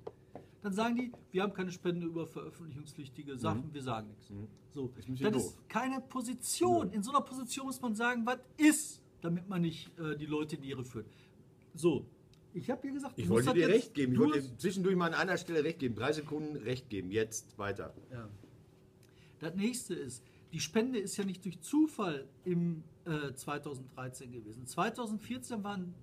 Dann 0.62 0.72
sagen 0.74 0.96
die, 0.96 1.12
wir 1.30 1.42
haben 1.42 1.54
keine 1.54 1.72
Spende 1.72 2.06
über 2.06 2.26
veröffentlichungspflichtige 2.26 3.38
Sachen, 3.38 3.72
wir 3.72 3.82
sagen 3.82 4.08
nichts. 4.08 4.28
So, 4.28 4.34
Mhm. 4.34 4.88
Ist 4.98 5.06
bisschen 5.06 5.32
das 5.32 5.44
ist 5.46 5.68
keine 5.68 6.00
Position. 6.00 6.92
In 6.92 7.02
so 7.02 7.10
einer 7.10 7.22
Position 7.22 7.66
muss 7.66 7.80
man 7.80 7.94
sagen, 7.94 8.24
was 8.26 8.38
ist, 8.56 9.00
damit 9.20 9.48
man 9.48 9.62
nicht 9.62 9.90
äh, 9.98 10.16
die 10.16 10.26
Leute 10.26 10.56
in 10.56 10.62
die 10.62 10.70
Irre 10.70 10.84
führt. 10.84 11.06
So, 11.74 12.06
ich 12.52 12.68
habe 12.70 12.82
hier 12.82 12.92
gesagt, 12.92 13.14
Ich 13.16 13.28
wollte 13.28 13.52
dir 13.54 13.68
recht 13.68 13.94
geben. 13.94 14.12
Ich 14.12 14.18
wollte 14.18 14.42
dir 14.42 14.58
zwischendurch 14.58 14.96
mal 14.96 15.06
an 15.06 15.14
einer 15.14 15.36
Stelle 15.38 15.64
recht 15.64 15.78
geben. 15.78 15.94
Drei 15.94 16.12
Sekunden 16.12 16.56
recht 16.56 16.88
geben. 16.90 17.10
Jetzt 17.10 17.58
weiter. 17.58 17.94
Ja. 18.12 18.28
Das 19.38 19.54
nächste 19.54 19.94
ist, 19.94 20.22
die 20.52 20.60
Spende 20.60 20.98
ist 20.98 21.16
ja 21.16 21.24
nicht 21.24 21.44
durch 21.44 21.60
Zufall 21.60 22.28
im 22.44 22.82
äh, 23.04 23.32
2013 23.32 24.32
gewesen. 24.32 24.66
2014 24.66 25.62
waren 25.62 25.94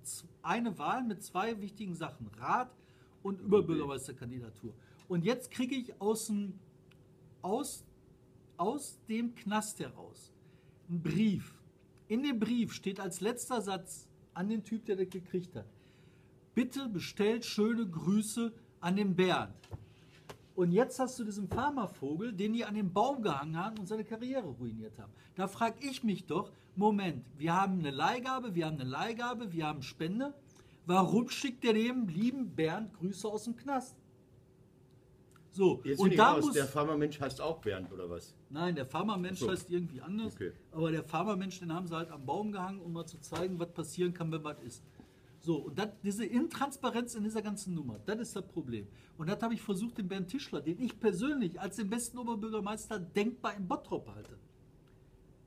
eine 0.42 0.78
Wahl 0.78 1.04
mit 1.04 1.22
zwei 1.22 1.60
wichtigen 1.60 1.94
Sachen, 1.94 2.28
Rat 2.38 2.74
und 3.22 3.40
Überbürgermeisterkandidatur. 3.40 4.72
Und 5.08 5.24
jetzt 5.24 5.50
kriege 5.50 5.74
ich 5.74 6.00
aus 6.00 6.26
dem, 6.26 6.54
aus, 7.42 7.84
aus 8.56 8.98
dem 9.08 9.34
Knast 9.34 9.80
heraus 9.80 10.32
einen 10.88 11.02
Brief. 11.02 11.54
In 12.08 12.22
dem 12.22 12.38
Brief 12.38 12.72
steht 12.72 13.00
als 13.00 13.20
letzter 13.20 13.60
Satz 13.60 14.08
an 14.32 14.48
den 14.48 14.64
Typ, 14.64 14.86
der 14.86 14.96
das 14.96 15.10
gekriegt 15.10 15.54
hat. 15.56 15.66
Bitte 16.54 16.88
bestellt 16.88 17.44
schöne 17.44 17.86
Grüße 17.86 18.52
an 18.80 18.96
den 18.96 19.14
Bernd. 19.14 19.54
Und 20.58 20.72
jetzt 20.72 20.98
hast 20.98 21.16
du 21.20 21.22
diesen 21.22 21.46
Pharmavogel, 21.46 22.32
den 22.32 22.52
die 22.52 22.64
an 22.64 22.74
den 22.74 22.92
Baum 22.92 23.22
gehangen 23.22 23.56
haben 23.56 23.78
und 23.78 23.86
seine 23.86 24.02
Karriere 24.02 24.48
ruiniert 24.48 24.98
haben. 24.98 25.12
Da 25.36 25.46
frage 25.46 25.76
ich 25.88 26.02
mich 26.02 26.26
doch, 26.26 26.50
Moment, 26.74 27.24
wir 27.36 27.54
haben 27.54 27.78
eine 27.78 27.92
Leihgabe, 27.92 28.56
wir 28.56 28.66
haben 28.66 28.80
eine 28.80 28.90
Leihgabe, 28.90 29.52
wir 29.52 29.68
haben 29.68 29.82
Spende. 29.82 30.34
Warum 30.84 31.28
schickt 31.28 31.62
der 31.62 31.74
dem 31.74 32.08
lieben 32.08 32.56
Bernd 32.56 32.92
Grüße 32.94 33.28
aus 33.28 33.44
dem 33.44 33.54
Knast? 33.54 33.94
So, 35.52 35.80
Jetzt 35.84 36.00
und 36.00 36.18
da 36.18 36.32
raus. 36.32 36.46
muss. 36.46 36.54
Der 36.54 36.66
Pharmamensch 36.66 37.20
heißt 37.20 37.40
auch 37.40 37.58
Bernd, 37.60 37.92
oder 37.92 38.10
was? 38.10 38.34
Nein, 38.50 38.74
der 38.74 38.84
Pharmamensch 38.86 39.38
So. 39.38 39.48
heißt 39.52 39.70
irgendwie 39.70 40.00
anders. 40.00 40.34
Okay. 40.34 40.50
Aber 40.72 40.90
der 40.90 41.04
Pharmamensch, 41.04 41.60
den 41.60 41.72
haben 41.72 41.86
sie 41.86 41.94
halt 41.94 42.10
am 42.10 42.26
Baum 42.26 42.50
gehangen, 42.50 42.80
um 42.80 42.92
mal 42.92 43.06
zu 43.06 43.20
zeigen, 43.20 43.60
was 43.60 43.70
passieren 43.72 44.12
kann, 44.12 44.32
wenn 44.32 44.42
was 44.42 44.60
ist. 44.62 44.82
So, 45.40 45.56
und 45.56 45.78
das, 45.78 45.88
diese 46.02 46.24
Intransparenz 46.24 47.14
in 47.14 47.22
dieser 47.24 47.42
ganzen 47.42 47.74
Nummer, 47.74 47.98
das 48.06 48.18
ist 48.18 48.36
das 48.36 48.46
Problem. 48.46 48.86
Und 49.16 49.28
das 49.28 49.40
habe 49.40 49.54
ich 49.54 49.62
versucht, 49.62 49.98
den 49.98 50.08
Bernd 50.08 50.28
Tischler, 50.28 50.60
den 50.60 50.80
ich 50.80 50.98
persönlich 50.98 51.60
als 51.60 51.76
den 51.76 51.88
besten 51.88 52.18
Oberbürgermeister 52.18 52.98
denkbar 52.98 53.54
in 53.56 53.66
Bottrop 53.68 54.08
halte. 54.14 54.36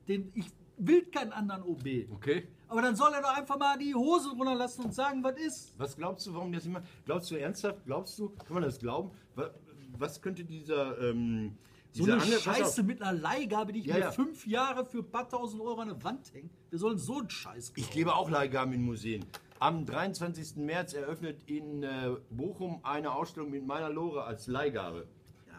Den, 0.07 0.31
ich 0.33 0.45
will 0.77 1.03
keinen 1.05 1.31
anderen 1.31 1.63
OB. 1.63 1.85
Okay. 2.13 2.47
Aber 2.67 2.81
dann 2.81 2.95
soll 2.95 3.13
er 3.13 3.21
doch 3.21 3.35
einfach 3.37 3.59
mal 3.59 3.77
die 3.77 3.93
Hose 3.93 4.29
runterlassen 4.31 4.85
und 4.85 4.93
sagen, 4.95 5.23
was 5.23 5.37
ist. 5.37 5.73
Was 5.77 5.95
glaubst 5.95 6.25
du, 6.25 6.33
warum 6.33 6.51
das 6.51 6.65
immer? 6.65 6.81
Glaubst 7.05 7.29
du 7.29 7.35
ernsthaft? 7.35 7.85
Glaubst 7.85 8.17
du, 8.17 8.29
kann 8.29 8.53
man 8.55 8.63
das 8.63 8.79
glauben? 8.79 9.11
Was, 9.35 9.51
was 9.97 10.21
könnte 10.21 10.43
dieser. 10.45 10.97
Ähm, 11.01 11.57
So 11.91 12.05
eine 12.05 12.15
auf, 12.17 12.23
Scheiße 12.25 12.83
mit 12.83 13.01
einer 13.01 13.19
Leihgabe, 13.19 13.73
die 13.73 13.81
ich 13.81 13.85
Ja, 13.87 13.95
mir 13.95 13.99
ja. 14.01 14.11
fünf 14.11 14.47
Jahre 14.47 14.85
für 14.85 14.99
ein 14.99 15.11
paar 15.11 15.27
tausend 15.27 15.61
Euro 15.61 15.81
an 15.81 15.89
der 15.89 16.01
Wand 16.03 16.33
hängen. 16.33 16.49
Wir 16.69 16.79
sollen 16.79 16.97
so 16.97 17.19
einen 17.19 17.29
Scheiß 17.29 17.73
Ich 17.75 17.83
kaufen. 17.83 17.93
gebe 17.93 18.15
auch 18.15 18.29
Leihgaben 18.29 18.73
in 18.73 18.83
Museen. 18.83 19.25
Am 19.61 19.85
23. 19.85 20.55
März 20.55 20.95
eröffnet 20.95 21.43
in 21.45 21.83
äh, 21.83 22.15
Bochum 22.31 22.79
eine 22.81 23.13
Ausstellung 23.13 23.51
mit 23.51 23.63
meiner 23.63 23.91
Lore 23.91 24.23
als 24.23 24.47
Leihgabe. 24.47 25.05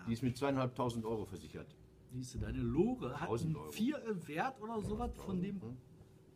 Die 0.08 0.12
ist 0.12 0.24
mit 0.24 0.36
zweieinhalbtausend 0.36 1.04
Euro 1.04 1.24
versichert. 1.24 1.68
Siehst 2.12 2.34
du, 2.34 2.38
deine 2.38 2.58
Lore 2.58 3.12
hat 3.12 3.28
1000 3.28 3.56
einen 3.56 3.70
vier 3.70 4.02
Wert 4.26 4.60
oder 4.60 4.82
sowas 4.82 5.12
von 5.24 5.40
dem 5.40 5.60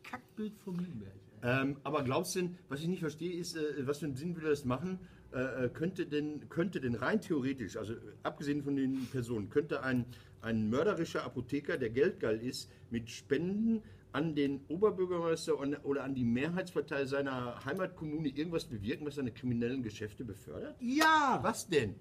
Kackbild 0.01 0.57
von 0.59 0.79
ey. 0.79 1.11
Ähm, 1.43 1.75
aber 1.83 2.05
glaubst 2.05 2.35
du 2.35 2.43
denn, 2.43 2.57
was 2.69 2.79
ich 2.79 2.87
nicht 2.87 3.01
verstehe, 3.01 3.33
ist, 3.33 3.57
äh, 3.57 3.85
was 3.85 3.97
für 3.97 4.05
einen 4.05 4.15
Sinn 4.15 4.33
würde 4.37 4.47
das 4.47 4.63
machen? 4.63 4.99
Äh, 5.33 5.65
äh, 5.65 5.69
könnte, 5.69 6.05
denn, 6.05 6.47
könnte 6.47 6.79
denn 6.79 6.95
rein 6.95 7.19
theoretisch, 7.19 7.75
also 7.75 7.95
äh, 7.95 7.97
abgesehen 8.23 8.63
von 8.63 8.77
den 8.77 9.07
Personen, 9.11 9.49
könnte 9.49 9.83
ein, 9.83 10.05
ein 10.39 10.69
mörderischer 10.69 11.25
Apotheker, 11.25 11.77
der 11.77 11.89
geldgeil 11.89 12.39
ist, 12.39 12.71
mit 12.91 13.09
Spenden 13.09 13.83
an 14.11 14.35
den 14.35 14.61
Oberbürgermeister 14.67 15.59
oder 15.85 16.03
an 16.03 16.15
die 16.15 16.23
Mehrheitspartei 16.23 17.05
seiner 17.05 17.63
Heimatkommune 17.65 18.29
irgendwas 18.29 18.65
bewirken, 18.65 19.05
was 19.05 19.15
seine 19.15 19.31
kriminellen 19.31 19.83
Geschäfte 19.83 20.23
befördert? 20.25 20.75
Ja, 20.79 21.39
Was 21.43 21.67
denn? 21.67 21.95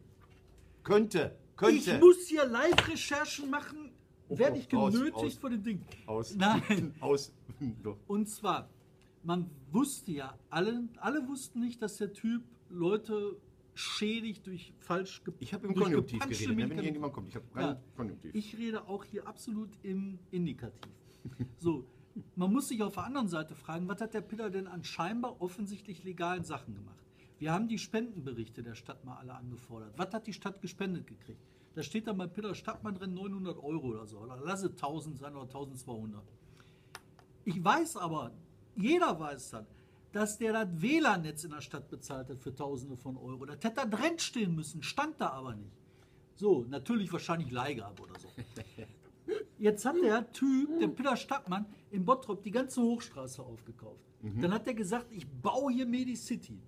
Könnte, 0.83 1.37
könnte. 1.57 1.77
ich 1.77 2.01
muss 2.01 2.27
hier 2.29 2.47
Live-Recherchen 2.47 3.51
machen. 3.51 3.90
Oh, 4.29 4.38
Werde 4.38 4.59
ich 4.59 4.69
genötigt 4.69 5.14
aus. 5.14 5.35
vor 5.35 5.51
dem 5.51 5.62
Ding. 5.62 5.83
Aus. 6.07 6.35
Nein. 6.35 6.95
Aus. 7.01 7.33
Und 8.07 8.29
zwar, 8.29 8.69
man 9.23 9.51
wusste 9.71 10.12
ja, 10.12 10.38
alle, 10.51 10.88
alle 10.99 11.27
wussten 11.29 11.61
nicht, 11.61 11.83
dass 11.83 11.97
der 11.97 12.12
Typ 12.12 12.42
Leute 12.69 13.37
schädigt 13.75 14.47
durch 14.47 14.73
falsch 14.79 15.23
ge 15.23 15.35
Ich 15.38 15.53
habe 15.53 15.66
im 15.69 15.75
Konjunktiv 15.75 16.21
geredet, 16.21 16.57
ne, 16.57 16.71
wenn 16.71 16.79
irgendjemand 16.79 17.12
kommt. 17.12 17.29
Ich 17.29 17.37
habe 17.37 17.45
Ja, 17.57 17.81
Konjunktiv. 17.97 18.35
ich 18.35 18.57
rede 18.57 18.88
auch 18.88 19.05
hier 19.05 19.27
absolut 19.29 19.71
im 19.83 20.19
Indikativ. 20.31 20.81
So, 21.59 21.85
man 22.35 22.53
muss 22.53 22.69
sich 22.69 22.83
auf 22.83 22.95
der 22.95 23.05
anderen 23.05 23.29
Seite 23.29 23.55
fragen, 23.55 23.89
was 23.89 24.01
hat 24.01 24.15
der 24.15 24.21
Piller 24.21 24.51
denn 24.51 24.67
an 24.67 24.85
scheinbar 24.85 25.41
offensichtlich 25.41 26.05
legalen 26.05 26.45
Sachen 26.45 26.75
gemacht? 26.75 26.97
Wir 27.39 27.53
haben 27.53 27.69
die 27.69 27.79
Spendenberichte 27.79 28.63
der 28.63 28.75
Stadt 28.75 29.05
mal 29.05 29.17
alle 29.17 29.35
angefordert. 29.35 29.93
Was 29.97 30.13
hat 30.15 30.27
die 30.27 30.33
Stadt 30.33 30.61
gespendet 30.63 31.07
gekriegt? 31.07 31.41
Da 31.75 31.83
steht 31.83 32.07
dann 32.07 32.17
bei 32.17 32.27
Piller 32.27 32.55
Stadtmann 32.55 32.95
drin 32.95 33.13
900 33.13 33.59
Euro 33.59 33.89
oder 33.89 34.07
so. 34.07 34.19
Oder 34.19 34.39
lasse 34.39 34.69
1000 34.69 35.19
sein 35.19 35.35
oder 35.35 35.43
1200. 35.43 36.23
Ich 37.45 37.63
weiß 37.63 37.99
aber, 37.99 38.33
jeder 38.77 39.21
weiß 39.21 39.51
dann, 39.51 39.67
dass 40.13 40.39
der 40.39 40.55
das 40.55 40.69
WLAN-Netz 40.81 41.45
in 41.45 41.51
der 41.51 41.61
Stadt 41.61 41.91
bezahlt 41.91 42.31
hat 42.31 42.41
für 42.41 42.55
Tausende 42.55 42.97
von 42.97 43.19
Euro. 43.19 43.45
Das 43.45 43.57
hätte 43.63 43.75
da 43.75 43.85
drin 43.85 44.19
stehen 44.19 44.55
müssen, 44.55 44.83
stand 44.83 45.21
da 45.21 45.31
aber 45.31 45.55
nicht. 45.55 45.77
So, 46.37 46.65
natürlich 46.69 47.13
wahrscheinlich 47.13 47.51
Leihgabe 47.51 48.03
oder 48.03 48.19
so. 48.19 48.29
Jetzt 49.59 49.85
hat 49.85 49.97
der 50.03 50.31
Typ, 50.33 50.79
der 50.81 50.88
Peter 50.88 51.16
Stadtmann, 51.16 51.66
in 51.90 52.05
Bottrop 52.05 52.42
die 52.42 52.51
ganze 52.51 52.83
Hochstraße 52.83 53.42
aufgekauft. 53.42 54.05
Dann 54.40 54.53
hat 54.53 54.66
er 54.66 54.75
gesagt, 54.75 55.07
ich 55.11 55.27
baue 55.27 55.73
hier 55.73 55.87
Medicity. 55.87 56.59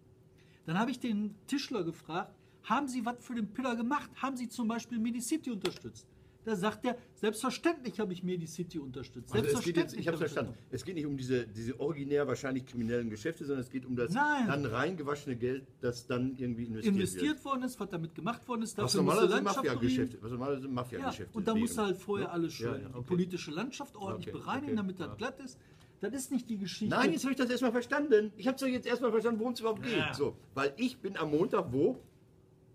Dann 0.65 0.79
habe 0.79 0.91
ich 0.91 1.01
den 1.01 1.35
Tischler 1.47 1.83
gefragt, 1.83 2.35
haben 2.63 2.87
Sie 2.89 3.05
was 3.05 3.17
für 3.25 3.35
den 3.35 3.53
Piller 3.53 3.75
gemacht? 3.75 4.11
Haben 4.17 4.37
Sie 4.37 4.49
zum 4.49 4.69
Beispiel 4.69 4.99
Medicity 4.99 5.51
unterstützt? 5.51 6.07
Da 6.45 6.57
sagt 6.57 6.85
er, 6.87 6.97
selbstverständlich 7.15 8.01
habe 8.01 8.13
ich 8.13 8.23
Medicity 8.23 8.79
unterstützt. 8.79 9.35
Also 9.35 9.43
geht 9.43 9.53
jetzt, 9.53 9.63
Selbstverständlich 9.65 10.01
ich 10.01 10.07
habe 10.07 10.15
es 10.15 10.21
verstanden. 10.21 10.55
Es 10.71 10.85
geht 10.85 10.95
nicht 10.95 11.05
um 11.07 11.17
diese, 11.17 11.47
diese 11.47 11.79
originär 11.79 12.27
wahrscheinlich 12.27 12.65
kriminellen 12.65 13.11
Geschäfte, 13.11 13.45
sondern 13.45 13.63
es 13.65 13.71
geht 13.71 13.85
um 13.85 13.97
das 13.97 14.13
Nein. 14.13 14.47
dann 14.47 14.65
reingewaschene 14.65 15.37
Geld, 15.37 15.67
das 15.81 16.07
dann 16.07 16.37
irgendwie 16.37 16.65
investiert, 16.65 16.95
investiert 16.95 17.45
worden 17.45 17.65
ist, 17.65 17.79
was 17.79 17.89
damit 17.91 18.15
gemacht 18.15 18.47
worden 18.49 18.63
ist. 18.63 18.77
wird. 18.77 18.85
Was 18.85 18.95
normalerweise 18.95 19.43
Mafia-Geschäfte, 19.43 20.19
was 20.23 20.31
normalerweise 20.31 20.67
Ja, 20.67 20.73
Mafia-Geschäfte 20.73 21.37
und 21.37 21.47
da 21.49 21.55
musst 21.55 21.73
du 21.75 21.77
wären. 21.79 21.87
halt 21.89 21.97
vorher 21.99 22.27
Ja? 22.29 22.33
alles 22.33 22.53
schön, 22.55 22.67
Ja, 22.67 22.79
ja, 22.79 22.89
die 22.89 22.95
okay. 22.95 23.07
politische 23.07 23.51
Landschaft 23.51 23.97
ordentlich 23.97 24.29
Okay, 24.35 24.39
bereinigen, 24.45 24.67
okay, 24.69 24.77
damit 24.77 25.01
das 25.01 25.07
ja. 25.09 25.15
glatt 25.15 25.41
ist. 25.41 25.59
Das 26.01 26.15
ist 26.15 26.31
nicht 26.31 26.49
die 26.49 26.57
Geschichte. 26.59 26.95
Nein, 26.95 27.13
jetzt 27.13 27.25
habe 27.25 27.33
ich 27.33 27.39
das 27.39 27.51
erstmal 27.51 27.73
verstanden. 27.73 28.33
Ich 28.37 28.47
habe 28.47 28.55
es 28.55 28.63
jetzt 28.73 28.87
erstmal 28.87 29.11
verstanden, 29.11 29.41
worum 29.41 29.55
es 29.55 29.61
überhaupt 29.61 29.83
geht. 29.83 29.97
Ja. 29.97 30.15
So, 30.15 30.37
weil 30.55 30.73
ich 30.77 30.99
bin 30.99 31.17
am 31.17 31.33
Montag 31.33 31.73
wo? 31.73 31.99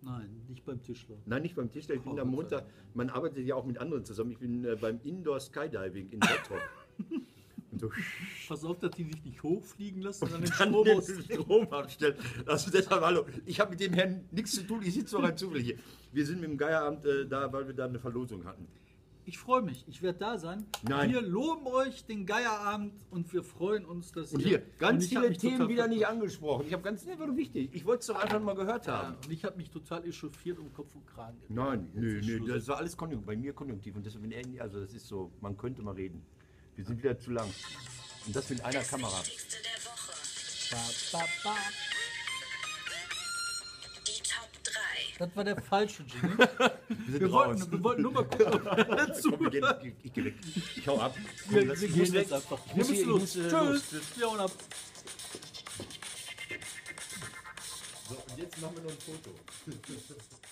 Nein, 0.03 0.29
nicht 0.49 0.65
beim 0.65 0.81
Tischler. 0.81 1.15
Nein, 1.25 1.41
nicht 1.43 1.55
beim 1.55 1.71
Tischler, 1.71 1.95
ich 1.95 2.01
bin 2.01 2.13
Oh, 2.13 2.19
am 2.21 2.29
Montag, 2.29 2.65
man 2.93 3.09
arbeitet 3.09 3.45
ja 3.45 3.55
auch 3.55 3.65
mit 3.65 3.77
anderen 3.77 4.03
zusammen. 4.03 4.31
Ich 4.31 4.39
bin 4.39 4.65
äh, 4.65 4.75
beim 4.75 4.99
Indoor 5.03 5.39
Skydiving 5.39 6.09
in 6.09 6.19
Bottrop. 6.19 6.59
so 7.79 7.89
Pass 8.47 8.63
auf, 8.65 8.79
dass 8.79 8.91
die 8.91 9.05
dich 9.05 9.23
nicht 9.23 9.41
hochfliegen 9.43 10.01
lassen 10.01 10.27
dann 10.29 10.41
den 10.41 10.51
Strom 10.51 10.83
den. 10.83 11.01
Strom 11.01 11.67
abstellen. 11.71 12.15
Also 12.45 12.71
deshalb, 12.71 13.01
hallo, 13.01 13.25
ich 13.45 13.59
habe 13.59 13.71
mit 13.71 13.79
dem 13.79 13.93
Herrn 13.93 14.25
nichts 14.31 14.51
zu 14.51 14.67
tun, 14.67 14.81
ich 14.83 14.93
sitze 14.93 15.15
doch 15.15 15.23
rein 15.23 15.37
zufällig 15.37 15.65
hier. 15.65 15.77
Wir 16.11 16.25
sind 16.25 16.41
mit 16.41 16.49
dem 16.49 16.57
Geierabend 16.57 17.05
äh, 17.05 17.25
da, 17.25 17.51
weil 17.51 17.67
wir 17.67 17.73
da 17.73 17.85
eine 17.85 17.99
Verlosung 17.99 18.43
hatten. 18.45 18.67
Ich 19.25 19.37
freue 19.37 19.61
mich, 19.61 19.85
ich 19.87 20.01
werde 20.01 20.19
da 20.19 20.37
sein. 20.37 20.65
Nein. 20.81 21.09
Wir 21.11 21.21
loben 21.21 21.65
euch 21.67 22.05
den 22.05 22.25
Geierabend 22.25 22.93
und 23.09 23.31
wir 23.31 23.41
freuen 23.41 23.85
uns, 23.85 24.11
dass 24.11 24.33
Und 24.33 24.41
ihr- 24.41 24.47
hier, 24.47 24.57
Und 24.59 24.79
ganz 24.79 25.07
viele 25.07 25.31
Themen 25.37 25.69
wieder 25.69 25.87
nicht 25.87 26.05
angesprochen. 26.05 26.65
Ich 26.67 26.73
habe 26.73 26.83
ganz, 26.83 27.05
ne, 27.05 27.17
war 27.17 27.27
doch 27.27 27.35
wichtig. 27.37 27.69
Ich 27.73 27.85
wollte 27.85 28.01
es 28.01 28.07
doch 28.07 28.17
einfach 28.21 28.41
mal 28.41 28.53
gehört 28.55 28.85
Ja, 28.85 29.03
haben. 29.03 29.15
und 29.23 29.31
ich 29.31 29.45
habe 29.45 29.55
mich 29.55 29.69
total 29.69 30.05
echauffiert 30.05 30.59
um 30.59 30.73
Kopf 30.73 30.93
und 30.95 31.07
Kragen. 31.07 31.37
Nein, 31.47 31.89
nö, 31.93 32.21
nö, 32.21 32.45
das 32.53 32.67
war 32.67 32.77
alles 32.77 32.97
konjunktiv, 32.97 33.25
bei 33.27 33.37
mir 33.37 33.53
konjunktiv. 33.53 33.95
Und 33.95 34.05
er, 34.05 34.61
also 34.61 34.81
das 34.81 34.93
ist 34.93 35.07
so, 35.07 35.31
man 35.39 35.55
könnte 35.57 35.81
mal 35.81 35.93
reden. 35.95 36.21
Wir 36.75 36.83
sind 36.83 37.01
wieder 37.01 37.17
zu 37.17 37.31
lang. 37.31 37.49
Und 38.25 38.35
das 38.35 38.49
mit 38.49 38.59
einer 38.65 38.81
Kamera. 38.83 39.19
Wichtigste 39.19 39.57
der 39.63 39.85
Woche. 39.85 40.11
Ba, 41.11 41.19
ba, 41.19 41.25
ba. 41.45 41.55
Das 45.19 45.35
war 45.35 45.43
der 45.43 45.61
falsche 45.61 46.03
Jingle. 46.03 46.37
Wir 46.89 46.97
sind 46.97 47.19
Wir 47.21 47.31
raus. 47.31 47.47
wollten, 47.59 47.71
wir 47.71 47.83
wollten 47.83 48.01
nur 48.01 48.11
mal 48.11 48.23
gucken, 48.25 48.53
ob 48.53 48.65
er 48.77 48.83
dazu 49.07 49.31
Komm, 49.31 49.39
wir 49.41 49.49
gehen, 49.51 49.65
ich, 49.83 50.05
ich 50.05 50.13
geh 50.13 50.23
weg. 50.25 50.35
Ich 50.75 50.87
hau 50.87 50.99
ab. 50.99 51.15
Komm, 51.45 51.55
Wir, 51.55 51.67
wir 51.67 51.73
ich 51.89 51.93
gehen 51.93 52.13
jetzt 52.13 52.33
einfach. 52.33 52.59
Wir 52.67 52.75
müssen 52.77 52.95
hier- 52.95 53.05
los. 53.05 53.21
muss, 53.21 53.35
äh, 53.35 53.41
Tschüss. 53.49 53.51
los. 53.91 54.03
Wir 54.17 54.27
hauen 54.27 54.39
ab. 54.39 54.51
So, 58.09 58.15
und 58.15 58.37
jetzt 58.37 58.61
machen 58.61 58.75
wir 58.75 58.83
noch 58.83 58.91
ein 58.91 58.97
Foto. 58.97 59.31